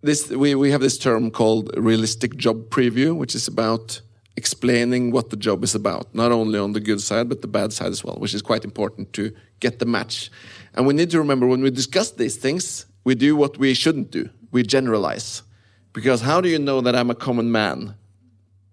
this 0.01 0.29
we 0.29 0.55
we 0.55 0.71
have 0.71 0.81
this 0.81 0.97
term 0.97 1.31
called 1.31 1.71
realistic 1.77 2.35
job 2.35 2.69
preview, 2.69 3.15
which 3.15 3.35
is 3.35 3.47
about 3.47 4.01
explaining 4.37 5.11
what 5.11 5.29
the 5.29 5.37
job 5.37 5.63
is 5.63 5.75
about, 5.75 6.13
not 6.13 6.31
only 6.31 6.59
on 6.59 6.73
the 6.73 6.79
good 6.79 7.01
side 7.01 7.29
but 7.29 7.41
the 7.41 7.47
bad 7.47 7.71
side 7.73 7.91
as 7.91 8.03
well, 8.03 8.15
which 8.15 8.33
is 8.33 8.41
quite 8.41 8.65
important 8.65 9.13
to 9.13 9.31
get 9.59 9.79
the 9.79 9.85
match. 9.85 10.29
And 10.73 10.85
we 10.85 10.93
need 10.93 11.09
to 11.11 11.19
remember 11.19 11.47
when 11.47 11.61
we 11.61 11.71
discuss 11.71 12.11
these 12.11 12.35
things, 12.35 12.85
we 13.03 13.15
do 13.15 13.35
what 13.35 13.57
we 13.57 13.73
shouldn't 13.73 14.11
do. 14.11 14.29
We 14.51 14.63
generalize 14.63 15.41
because 15.93 16.21
how 16.21 16.41
do 16.41 16.49
you 16.49 16.59
know 16.59 16.81
that 16.81 16.95
I'm 16.95 17.09
a 17.09 17.15
common 17.15 17.51
man? 17.51 17.95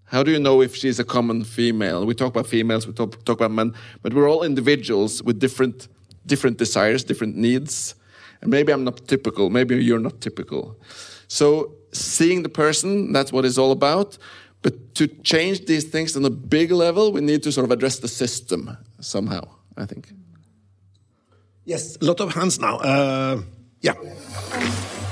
How 0.07 0.23
do 0.23 0.31
you 0.31 0.39
know 0.39 0.61
if 0.61 0.77
she's 0.77 0.99
a 0.99 1.05
common 1.05 1.45
female? 1.45 2.05
We 2.05 2.15
talk 2.15 2.29
about 2.29 2.47
females, 2.47 2.87
we 2.87 2.93
talk, 2.93 3.25
talk 3.25 3.39
about 3.39 3.53
men, 3.53 3.73
but 4.03 4.13
we're 4.13 4.29
all 4.29 4.43
individuals 4.43 5.23
with 5.23 5.39
different, 5.39 5.89
different 6.27 6.59
desires, 6.59 7.05
different 7.05 7.37
needs. 7.37 7.95
And 8.41 8.51
maybe 8.51 8.73
I'm 8.73 8.85
not 8.85 9.07
typical, 9.07 9.51
maybe 9.51 9.83
you're 9.83 10.01
not 10.01 10.21
typical. 10.21 10.77
So 11.29 11.75
seeing 11.93 12.43
the 12.43 12.49
person, 12.49 13.13
that's 13.13 13.33
what 13.33 13.45
it's 13.45 13.59
all 13.59 13.73
about. 13.73 14.19
But 14.63 14.95
to 14.95 15.09
change 15.09 15.67
these 15.67 15.85
things 15.85 16.17
on 16.17 16.25
a 16.25 16.31
big 16.31 16.71
level, 16.71 17.13
we 17.13 17.21
need 17.21 17.43
to 17.43 17.53
sort 17.53 17.65
of 17.65 17.71
address 17.71 17.99
the 17.99 18.09
system 18.09 18.77
somehow, 19.01 19.43
I 19.77 19.87
think. 19.87 20.13
Yes, 21.65 21.97
a 22.01 22.05
lot 22.05 22.21
of 22.21 22.35
hands 22.35 22.59
now. 22.59 22.77
Uh, 22.79 23.43
yeah. 23.81 23.93
Um, 23.93 24.09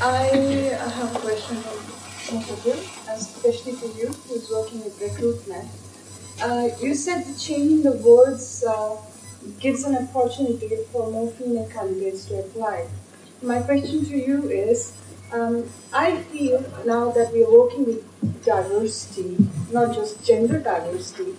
I 0.03 0.79
have 0.97 1.17
a 1.17 1.19
question 1.19 1.57
both 1.57 2.51
of 2.51 2.67
you, 2.67 3.13
especially 3.13 3.73
for 3.73 3.87
you 3.99 4.07
who's 4.07 4.49
working 4.51 4.85
with 4.85 5.01
recruitment. 5.01 5.69
Uh, 6.41 6.69
you 6.81 6.95
said 6.95 7.25
that 7.25 7.39
changing 7.39 7.83
the 7.83 7.93
words 7.93 8.65
uh, 8.65 8.97
gives 9.59 9.85
an 9.85 9.97
opportunity 9.97 10.69
for 10.93 11.11
more 11.11 11.31
female 11.33 11.69
candidates 11.69 12.27
to 12.27 12.41
apply. 12.41 12.87
My 13.43 13.61
question 13.63 14.05
to 14.05 14.17
you 14.17 14.49
is 14.49 14.97
um, 15.33 15.71
I 15.93 16.17
feel 16.25 16.65
now 16.85 17.11
that 17.13 17.33
we 17.33 17.45
are 17.45 17.53
working 17.53 17.87
with 17.87 18.45
diversity, 18.45 19.37
not 19.71 19.95
just 19.95 20.25
gender 20.25 20.59
diversity, 20.59 21.35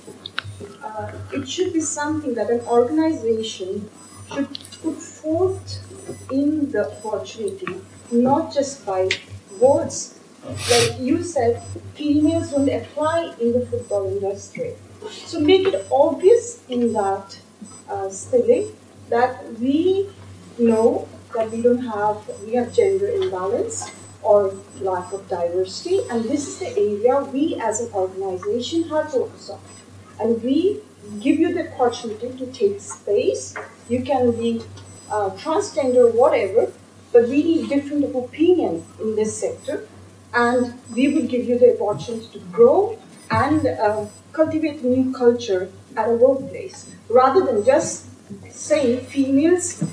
uh, 0.83 1.11
it 1.31 1.47
should 1.47 1.73
be 1.73 1.81
something 1.81 2.33
that 2.35 2.49
an 2.49 2.61
organization 2.61 3.89
should 4.33 4.57
put 4.81 4.95
forth 4.95 6.31
in 6.31 6.71
the 6.71 6.89
opportunity, 6.91 7.81
not 8.11 8.53
just 8.53 8.85
by 8.85 9.09
words 9.59 10.15
like 10.43 10.99
you 10.99 11.23
said, 11.23 11.61
females 11.93 12.51
don't 12.51 12.69
apply 12.69 13.33
in 13.39 13.53
the 13.53 13.65
football 13.67 14.07
industry. 14.07 14.73
So 15.09 15.39
make 15.39 15.67
it 15.67 15.87
obvious 15.91 16.63
in 16.67 16.93
that 16.93 17.39
uh, 17.91 18.09
that 19.09 19.59
we 19.59 20.09
know 20.57 21.07
that 21.33 21.51
we 21.51 21.61
don't 21.61 21.85
have 21.85 22.17
we 22.45 22.53
have 22.53 22.73
gender 22.73 23.09
imbalance 23.09 23.91
or 24.23 24.53
lack 24.79 25.11
of 25.13 25.27
diversity, 25.27 25.99
and 26.09 26.23
this 26.25 26.47
is 26.47 26.59
the 26.59 26.69
area 26.79 27.23
we 27.33 27.59
as 27.59 27.81
an 27.81 27.91
organization 27.93 28.83
have 28.83 29.11
focus 29.11 29.49
on. 29.49 29.59
And 30.19 30.43
we 30.43 30.81
give 31.19 31.39
you 31.39 31.53
the 31.53 31.73
opportunity 31.73 32.29
to 32.37 32.45
take 32.51 32.79
space. 32.79 33.55
You 33.89 34.03
can 34.03 34.31
be 34.31 34.61
uh, 35.09 35.31
transgender, 35.31 36.13
whatever, 36.13 36.71
but 37.11 37.27
we 37.27 37.43
need 37.43 37.69
different 37.69 38.15
opinion 38.15 38.85
in 39.01 39.15
this 39.15 39.37
sector 39.37 39.87
and 40.33 40.79
we 40.95 41.13
will 41.13 41.27
give 41.27 41.45
you 41.45 41.59
the 41.59 41.79
opportunity 41.81 42.39
to 42.39 42.39
grow 42.51 42.97
and 43.29 43.65
uh, 43.67 44.05
cultivate 44.31 44.83
new 44.83 45.13
culture 45.13 45.69
at 45.97 46.09
a 46.09 46.13
workplace 46.13 46.89
rather 47.09 47.45
than 47.45 47.63
just 47.65 48.05
saying 48.49 49.05
females 49.05 49.83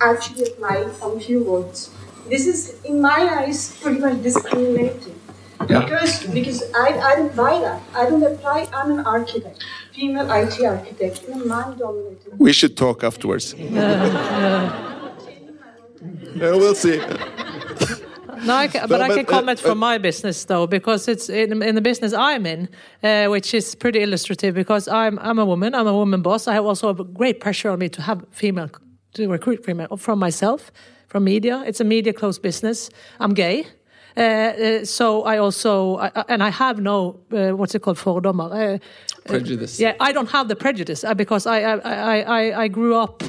actually 0.00 0.44
apply 0.44 0.88
on 1.02 1.20
few 1.20 1.42
words. 1.44 1.90
This 2.28 2.46
is, 2.46 2.82
in 2.84 3.00
my 3.00 3.20
eyes, 3.38 3.76
pretty 3.80 4.00
much 4.00 4.22
discriminating. 4.22 5.20
Yeah. 5.68 5.80
Because 5.80 6.26
because 6.26 6.62
I, 6.74 6.88
I 7.10 7.16
don't 7.16 7.34
buy 7.34 7.58
that. 7.60 7.80
I 7.94 8.10
don't 8.10 8.22
apply. 8.22 8.68
I'm 8.72 8.90
an 8.98 9.06
architect, 9.06 9.64
female 9.94 10.30
IT 10.30 10.62
architect 10.62 11.24
in 11.24 11.40
a 11.40 11.44
man-dominated. 11.46 12.38
We 12.38 12.52
should 12.52 12.76
talk 12.76 13.02
afterwards. 13.04 13.54
yeah, 13.54 13.72
uh, 16.42 16.58
we'll 16.58 16.74
see. 16.74 17.00
No, 18.44 18.54
I 18.54 18.68
can, 18.68 18.82
but, 18.82 18.88
but, 18.88 19.00
I 19.00 19.08
can 19.08 19.26
uh, 19.26 19.28
comment 19.28 19.58
uh, 19.58 19.68
from 19.68 19.78
my 19.78 19.98
business 19.98 20.44
though, 20.44 20.66
because 20.66 21.08
it's 21.08 21.28
in, 21.28 21.62
in 21.62 21.74
the 21.74 21.80
business 21.80 22.12
I'm 22.12 22.46
in, 22.46 22.68
uh, 23.02 23.26
which 23.26 23.54
is 23.54 23.74
pretty 23.74 24.02
illustrative. 24.02 24.54
Because 24.54 24.88
I'm 24.88 25.18
I'm 25.18 25.38
a 25.38 25.44
woman, 25.44 25.74
I'm 25.74 25.86
a 25.86 25.94
woman 25.94 26.22
boss. 26.22 26.46
I 26.48 26.54
have 26.54 26.66
also 26.66 26.88
a 26.88 27.04
great 27.04 27.40
pressure 27.40 27.70
on 27.70 27.78
me 27.78 27.88
to 27.90 28.02
have 28.02 28.24
female 28.30 28.70
to 29.14 29.28
recruit 29.28 29.64
female 29.64 29.96
from 29.96 30.18
myself, 30.18 30.72
from 31.08 31.24
media. 31.24 31.62
It's 31.66 31.80
a 31.80 31.84
media 31.84 32.12
closed 32.12 32.42
business. 32.42 32.90
I'm 33.20 33.34
gay. 33.34 33.66
Uh, 34.16 34.20
uh, 34.20 34.84
so 34.84 35.24
I 35.24 35.38
also 35.38 35.96
I, 35.96 36.24
and 36.28 36.42
I 36.42 36.50
have 36.50 36.78
no 36.78 37.20
uh, 37.32 37.50
what's 37.50 37.74
it 37.74 37.82
called 37.82 37.98
fordommer 37.98 38.80
prejudice. 39.26 39.80
yeah, 39.80 39.94
I 39.98 40.12
don't 40.12 40.30
have 40.30 40.46
the 40.46 40.54
prejudice 40.54 41.04
because 41.16 41.46
I 41.46 41.62
I 41.62 42.20
I, 42.20 42.62
I 42.62 42.68
grew 42.68 42.94
up 42.96 43.24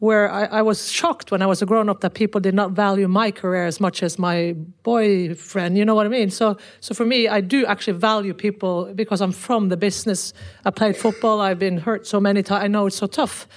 where 0.00 0.30
I, 0.30 0.44
I, 0.44 0.62
was 0.62 0.92
shocked 0.92 1.32
when 1.32 1.42
I 1.42 1.46
was 1.46 1.60
a 1.60 1.66
grown 1.66 1.88
up 1.88 2.02
that 2.02 2.14
people 2.14 2.40
did 2.40 2.54
not 2.54 2.70
value 2.70 3.08
my 3.08 3.32
career 3.32 3.66
as 3.66 3.80
much 3.80 4.02
as 4.02 4.16
my 4.18 4.54
boyfriend. 4.84 5.76
You 5.76 5.84
know 5.84 5.96
what 5.96 6.06
I 6.06 6.08
mean? 6.08 6.30
So, 6.30 6.56
so 6.80 6.94
for 6.94 7.04
me, 7.04 7.26
I 7.26 7.40
do 7.40 7.66
actually 7.66 7.98
value 7.98 8.32
people 8.32 8.92
because 8.94 9.20
I'm 9.20 9.32
from 9.32 9.70
the 9.70 9.76
business. 9.76 10.32
I 10.64 10.70
played 10.70 10.96
football. 10.96 11.40
I've 11.40 11.58
been 11.58 11.78
hurt 11.78 12.06
so 12.06 12.20
many 12.20 12.44
times. 12.44 12.62
I 12.62 12.68
know 12.68 12.86
it's 12.86 12.96
so 12.96 13.08
tough. 13.08 13.48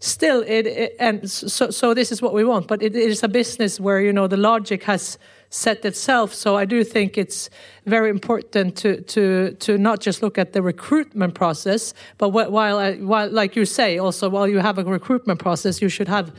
Still, 0.00 0.42
it, 0.46 0.66
it 0.66 0.96
and 1.00 1.28
so 1.28 1.70
so 1.70 1.92
this 1.92 2.12
is 2.12 2.22
what 2.22 2.32
we 2.32 2.44
want. 2.44 2.68
But 2.68 2.82
it, 2.82 2.94
it 2.94 3.10
is 3.10 3.22
a 3.22 3.28
business 3.28 3.80
where 3.80 4.00
you 4.00 4.12
know 4.12 4.28
the 4.28 4.36
logic 4.36 4.84
has 4.84 5.18
set 5.50 5.84
itself. 5.84 6.34
So 6.34 6.56
I 6.56 6.64
do 6.64 6.84
think 6.84 7.18
it's 7.18 7.50
very 7.84 8.10
important 8.10 8.76
to 8.76 9.00
to 9.02 9.52
to 9.54 9.78
not 9.78 10.00
just 10.00 10.22
look 10.22 10.38
at 10.38 10.52
the 10.52 10.62
recruitment 10.62 11.34
process, 11.34 11.94
but 12.16 12.28
while 12.28 12.78
I, 12.78 12.96
while 12.96 13.28
like 13.30 13.56
you 13.56 13.64
say, 13.64 13.98
also 13.98 14.28
while 14.28 14.46
you 14.46 14.58
have 14.58 14.78
a 14.78 14.84
recruitment 14.84 15.40
process, 15.40 15.82
you 15.82 15.88
should 15.88 16.08
have 16.08 16.32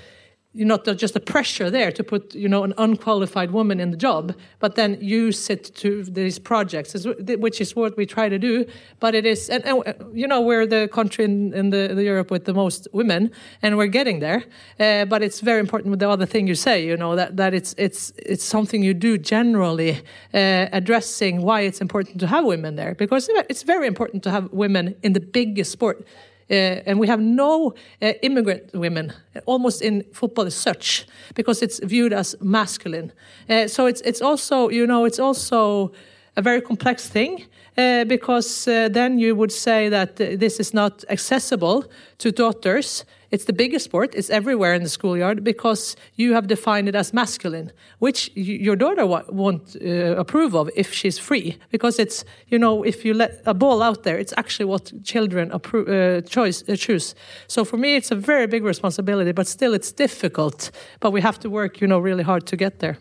you 0.54 0.66
not 0.66 0.84
just 0.98 1.16
a 1.16 1.20
pressure 1.20 1.70
there 1.70 1.92
to 1.92 2.04
put 2.04 2.34
you 2.34 2.50
know 2.50 2.64
an 2.64 2.74
unqualified 2.80 3.52
woman 3.52 3.80
in 3.80 3.92
the 3.92 3.98
job, 3.98 4.34
but 4.60 4.76
then 4.76 4.98
use 5.00 5.48
it 5.50 5.76
to 5.76 6.04
these 6.04 6.40
projects, 6.40 7.06
which 7.38 7.62
is 7.62 7.76
what 7.76 7.96
we 7.96 8.06
try 8.06 8.28
to 8.30 8.40
do. 8.40 8.66
But 9.00 9.14
it 9.14 9.28
is, 9.28 9.50
and, 9.50 9.64
and 9.64 9.84
you 10.12 10.28
know, 10.28 10.42
we're 10.42 10.66
the 10.66 10.90
country 10.92 11.26
in, 11.26 11.54
in 11.54 11.70
the, 11.70 11.94
the, 11.94 12.04
Europe 12.04 12.32
with 12.32 12.46
the 12.46 12.54
most 12.54 12.88
women, 12.94 13.32
and 13.62 13.78
we're 13.78 13.88
getting 13.88 14.22
there. 14.22 14.44
Uh, 14.80 15.06
but 15.06 15.22
it's 15.22 15.40
very 15.40 15.60
important 15.60 15.92
with 15.92 16.00
the 16.00 16.10
other 16.10 16.26
thing 16.26 16.48
you 16.48 16.56
say, 16.56 16.84
you 16.84 16.98
know, 16.98 17.16
that 17.16 17.38
that 17.38 17.54
it's 17.54 17.76
it's 17.78 18.12
it's 18.18 18.44
something 18.44 18.82
you 18.82 18.96
do 18.96 19.20
generally, 19.20 20.02
uh, 20.34 20.66
addressing 20.72 21.44
why 21.44 21.62
it's 21.62 21.80
important 21.80 22.20
to 22.22 22.28
have 22.28 22.44
women 22.44 22.76
there, 22.76 22.96
because 22.96 23.30
it's 23.50 23.62
very 23.62 23.86
important 23.86 24.24
to 24.24 24.32
have 24.32 24.52
women 24.52 24.96
in 25.04 25.14
the 25.14 25.20
biggest 25.20 25.72
sport 25.72 26.08
and 26.50 27.00
we 27.00 27.08
have 27.08 27.22
no 27.22 27.74
uh, 28.02 28.14
immigrant 28.22 28.74
women 28.74 29.14
almost 29.46 29.82
in 29.82 30.04
football 30.14 30.46
as 30.46 30.56
such 30.56 31.06
because 31.36 31.62
it's 31.62 31.80
viewed 31.84 32.14
as 32.14 32.36
masculine. 32.42 33.12
Uh, 33.50 33.68
so 33.68 33.86
it's 33.86 34.02
it's 34.02 34.22
also 34.22 34.70
you 34.70 34.88
know 34.88 35.06
it's 35.06 35.20
also 35.20 35.92
a 36.36 36.42
very 36.42 36.62
complex 36.62 37.10
thing 37.10 37.46
uh, 37.78 38.04
because 38.06 38.68
uh, 38.68 38.90
then 38.90 39.20
you 39.20 39.36
would 39.36 39.52
say 39.52 39.90
that 39.90 40.20
uh, 40.22 40.36
this 40.38 40.60
is 40.60 40.74
not 40.74 41.04
accessible 41.10 41.86
to 42.18 42.32
daughters 42.32 43.06
it's 43.32 43.46
the 43.46 43.54
biggest 43.54 43.86
sport. 43.86 44.16
It's 44.16 44.30
everywhere 44.30 44.74
in 44.74 44.84
the 44.84 44.90
schoolyard 44.90 45.44
because 45.44 45.96
you 46.16 46.34
have 46.34 46.48
defined 46.48 46.88
it 46.90 46.96
as 46.96 47.14
masculine, 47.14 47.72
which 48.00 48.32
your 48.36 48.76
daughter 48.76 49.06
won't 49.06 49.76
uh, 49.76 50.16
approve 50.18 50.56
of 50.56 50.70
if 50.76 50.94
she's 50.94 51.20
free. 51.20 51.58
Because 51.70 52.00
it's, 52.00 52.26
you 52.48 52.58
know, 52.58 52.84
if 52.84 53.06
you 53.06 53.14
let 53.14 53.42
a 53.46 53.54
ball 53.54 53.82
out 53.82 54.04
there, 54.04 54.18
it's 54.18 54.34
actually 54.38 54.66
what 54.66 54.92
children 55.04 55.52
uh, 55.52 56.22
choice, 56.22 56.64
uh, 56.68 56.76
choose. 56.76 57.16
So 57.48 57.64
for 57.64 57.78
me, 57.78 57.96
it's 57.96 58.12
a 58.12 58.16
very 58.16 58.48
big 58.48 58.64
responsibility, 58.64 59.32
but 59.32 59.48
still 59.48 59.74
it's 59.74 59.92
difficult. 59.92 60.72
But 61.00 61.12
we 61.12 61.22
have 61.22 61.40
to 61.40 61.50
work, 61.50 61.82
you 61.82 61.88
know, 61.88 62.00
really 62.00 62.24
hard 62.24 62.48
to 62.48 62.58
get 62.58 62.80
there. 62.80 62.98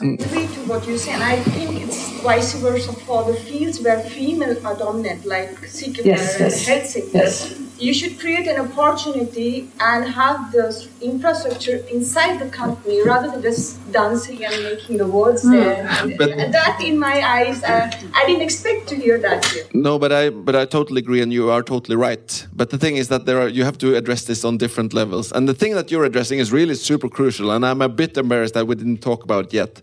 I 0.00 0.06
agree 0.06 0.46
to 0.46 0.60
what 0.66 0.86
you 0.86 0.96
say, 0.96 1.12
and 1.12 1.22
I 1.22 1.36
think 1.36 1.82
it's 1.82 2.10
vice 2.22 2.54
versa 2.54 2.92
for 3.04 3.24
the 3.24 3.34
fields 3.34 3.80
where 3.82 4.00
female 4.00 4.56
are 4.66 4.76
dominant, 4.76 5.26
like 5.26 5.50
CQPR 5.60 6.04
yes, 6.04 6.34
and 6.34 6.40
yes. 6.40 6.66
health 6.66 6.86
sector. 6.86 7.18
Yes 7.18 7.64
you 7.78 7.92
should 7.92 8.18
create 8.18 8.46
an 8.46 8.60
opportunity 8.60 9.68
and 9.80 10.06
have 10.06 10.52
the 10.52 10.88
infrastructure 11.00 11.76
inside 11.92 12.38
the 12.38 12.48
company 12.48 13.02
rather 13.02 13.30
than 13.30 13.42
just 13.42 13.92
dancing 13.92 14.44
and 14.44 14.62
making 14.62 14.96
the 14.98 15.06
words 15.06 15.44
mm. 15.44 15.52
there. 15.52 16.16
But 16.16 16.52
that, 16.52 16.80
in 16.80 16.98
my 16.98 17.16
eyes, 17.36 17.62
uh, 17.62 17.90
I 18.14 18.26
didn't 18.26 18.42
expect 18.42 18.88
to 18.88 18.96
hear 18.96 19.18
that. 19.18 19.44
Here. 19.46 19.64
No, 19.74 19.98
but 19.98 20.12
I 20.12 20.30
but 20.30 20.54
I 20.54 20.64
totally 20.66 21.00
agree, 21.00 21.20
and 21.20 21.32
you 21.32 21.50
are 21.50 21.62
totally 21.62 21.96
right. 21.96 22.46
But 22.54 22.70
the 22.70 22.78
thing 22.78 22.96
is 22.96 23.08
that 23.08 23.26
there 23.26 23.40
are 23.40 23.48
you 23.48 23.64
have 23.64 23.78
to 23.78 23.96
address 23.96 24.24
this 24.24 24.44
on 24.44 24.56
different 24.58 24.94
levels, 24.94 25.32
and 25.32 25.48
the 25.48 25.54
thing 25.54 25.74
that 25.74 25.90
you're 25.90 26.04
addressing 26.04 26.38
is 26.38 26.52
really 26.52 26.74
super 26.74 27.08
crucial. 27.08 27.50
And 27.50 27.66
I'm 27.66 27.82
a 27.82 27.88
bit 27.88 28.16
embarrassed 28.16 28.54
that 28.54 28.66
we 28.66 28.74
didn't 28.76 28.98
talk 28.98 29.24
about 29.24 29.46
it 29.46 29.52
yet. 29.52 29.73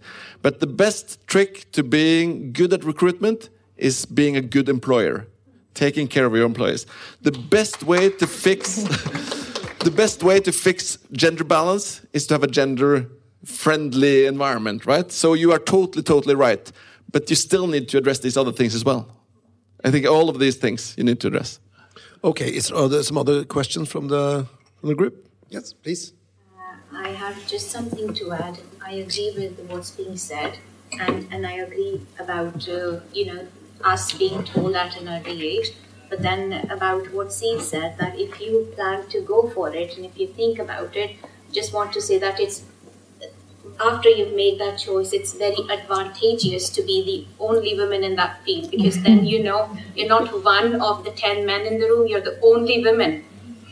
But 0.41 0.59
the 0.59 0.67
best 0.67 1.25
trick 1.27 1.71
to 1.71 1.83
being 1.83 2.53
good 2.53 2.73
at 2.73 2.83
recruitment 2.83 3.49
is 3.77 4.05
being 4.05 4.35
a 4.35 4.41
good 4.41 4.69
employer 4.69 5.27
taking 5.73 6.07
care 6.07 6.25
of 6.25 6.35
your 6.35 6.45
employees. 6.45 6.85
The 7.21 7.31
best 7.31 7.83
way 7.83 8.09
to 8.09 8.27
fix 8.27 8.75
the 9.79 9.91
best 9.91 10.23
way 10.23 10.39
to 10.39 10.51
fix 10.51 10.97
gender 11.11 11.43
balance 11.43 12.01
is 12.13 12.27
to 12.27 12.33
have 12.35 12.43
a 12.43 12.47
gender 12.47 13.09
friendly 13.45 14.25
environment, 14.25 14.85
right? 14.85 15.11
So 15.11 15.33
you 15.33 15.51
are 15.51 15.59
totally, 15.59 16.03
totally 16.03 16.35
right. 16.35 16.71
But 17.11 17.29
you 17.29 17.35
still 17.35 17.67
need 17.67 17.89
to 17.89 17.97
address 17.97 18.19
these 18.19 18.37
other 18.37 18.51
things 18.51 18.75
as 18.75 18.85
well. 18.85 19.07
I 19.83 19.89
think 19.89 20.05
all 20.05 20.29
of 20.29 20.39
these 20.39 20.55
things 20.55 20.93
you 20.97 21.03
need 21.03 21.19
to 21.21 21.27
address. 21.27 21.59
Okay, 22.23 22.49
is 22.49 22.67
there 22.69 23.03
some 23.03 23.17
other 23.17 23.43
questions 23.43 23.89
from 23.89 24.07
the 24.07 24.45
from 24.79 24.89
the 24.89 24.95
group? 24.95 25.27
Yes, 25.49 25.73
please. 25.73 26.13
Uh, 26.55 26.97
I 26.97 27.09
have 27.09 27.35
just 27.47 27.71
something 27.71 28.13
to 28.13 28.31
add. 28.31 28.59
I 28.91 28.95
agree 28.95 29.33
with 29.37 29.59
what's 29.69 29.91
being 29.91 30.17
said, 30.17 30.57
and 30.99 31.27
and 31.31 31.47
I 31.47 31.53
agree 31.65 32.01
about 32.19 32.67
uh, 32.69 32.99
you 33.13 33.25
know 33.27 33.47
us 33.91 34.11
being 34.23 34.43
told 34.43 34.75
at 34.75 34.97
an 35.01 35.07
early 35.13 35.47
age. 35.51 35.71
But 36.09 36.21
then 36.23 36.69
about 36.69 37.13
what 37.13 37.29
Siv 37.29 37.61
said, 37.61 37.97
that 37.99 38.19
if 38.19 38.41
you 38.41 38.67
plan 38.75 39.07
to 39.13 39.21
go 39.21 39.49
for 39.49 39.73
it 39.73 39.95
and 39.95 40.05
if 40.05 40.17
you 40.19 40.27
think 40.27 40.59
about 40.59 40.97
it, 40.97 41.15
just 41.53 41.73
want 41.73 41.93
to 41.93 42.01
say 42.01 42.17
that 42.19 42.41
it's 42.41 42.63
after 43.79 44.09
you've 44.09 44.35
made 44.35 44.59
that 44.59 44.77
choice, 44.77 45.13
it's 45.13 45.33
very 45.33 45.63
advantageous 45.69 46.69
to 46.69 46.83
be 46.83 46.97
the 47.05 47.43
only 47.43 47.75
woman 47.75 48.03
in 48.03 48.15
that 48.17 48.43
field 48.43 48.69
because 48.69 49.01
then 49.03 49.25
you 49.33 49.41
know 49.43 49.75
you're 49.95 50.09
not 50.09 50.43
one 50.43 50.81
of 50.81 51.03
the 51.03 51.11
10 51.11 51.45
men 51.45 51.61
in 51.65 51.79
the 51.79 51.87
room, 51.87 52.07
you're 52.07 52.27
the 52.29 52.39
only 52.43 52.83
woman. 52.83 53.23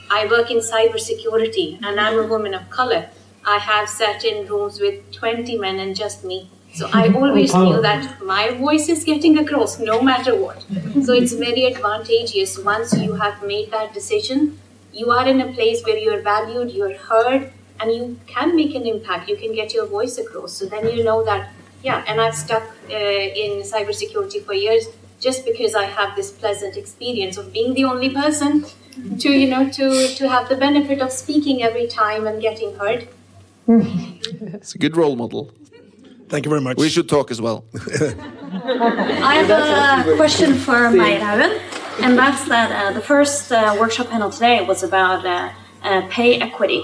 I 0.10 0.26
work 0.28 0.50
in 0.50 0.58
cybersecurity 0.60 1.80
and 1.84 2.00
I'm 2.00 2.18
a 2.18 2.28
woman 2.28 2.54
of 2.54 2.70
color. 2.70 3.10
I 3.46 3.58
have 3.58 3.90
sat 3.90 4.24
in 4.24 4.48
rooms 4.48 4.80
with 4.80 5.12
20 5.12 5.58
men 5.58 5.80
and 5.80 5.96
just 5.96 6.24
me. 6.24 6.50
So 6.74 6.90
I 6.94 7.08
always 7.16 7.54
knew 7.54 7.82
that 7.82 8.24
my 8.24 8.52
voice 8.52 8.90
is 8.90 9.04
getting 9.04 9.38
across 9.38 9.80
no 9.80 10.02
matter 10.02 10.36
what. 10.36 10.66
So 11.04 11.14
it's 11.14 11.34
very 11.34 11.66
advantageous 11.66 12.58
once 12.60 12.94
you 12.98 13.14
have 13.14 13.42
made 13.44 13.72
that 13.72 13.94
decision. 13.94 14.60
You 14.94 15.12
are 15.12 15.28
in 15.28 15.42
a 15.42 15.52
place 15.54 15.84
where 15.86 15.98
you're 15.98 16.22
valued, 16.22 16.72
you're 16.72 16.98
heard, 16.98 17.52
and 17.80 17.94
you 17.94 18.20
can 18.28 18.56
make 18.56 18.76
an 18.76 18.86
impact. 18.86 19.30
You 19.30 19.38
can 19.38 19.54
get 19.54 19.74
your 19.74 19.86
voice 19.86 20.18
across. 20.18 20.54
So 20.54 20.66
then 20.66 20.90
you 20.96 21.04
know 21.04 21.24
that, 21.24 21.52
yeah, 21.84 22.04
and 22.08 22.20
I've 22.20 22.36
stuck 22.36 22.64
uh, 22.90 22.94
in 22.94 23.62
cybersecurity 23.62 24.44
for 24.46 24.54
years 24.54 24.88
just 25.20 25.46
because 25.46 25.76
I 25.76 25.86
have 25.86 26.16
this 26.16 26.32
pleasant 26.32 26.78
experience 26.78 27.38
of 27.38 27.52
being 27.52 27.74
the 27.74 27.84
only 27.86 28.10
person 28.10 28.66
to, 29.20 29.30
you 29.32 29.48
know, 29.48 29.70
to, 29.70 30.08
to 30.16 30.30
have 30.30 30.50
the 30.50 30.56
benefit 30.56 31.02
of 31.02 31.12
speaking 31.12 31.62
every 31.64 31.88
time 31.88 32.26
and 32.28 32.42
getting 32.42 32.76
heard. 32.76 33.08
It's 33.72 34.74
a 34.74 34.80
good 34.80 34.98
role 34.98 35.16
model. 35.16 35.52
Thank 36.28 36.46
you 36.46 36.50
very 36.50 36.62
much. 36.62 36.78
We 36.78 36.90
should 36.90 37.08
talk 37.08 37.30
as 37.30 37.40
well. 37.40 37.66
I 37.74 39.44
have 39.46 40.08
a 40.08 40.16
question 40.16 40.56
for 40.56 40.90
Meyer 40.90 41.20
Haugen, 41.20 41.60
and 42.02 42.18
that's 42.18 42.48
that 42.48 42.72
uh, 42.72 42.94
the 42.94 43.02
first 43.02 43.52
uh, 43.52 43.78
workshop 43.80 44.10
panel 44.10 44.32
today 44.32 44.66
was 44.66 44.82
about 44.84 45.26
uh, 45.26 45.52
uh 45.84 46.08
pay 46.10 46.40
equity. 46.40 46.84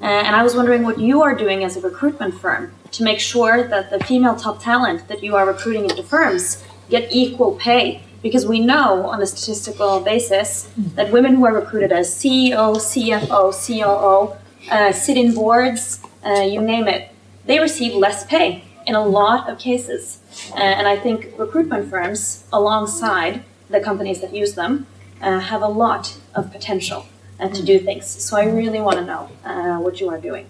Uh, 0.00 0.04
and 0.04 0.36
I 0.36 0.42
was 0.42 0.54
wondering 0.54 0.82
what 0.84 0.98
you 0.98 1.22
are 1.22 1.34
doing 1.34 1.64
as 1.64 1.76
a 1.76 1.80
recruitment 1.80 2.34
firm 2.34 2.74
to 2.92 3.02
make 3.02 3.20
sure 3.20 3.66
that 3.66 3.90
the 3.90 3.98
female 4.04 4.36
top 4.36 4.62
talent 4.62 5.08
that 5.08 5.22
you 5.22 5.34
are 5.34 5.46
recruiting 5.46 5.84
into 5.84 6.02
firms 6.02 6.62
get 6.90 7.08
equal 7.10 7.52
pay. 7.56 8.02
Because 8.22 8.46
we 8.46 8.58
know 8.60 9.06
on 9.06 9.22
a 9.22 9.26
statistical 9.26 10.00
basis 10.00 10.68
that 10.94 11.12
women 11.12 11.36
who 11.36 11.46
are 11.46 11.54
recruited 11.54 11.92
as 11.92 12.12
CEO, 12.12 12.76
CFO, 12.76 13.52
COO, 13.64 14.36
uh, 14.70 14.92
sit 14.92 15.16
in 15.16 15.34
boards, 15.34 16.00
you 16.24 16.60
name 16.60 16.88
it, 16.88 17.10
they 17.46 17.58
receive 17.58 17.94
less 17.94 18.26
pay 18.26 18.64
in 18.86 18.94
a 18.94 19.04
lot 19.04 19.48
of 19.48 19.58
cases. 19.58 20.18
Uh, 20.52 20.58
and 20.58 20.88
I 20.88 20.96
think 20.96 21.34
recruitment 21.38 21.90
firms, 21.90 22.44
alongside 22.52 23.44
the 23.68 23.80
companies 23.80 24.20
that 24.22 24.34
use 24.34 24.54
them, 24.54 24.86
uh, 25.20 25.40
have 25.40 25.62
a 25.62 25.68
lot 25.68 26.16
of 26.34 26.50
potential 26.50 27.06
uh, 27.40 27.48
to 27.48 27.62
do 27.62 27.78
things. 27.78 28.06
So 28.06 28.36
I 28.36 28.44
really 28.44 28.80
want 28.80 28.98
to 28.98 29.04
know 29.04 29.28
uh, 29.44 29.78
what 29.78 30.00
you 30.00 30.08
are 30.08 30.18
doing. 30.18 30.46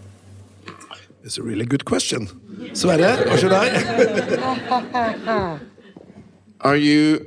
It's 1.24 1.38
a 1.38 1.42
really 1.42 1.66
good 1.66 1.84
question. 1.84 2.28
Sverre, 2.74 3.28
or 3.28 3.36
should 3.36 3.52
I? 3.52 5.58
are 6.60 6.76
you 6.76 7.26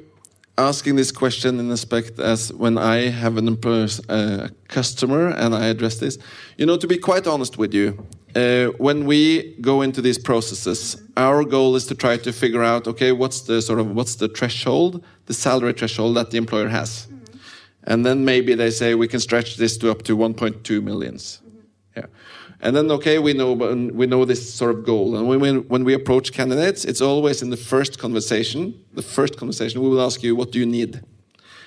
asking 0.58 0.96
this 0.96 1.12
question 1.12 1.60
in 1.60 1.72
aspect 1.72 2.20
as 2.20 2.52
when 2.54 2.78
I 2.78 3.10
have 3.10 3.38
an 3.38 3.50
uh, 3.50 4.48
customer 4.68 5.30
and 5.30 5.54
I 5.54 5.68
address 5.68 6.00
this? 6.00 6.18
You 6.58 6.66
know, 6.66 6.78
to 6.78 6.88
be 6.88 6.98
quite 6.98 7.28
honest 7.28 7.58
with 7.58 7.74
you, 7.74 8.06
uh, 8.36 8.68
when 8.78 9.06
we 9.06 9.56
go 9.62 9.82
into 9.82 10.02
these 10.02 10.18
processes, 10.18 11.02
our 11.18 11.44
goal 11.44 11.76
is 11.76 11.86
to 11.88 11.96
try 11.96 12.18
to 12.18 12.32
figure 12.32 12.64
out, 12.64 12.88
okay, 12.88 13.12
what's 13.12 13.42
the 13.42 13.62
sort 13.62 13.80
of 13.80 13.92
what's 13.92 14.16
the 14.16 14.28
threshold, 14.28 15.04
the 15.26 15.34
salary 15.34 15.74
threshold 15.74 16.16
that 16.16 16.32
the 16.32 16.38
employer 16.38 16.70
has, 16.70 17.08
mm 17.08 17.20
-hmm. 17.20 17.94
and 17.94 18.06
then 18.06 18.24
maybe 18.24 18.56
they 18.56 18.72
say 18.72 18.96
we 18.96 19.08
can 19.08 19.20
stretch 19.20 19.56
this 19.56 19.78
to 19.78 19.90
up 19.90 20.04
to 20.04 20.16
1.2 20.16 20.82
millions. 20.82 21.42
Mm 21.44 21.52
-hmm. 21.52 21.98
Yeah, 21.98 22.08
and 22.62 22.76
then 22.76 22.92
okay, 22.92 23.20
we 23.20 23.34
know 23.34 23.58
we 23.98 24.06
know 24.06 24.26
this 24.26 24.58
sort 24.58 24.78
of 24.78 24.86
goal, 24.86 25.16
and 25.16 25.28
when 25.28 25.40
we, 25.42 25.64
when 25.68 25.84
we 25.84 25.94
approach 25.96 26.32
candidates, 26.32 26.84
it's 26.84 27.02
always 27.02 27.42
in 27.42 27.50
the 27.50 27.58
first 27.58 27.98
conversation. 27.98 28.74
The 28.96 29.04
first 29.04 29.36
conversation, 29.36 29.82
we 29.82 29.90
will 29.90 30.06
ask 30.06 30.22
you, 30.24 30.38
what 30.38 30.52
do 30.52 30.60
you 30.60 30.70
need? 30.70 31.02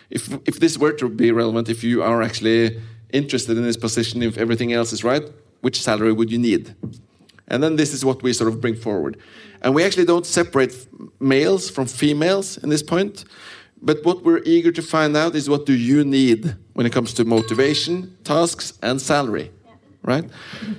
If 0.08 0.28
if 0.44 0.58
this 0.58 0.76
were 0.76 0.94
to 0.94 1.08
be 1.08 1.32
relevant, 1.32 1.68
if 1.68 1.82
you 1.82 2.02
are 2.02 2.24
actually 2.24 2.80
interested 3.12 3.56
in 3.56 3.62
this 3.64 3.78
position, 3.78 4.22
if 4.22 4.36
everything 4.36 4.72
else 4.72 4.94
is 4.94 5.02
right, 5.04 5.24
which 5.64 5.80
salary 5.80 6.12
would 6.12 6.30
you 6.30 6.38
need? 6.38 6.74
And 7.48 7.62
then 7.62 7.76
this 7.76 7.92
is 7.94 8.04
what 8.04 8.22
we 8.22 8.32
sort 8.32 8.48
of 8.52 8.60
bring 8.60 8.76
forward. 8.76 9.16
And 9.62 9.74
we 9.74 9.82
actually 9.82 10.04
don't 10.04 10.26
separate 10.26 10.74
males 11.20 11.70
from 11.70 11.86
females 11.86 12.58
in 12.58 12.68
this 12.68 12.82
point. 12.82 13.24
But 13.80 14.04
what 14.04 14.24
we're 14.24 14.42
eager 14.44 14.72
to 14.72 14.82
find 14.82 15.16
out 15.16 15.34
is 15.34 15.48
what 15.48 15.66
do 15.66 15.72
you 15.72 16.04
need 16.04 16.54
when 16.74 16.86
it 16.86 16.92
comes 16.92 17.14
to 17.14 17.24
motivation, 17.24 18.16
tasks, 18.24 18.78
and 18.82 19.00
salary, 19.00 19.50
right? 20.02 20.24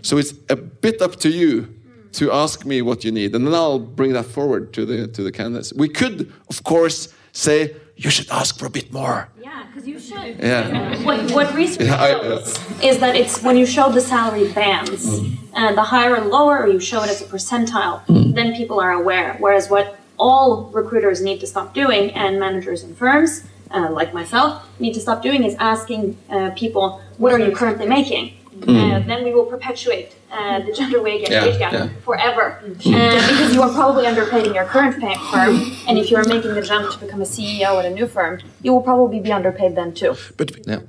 So 0.02 0.18
it's 0.18 0.34
a 0.50 0.56
bit 0.56 1.02
up 1.02 1.16
to 1.18 1.30
you 1.30 1.74
to 2.14 2.32
ask 2.32 2.66
me 2.66 2.82
what 2.82 3.04
you 3.04 3.12
need, 3.12 3.36
and 3.36 3.46
then 3.46 3.54
I'll 3.54 3.80
bring 3.80 4.14
that 4.14 4.26
forward 4.26 4.74
to 4.74 4.86
the 4.86 5.08
to 5.08 5.22
the 5.22 5.32
candidates. 5.32 5.74
We 5.74 5.90
could, 5.90 6.32
of 6.50 6.64
course, 6.64 7.14
say 7.34 7.76
you 7.98 8.10
should 8.10 8.30
ask 8.30 8.58
for 8.60 8.66
a 8.66 8.70
bit 8.70 8.92
more. 8.92 9.30
Yeah, 9.42 9.66
because 9.68 9.88
you 9.88 10.00
should. 10.00 10.38
Yeah. 10.40 11.04
What, 11.04 11.32
what 11.32 11.54
research 11.56 11.88
Yeah, 11.88 12.02
I- 12.02 12.12
shows 12.22 12.60
is 12.84 13.00
that 13.00 13.16
it's 13.16 13.42
when 13.42 13.58
you 13.58 13.66
show 13.66 13.92
the 13.92 14.02
salary 14.02 14.52
bands, 14.52 15.20
and 15.54 15.78
the 15.78 15.84
higher 15.84 16.16
and 16.16 16.30
lower, 16.30 16.60
or 16.64 16.68
you 16.68 16.80
show 16.80 17.02
it 17.04 17.10
as 17.10 17.22
a 17.22 17.26
percentile, 17.26 18.02
then 18.36 18.54
people 18.56 18.80
are 18.80 18.92
aware. 18.92 19.36
Whereas 19.40 19.70
what 19.70 19.98
all 20.18 20.70
recruiters 20.74 21.22
need 21.22 21.40
to 21.40 21.48
stop 21.48 21.74
doing, 21.74 22.12
and 22.12 22.40
managers 22.40 22.84
and 22.84 22.98
firms, 22.98 23.44
uh, 23.72 23.90
like 23.92 24.14
myself, 24.14 24.68
need 24.80 24.94
to 24.94 25.00
stop 25.00 25.22
doing 25.24 25.44
is 25.44 25.56
asking 25.56 26.18
uh, 26.30 26.52
people, 26.56 27.02
what 27.18 27.32
are 27.34 27.40
you 27.40 27.52
currently 27.56 27.88
making? 27.88 28.34
Uh, 28.64 29.00
then 29.00 29.24
we 29.26 29.34
will 29.34 29.46
perpetuate 29.46 30.16
uh, 30.36 30.60
the 30.66 30.72
gender 30.74 31.02
wage 31.02 31.22
gap, 31.22 31.32
Yeah, 31.32 31.46
wage 31.46 31.60
gap 31.60 31.74
yeah. 31.74 31.88
forever. 32.04 32.46
Uh, 32.64 33.28
because 33.30 33.54
you 33.56 33.62
are 33.62 33.74
probably 33.74 34.06
underpaid 34.06 34.46
in 34.48 34.54
your 34.54 34.66
current 34.66 34.96
fa- 35.02 35.20
firm, 35.32 35.56
and 35.88 35.98
if 35.98 36.12
you 36.12 36.18
are 36.18 36.26
making 36.36 36.54
the 36.54 36.62
jump 36.62 36.92
to 36.94 36.98
become 37.06 37.22
a 37.22 37.26
CEO 37.26 37.70
at 37.80 37.86
a 37.86 37.90
new 37.90 38.08
firm, 38.08 38.34
you 38.64 38.74
will 38.74 38.82
probably 38.82 39.20
be 39.20 39.32
underpaid 39.32 39.76
then 39.76 39.94
too. 39.94 40.14
But 40.38 40.48
Yeah. 40.68 40.82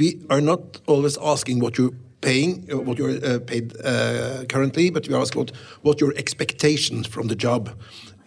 we 0.00 0.06
are 0.30 0.40
not 0.40 0.60
always 0.86 1.16
asking 1.32 1.60
what 1.60 1.76
you're 1.78 1.94
paying, 2.20 2.52
uh, 2.72 2.78
what 2.86 2.98
you're 2.98 3.16
uh, 3.24 3.38
paid 3.50 3.64
uh, 3.84 4.44
currently, 4.48 4.90
but 4.90 5.02
we 5.08 5.14
ask 5.14 5.34
what 5.40 5.50
what 5.86 6.00
your 6.00 6.12
expectations 6.16 7.06
from 7.14 7.28
the 7.28 7.36
job, 7.46 7.62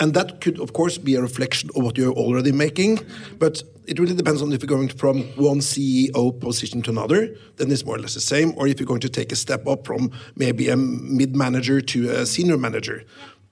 and 0.01 0.15
that 0.15 0.41
could 0.41 0.59
of 0.59 0.73
course 0.73 0.97
be 0.97 1.15
a 1.15 1.21
reflection 1.21 1.69
of 1.75 1.83
what 1.83 1.95
you're 1.95 2.11
already 2.11 2.51
making. 2.51 2.99
But 3.37 3.63
it 3.85 3.99
really 3.99 4.15
depends 4.15 4.41
on 4.41 4.51
if 4.51 4.61
you're 4.61 4.77
going 4.77 4.89
from 4.89 5.21
one 5.35 5.59
CEO 5.59 6.39
position 6.39 6.81
to 6.81 6.89
another, 6.89 7.35
then 7.57 7.71
it's 7.71 7.85
more 7.85 7.95
or 7.95 7.99
less 7.99 8.15
the 8.15 8.21
same, 8.21 8.53
or 8.57 8.67
if 8.67 8.79
you're 8.79 8.87
going 8.87 9.01
to 9.01 9.09
take 9.09 9.31
a 9.31 9.35
step 9.35 9.67
up 9.67 9.85
from 9.85 10.11
maybe 10.35 10.69
a 10.69 10.75
mid 10.75 11.35
manager 11.35 11.81
to 11.81 12.09
a 12.09 12.25
senior 12.25 12.57
manager. 12.57 13.03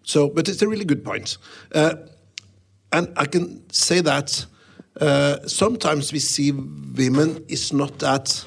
So, 0.03 0.27
but 0.27 0.49
it's 0.49 0.61
a 0.63 0.67
really 0.67 0.85
good 0.85 1.05
point. 1.05 1.37
Uh, 1.71 1.95
and 2.91 3.13
I 3.15 3.25
can 3.25 3.69
say 3.71 4.01
that 4.01 4.45
uh, 4.99 5.45
sometimes 5.45 6.11
we 6.11 6.19
see 6.19 6.51
women 6.51 7.45
is 7.47 7.71
not 7.71 7.99
that 7.99 8.43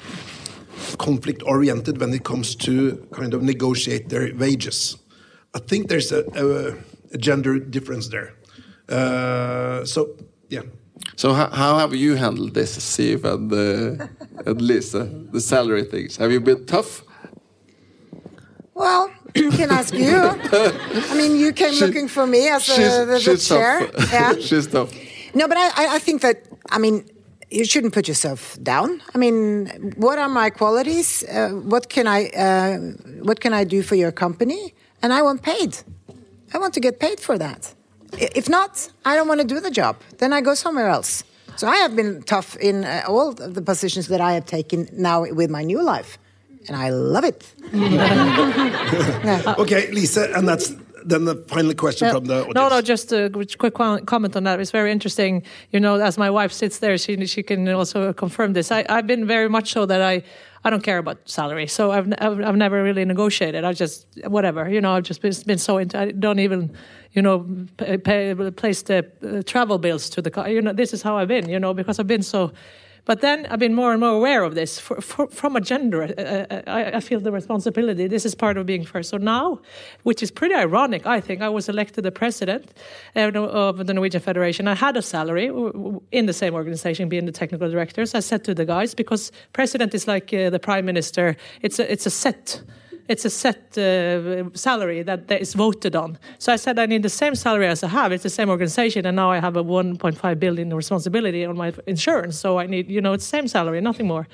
conflict 0.97 1.41
oriented 1.45 2.01
when 2.01 2.13
it 2.13 2.25
comes 2.25 2.55
to 2.55 3.07
kind 3.13 3.33
of 3.33 3.43
negotiate 3.43 4.09
their 4.09 4.35
wages. 4.35 4.97
I 5.53 5.59
think 5.59 5.87
there's 5.87 6.11
a, 6.11 6.25
a, 6.35 6.69
a 6.69 6.75
gender 7.17 7.59
difference 7.59 8.07
there. 8.09 8.33
Uh, 8.89 9.85
so 9.85 10.09
yeah. 10.49 10.61
So 11.15 11.33
how, 11.33 11.49
how 11.49 11.77
have 11.79 11.93
you 11.95 12.15
handled 12.15 12.53
this, 12.53 12.77
Siv 12.77 13.23
and, 13.25 13.51
uh, 13.51 14.07
and 14.45 14.61
Lise, 14.61 14.91
the 15.31 15.41
salary 15.41 15.83
things? 15.83 16.17
Have 16.17 16.31
you 16.31 16.39
been 16.39 16.65
tough? 16.65 17.03
Well, 18.75 19.11
you 19.35 19.51
can 19.51 19.69
ask 19.71 19.93
you. 19.93 20.15
I 21.11 21.15
mean, 21.15 21.35
you 21.37 21.53
came 21.53 21.73
She- 21.73 21.85
looking 21.85 22.07
for 22.07 22.25
me 22.25 22.47
as 22.49 22.63
she's, 22.63 22.77
a, 22.79 23.05
the, 23.05 23.13
the 23.13 23.19
she's 23.19 23.47
chair. 23.47 23.87
tough. 23.87 24.11
Yeah. 24.13 24.33
she's 24.39 24.67
tough. 24.67 24.91
No, 25.35 25.47
but 25.47 25.57
I, 25.57 25.67
I- 25.85 25.95
I 25.95 25.99
think 25.99 26.21
that, 26.21 26.43
I 26.71 26.79
mean, 26.79 27.05
you 27.51 27.65
shouldn't 27.65 27.93
put 27.93 28.07
yourself 28.07 28.57
down. 28.63 29.01
I 29.13 29.17
mean, 29.17 29.93
what 29.97 30.17
are 30.17 30.29
my 30.29 30.49
qualities? 30.49 31.23
Uh, 31.23 31.49
what 31.49 31.89
can 31.89 32.07
I, 32.07 32.29
uh, 32.29 32.77
what 33.23 33.39
can 33.39 33.53
I 33.53 33.63
do 33.63 33.83
for 33.83 33.95
your 33.95 34.11
company? 34.11 34.73
And 35.03 35.13
I 35.13 35.21
want 35.21 35.41
paid. 35.43 35.77
I 36.53 36.57
want 36.57 36.73
to 36.75 36.79
get 36.79 36.99
paid 36.99 37.19
for 37.19 37.37
that. 37.37 37.73
If 38.17 38.47
not, 38.47 38.89
I 39.05 39.15
don't 39.15 39.27
want 39.27 39.41
to 39.41 39.47
do 39.47 39.59
the 39.59 39.71
job. 39.71 39.95
Then 40.19 40.33
I 40.33 40.41
go 40.41 40.53
somewhere 40.53 40.87
else. 40.87 41.23
So 41.55 41.67
I 41.67 41.77
have 41.77 41.95
been 41.95 42.23
tough 42.23 42.55
in 42.57 42.83
uh, 42.83 43.03
all 43.07 43.29
of 43.29 43.53
the 43.53 43.61
positions 43.61 44.07
that 44.07 44.21
I 44.21 44.33
have 44.33 44.45
taken 44.45 44.87
now 44.91 45.21
with 45.21 45.49
my 45.49 45.63
new 45.63 45.81
life, 45.83 46.17
and 46.67 46.75
I 46.75 46.89
love 46.89 47.23
it. 47.23 47.53
Okay, 49.59 49.91
Lise, 49.91 50.17
and 50.17 50.47
that's 50.47 50.73
then 51.05 51.25
the 51.25 51.35
final 51.47 51.73
question 51.73 52.09
from 52.09 52.25
the 52.25 52.41
audience. 52.41 52.55
No, 52.55 52.69
no, 52.69 52.81
just 52.81 53.11
a 53.11 53.29
quick 53.57 53.73
comment 53.73 54.35
on 54.35 54.43
that. 54.43 54.59
It's 54.59 54.71
very 54.71 54.91
interesting. 54.91 55.43
You 55.71 55.79
know, 55.79 55.95
as 55.95 56.17
my 56.17 56.29
wife 56.29 56.51
sits 56.51 56.79
there, 56.79 56.97
she 56.97 57.25
she 57.25 57.43
can 57.43 57.67
also 57.69 58.13
confirm 58.13 58.53
this. 58.53 58.71
I, 58.71 58.85
I've 58.89 59.07
been 59.07 59.27
very 59.27 59.49
much 59.49 59.71
so 59.73 59.85
that 59.85 60.01
I. 60.01 60.23
I 60.63 60.69
don't 60.69 60.83
care 60.83 60.97
about 60.97 61.29
salary, 61.29 61.67
so 61.67 61.91
I've, 61.91 62.11
I've 62.19 62.39
I've 62.41 62.55
never 62.55 62.81
really 62.81 63.03
negotiated. 63.05 63.65
I 63.65 63.73
just 63.73 64.07
whatever, 64.27 64.69
you 64.69 64.79
know. 64.79 64.93
I've 64.93 65.03
just 65.03 65.21
been, 65.21 65.33
been 65.45 65.57
so 65.57 65.77
into. 65.77 65.99
I 65.99 66.11
don't 66.11 66.39
even, 66.39 66.71
you 67.11 67.21
know, 67.21 67.45
pay, 67.77 67.97
pay 67.97 68.51
place 68.51 68.81
the 68.83 69.05
uh, 69.21 69.43
travel 69.43 69.77
bills 69.77 70.09
to 70.11 70.21
the 70.21 70.31
car. 70.31 70.49
You 70.49 70.61
know, 70.61 70.71
this 70.73 70.93
is 70.93 71.01
how 71.01 71.17
I've 71.17 71.27
been. 71.27 71.49
You 71.49 71.59
know, 71.59 71.73
because 71.73 71.99
I've 71.99 72.07
been 72.07 72.23
so. 72.23 72.53
But 73.05 73.19
then 73.19 73.45
I've 73.47 73.59
been 73.59 73.73
more 73.73 73.91
and 73.91 73.99
more 73.99 74.11
aware 74.11 74.43
of 74.43 74.55
this 74.55 74.79
for, 74.79 75.01
for, 75.01 75.27
from 75.27 75.55
a 75.55 75.61
gender. 75.61 76.03
Uh, 76.03 76.21
uh, 76.21 76.61
I, 76.67 76.97
I 76.97 76.99
feel 77.01 77.19
the 77.19 77.31
responsibility. 77.31 78.07
This 78.07 78.25
is 78.25 78.33
part 78.33 78.57
of 78.57 78.65
being 78.65 78.85
first. 78.85 79.09
So 79.09 79.17
now, 79.17 79.59
which 80.03 80.23
is 80.23 80.31
pretty 80.31 80.55
ironic, 80.55 81.05
I 81.05 81.19
think, 81.19 81.41
I 81.41 81.49
was 81.49 81.67
elected 81.67 82.05
the 82.05 82.11
president 82.11 82.71
uh, 83.15 83.31
of 83.31 83.85
the 83.85 83.93
Norwegian 83.93 84.21
Federation. 84.21 84.67
I 84.67 84.75
had 84.75 84.95
a 84.95 85.01
salary 85.01 85.47
in 86.11 86.25
the 86.27 86.33
same 86.33 86.53
organization, 86.53 87.09
being 87.09 87.25
the 87.25 87.31
technical 87.33 87.69
director. 87.69 88.05
So 88.05 88.19
I 88.19 88.21
said 88.21 88.45
to 88.45 88.53
the 88.53 88.65
guys, 88.65 88.93
because 88.93 89.31
president 89.51 89.93
is 89.93 90.07
like 90.07 90.33
uh, 90.33 90.49
the 90.49 90.59
prime 90.59 90.85
minister, 90.85 91.35
it's 91.61 91.79
a, 91.79 91.91
it's 91.91 92.05
a 92.05 92.09
set 92.09 92.61
it's 93.07 93.25
a 93.25 93.29
set 93.29 93.77
uh, 93.77 94.49
salary 94.53 95.03
that, 95.03 95.27
that 95.27 95.41
is 95.41 95.53
voted 95.53 95.95
on. 95.95 96.17
So 96.37 96.53
I 96.53 96.55
said 96.55 96.79
I 96.79 96.85
need 96.85 97.03
the 97.03 97.09
same 97.09 97.35
salary 97.35 97.67
as 97.67 97.83
I 97.83 97.87
have. 97.87 98.11
It's 98.11 98.23
the 98.23 98.29
same 98.29 98.49
organization, 98.49 99.05
and 99.05 99.15
now 99.15 99.31
I 99.31 99.39
have 99.39 99.57
a 99.57 99.63
1.5 99.63 100.39
billion 100.39 100.73
responsibility 100.73 101.45
on 101.45 101.57
my 101.57 101.73
insurance. 101.87 102.37
So 102.37 102.59
I 102.59 102.65
need, 102.65 102.89
you 102.89 103.01
know, 103.01 103.13
it's 103.13 103.25
the 103.25 103.37
same 103.37 103.47
salary, 103.47 103.81
nothing 103.81 104.07
more. 104.07 104.27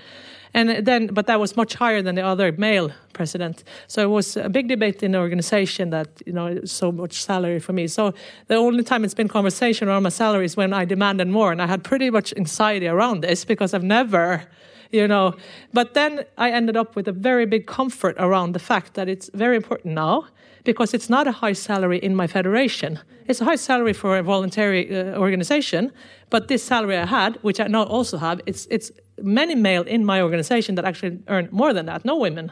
And 0.54 0.86
then, 0.86 1.08
but 1.08 1.28
that 1.28 1.40
was 1.40 1.56
much 1.56 1.76
higher 1.76 2.02
than 2.02 2.16
the 2.16 2.24
other 2.24 2.52
male 2.52 2.92
president. 3.14 3.64
So 3.88 4.02
it 4.02 4.10
was 4.10 4.36
a 4.36 4.50
big 4.50 4.68
debate 4.68 5.04
in 5.04 5.12
the 5.12 5.20
organization 5.20 5.92
that 5.92 6.08
you 6.26 6.34
know 6.34 6.66
so 6.66 6.92
much 6.92 7.24
salary 7.24 7.60
for 7.60 7.74
me. 7.74 7.88
So 7.88 8.14
the 8.48 8.56
only 8.56 8.84
time 8.84 9.04
it's 9.04 9.14
been 9.14 9.28
conversation 9.28 9.88
around 9.88 10.04
my 10.04 10.10
salary 10.10 10.46
is 10.46 10.58
when 10.58 10.74
I 10.74 10.86
demanded 10.86 11.28
more, 11.28 11.52
and 11.52 11.62
I 11.62 11.68
had 11.68 11.84
pretty 11.84 12.10
much 12.10 12.34
anxiety 12.36 12.88
around 12.88 13.22
this 13.22 13.46
because 13.46 13.76
I've 13.76 13.84
never 13.84 14.48
you 14.92 15.08
know. 15.08 15.36
But 15.74 15.94
then 15.94 16.26
I 16.38 16.52
ended 16.52 16.78
up 16.78 16.96
with 16.96 17.08
a 17.08 17.12
very 17.12 17.46
big 17.46 17.68
comfort 17.68 18.16
around 18.18 18.54
the 18.54 18.60
fact 18.60 18.94
that 18.94 19.08
it's 19.08 19.30
very 19.34 19.56
important 19.56 19.94
now 19.94 20.28
because 20.64 20.94
it's 20.94 21.10
not 21.10 21.28
a 21.28 21.32
high 21.32 21.54
salary 21.54 22.00
in 22.00 22.16
my 22.16 22.28
federation. 22.28 23.00
It's 23.28 23.42
a 23.42 23.46
high 23.46 23.56
salary 23.56 23.94
for 23.94 24.18
a 24.18 24.24
voluntary 24.24 24.96
uh, 24.96 25.18
organization, 25.18 25.92
but 26.30 26.48
this 26.48 26.64
salary 26.64 26.98
I 26.98 27.06
had, 27.06 27.38
which 27.42 27.60
I 27.60 27.68
now 27.68 27.84
also 27.84 28.18
have, 28.18 28.42
it's 28.46 28.68
it's 28.70 28.92
many 29.22 29.56
male 29.56 29.84
in 29.84 30.06
my 30.06 30.22
organization 30.22 30.76
that 30.76 30.86
actually 30.86 31.20
earn 31.28 31.48
more 31.52 31.74
than 31.74 31.86
that. 31.86 32.06
No 32.06 32.16
women, 32.18 32.52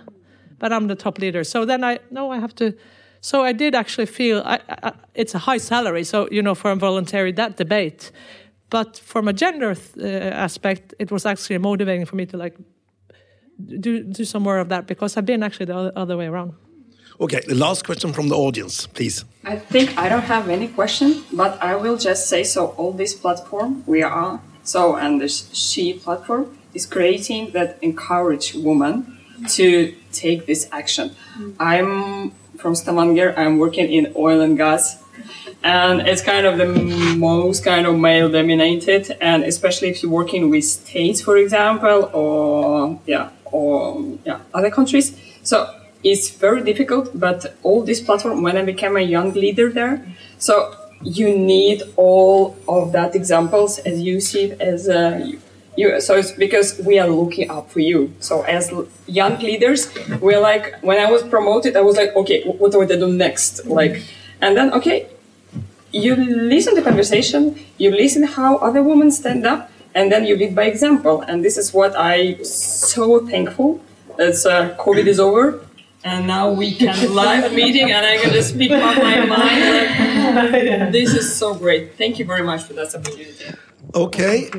but 0.59 0.71
I'm 0.71 0.87
the 0.87 0.95
top 0.95 1.19
leader. 1.19 1.43
So 1.43 1.65
then 1.65 1.83
I 1.83 1.99
no, 2.11 2.31
I 2.31 2.39
have 2.39 2.53
to. 2.55 2.73
So 3.21 3.43
I 3.43 3.53
did 3.53 3.75
actually 3.75 4.05
feel 4.05 4.41
I, 4.45 4.59
I, 4.69 4.91
it's 5.13 5.35
a 5.35 5.39
high 5.39 5.59
salary. 5.59 6.03
So 6.03 6.27
you 6.31 6.41
know, 6.41 6.55
for 6.55 6.71
a 6.71 6.75
voluntary 6.75 7.31
that 7.33 7.57
debate. 7.57 8.11
But 8.69 8.97
from 8.97 9.27
a 9.27 9.33
gender 9.33 9.75
th- 9.75 9.97
uh, 9.97 10.35
aspect, 10.35 10.93
it 10.99 11.11
was 11.11 11.25
actually 11.25 11.57
motivating 11.57 12.05
for 12.05 12.15
me 12.15 12.25
to 12.25 12.37
like 12.37 12.55
do 13.79 14.03
do 14.03 14.25
some 14.25 14.43
more 14.43 14.59
of 14.59 14.69
that 14.69 14.87
because 14.87 15.17
I've 15.17 15.25
been 15.25 15.43
actually 15.43 15.67
the 15.67 15.75
other, 15.75 15.91
other 15.95 16.17
way 16.17 16.27
around. 16.27 16.53
Okay, 17.19 17.41
the 17.47 17.55
last 17.55 17.83
question 17.83 18.13
from 18.13 18.29
the 18.29 18.35
audience, 18.35 18.85
please. 18.87 19.25
I 19.43 19.55
think 19.55 19.97
I 19.97 20.07
don't 20.07 20.25
have 20.25 20.49
any 20.49 20.67
question, 20.67 21.23
but 21.33 21.61
I 21.63 21.75
will 21.75 21.97
just 21.97 22.29
say 22.29 22.43
so. 22.43 22.67
All 22.77 22.91
this 22.91 23.15
platform 23.15 23.83
we 23.87 24.03
are 24.03 24.11
on, 24.11 24.41
so 24.63 24.95
and 24.95 25.19
the 25.19 25.27
She 25.27 25.93
platform 25.93 26.57
is 26.73 26.85
creating 26.85 27.51
that 27.53 27.77
encourage 27.81 28.53
women 28.53 29.17
to 29.49 29.95
take 30.11 30.45
this 30.45 30.67
action. 30.71 31.15
I'm 31.59 32.31
from 32.57 32.75
Stavanger. 32.75 33.33
I'm 33.37 33.57
working 33.57 33.91
in 33.91 34.13
oil 34.15 34.41
and 34.41 34.57
gas, 34.57 35.01
and 35.63 36.07
it's 36.07 36.21
kind 36.21 36.45
of 36.45 36.57
the 36.57 36.67
most 37.17 37.63
kind 37.63 37.85
of 37.87 37.97
male 37.97 38.29
dominated, 38.29 39.17
and 39.21 39.43
especially 39.43 39.89
if 39.89 40.01
you're 40.03 40.11
working 40.11 40.49
with 40.49 40.63
states, 40.63 41.21
for 41.21 41.37
example, 41.37 42.09
or 42.13 42.99
yeah, 43.05 43.29
or 43.45 44.03
yeah, 44.25 44.39
other 44.53 44.71
countries. 44.71 45.17
So 45.43 45.73
it's 46.03 46.29
very 46.29 46.63
difficult, 46.63 47.11
but 47.19 47.55
all 47.63 47.83
this 47.83 48.01
platform, 48.01 48.41
when 48.41 48.57
I 48.57 48.63
became 48.63 48.97
a 48.97 49.01
young 49.01 49.33
leader 49.33 49.71
there, 49.71 50.05
so 50.37 50.75
you 51.01 51.37
need 51.37 51.83
all 51.95 52.57
of 52.67 52.91
that 52.91 53.15
examples 53.15 53.79
as 53.79 54.01
you 54.01 54.19
see 54.19 54.45
it 54.45 54.61
as 54.61 54.89
uh, 54.89 55.31
you. 55.75 56.01
So 56.01 56.15
it's 56.15 56.31
because 56.31 56.79
we 56.79 56.97
are 56.99 57.07
looking 57.07 57.49
up 57.49 57.69
for 57.69 57.79
you. 57.79 58.13
So 58.19 58.41
as 58.43 58.71
young 59.05 59.37
leaders, 59.39 59.93
we're 60.19 60.39
like, 60.39 60.75
when 60.81 60.99
I 60.99 61.09
was 61.11 61.23
promoted, 61.23 61.75
I 61.77 61.81
was 61.81 61.97
like, 61.97 62.15
okay, 62.15 62.41
wh- 62.41 62.59
what 62.59 62.71
do 62.71 62.81
I 62.81 62.85
do 62.85 63.11
next? 63.13 63.65
Like, 63.67 64.03
and 64.41 64.55
then 64.57 64.73
okay, 64.73 65.09
you 65.91 66.15
listen 66.15 66.75
to 66.75 66.81
conversation, 66.81 67.59
you 67.77 67.91
listen 67.91 68.23
how 68.23 68.57
other 68.57 68.83
women 68.83 69.11
stand 69.11 69.45
up, 69.45 69.71
and 69.95 70.11
then 70.11 70.25
you 70.25 70.35
lead 70.35 70.55
by 70.55 70.63
example. 70.63 71.21
And 71.21 71.43
this 71.43 71.57
is 71.57 71.73
what 71.73 71.95
I 71.97 72.41
so 72.43 73.25
thankful. 73.25 73.81
As 74.19 74.45
uh, 74.45 74.75
COVID 74.79 75.05
is 75.05 75.19
over, 75.19 75.63
and 76.03 76.25
now 76.25 76.51
we 76.51 76.73
can 76.73 77.13
live 77.13 77.53
meeting, 77.53 77.91
and 77.91 78.05
I 78.05 78.17
can 78.17 78.31
just 78.31 78.49
speak 78.49 78.71
about 78.71 78.97
my 78.97 79.25
mind. 79.25 79.63
Like, 80.35 80.91
this 80.91 81.13
is 81.13 81.35
so 81.35 81.53
great. 81.53 81.97
Thank 81.97 82.17
you 82.19 82.25
very 82.25 82.43
much 82.43 82.63
for 82.63 82.73
that 82.73 82.93
opportunity. 82.95 83.45
Okay. 83.93 84.49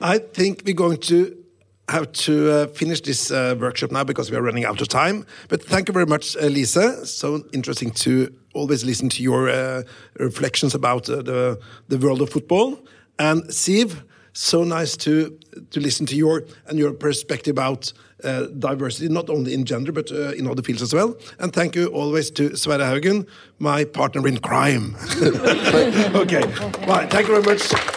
I 0.00 0.18
think 0.18 0.62
we're 0.66 0.74
going 0.74 0.98
to 0.98 1.43
have 1.88 2.12
to 2.12 2.50
uh, 2.50 2.66
finish 2.68 3.00
this 3.02 3.30
uh, 3.30 3.54
workshop 3.60 3.90
now 3.90 4.04
because 4.04 4.30
we 4.30 4.36
are 4.36 4.42
running 4.42 4.64
out 4.64 4.80
of 4.80 4.88
time. 4.88 5.26
But 5.48 5.62
thank 5.62 5.88
you 5.88 5.92
very 5.92 6.06
much, 6.06 6.36
uh, 6.36 6.48
Lise. 6.48 7.08
So 7.10 7.44
interesting 7.52 7.90
to 7.90 8.32
always 8.54 8.84
listen 8.84 9.08
to 9.10 9.22
your 9.22 9.48
uh, 9.48 9.82
reflections 10.18 10.74
about 10.74 11.08
uh, 11.08 11.22
the 11.22 11.58
the 11.88 11.98
world 11.98 12.22
of 12.22 12.30
football. 12.30 12.78
And 13.18 13.44
Siv, 13.44 14.02
so 14.32 14.64
nice 14.64 14.96
to 14.98 15.38
to 15.70 15.80
listen 15.80 16.06
to 16.06 16.16
your 16.16 16.44
and 16.66 16.78
your 16.78 16.94
perspective 16.94 17.52
about 17.52 17.92
uh, 18.24 18.46
diversity, 18.58 19.08
not 19.08 19.28
only 19.28 19.52
in 19.52 19.64
gender 19.64 19.92
but 19.92 20.10
in 20.10 20.46
other 20.46 20.62
fields 20.62 20.82
as 20.82 20.94
well. 20.94 21.14
And 21.38 21.52
thank 21.52 21.76
you 21.76 21.88
always 21.88 22.30
to 22.32 22.56
Sverre 22.56 22.78
Haugen, 22.78 23.26
my 23.58 23.84
partner 23.84 24.26
in 24.26 24.38
crime. 24.38 24.96
okay, 25.22 26.44
right. 26.86 27.10
Thank 27.10 27.28
you 27.28 27.40
very 27.40 27.42
much. 27.42 27.93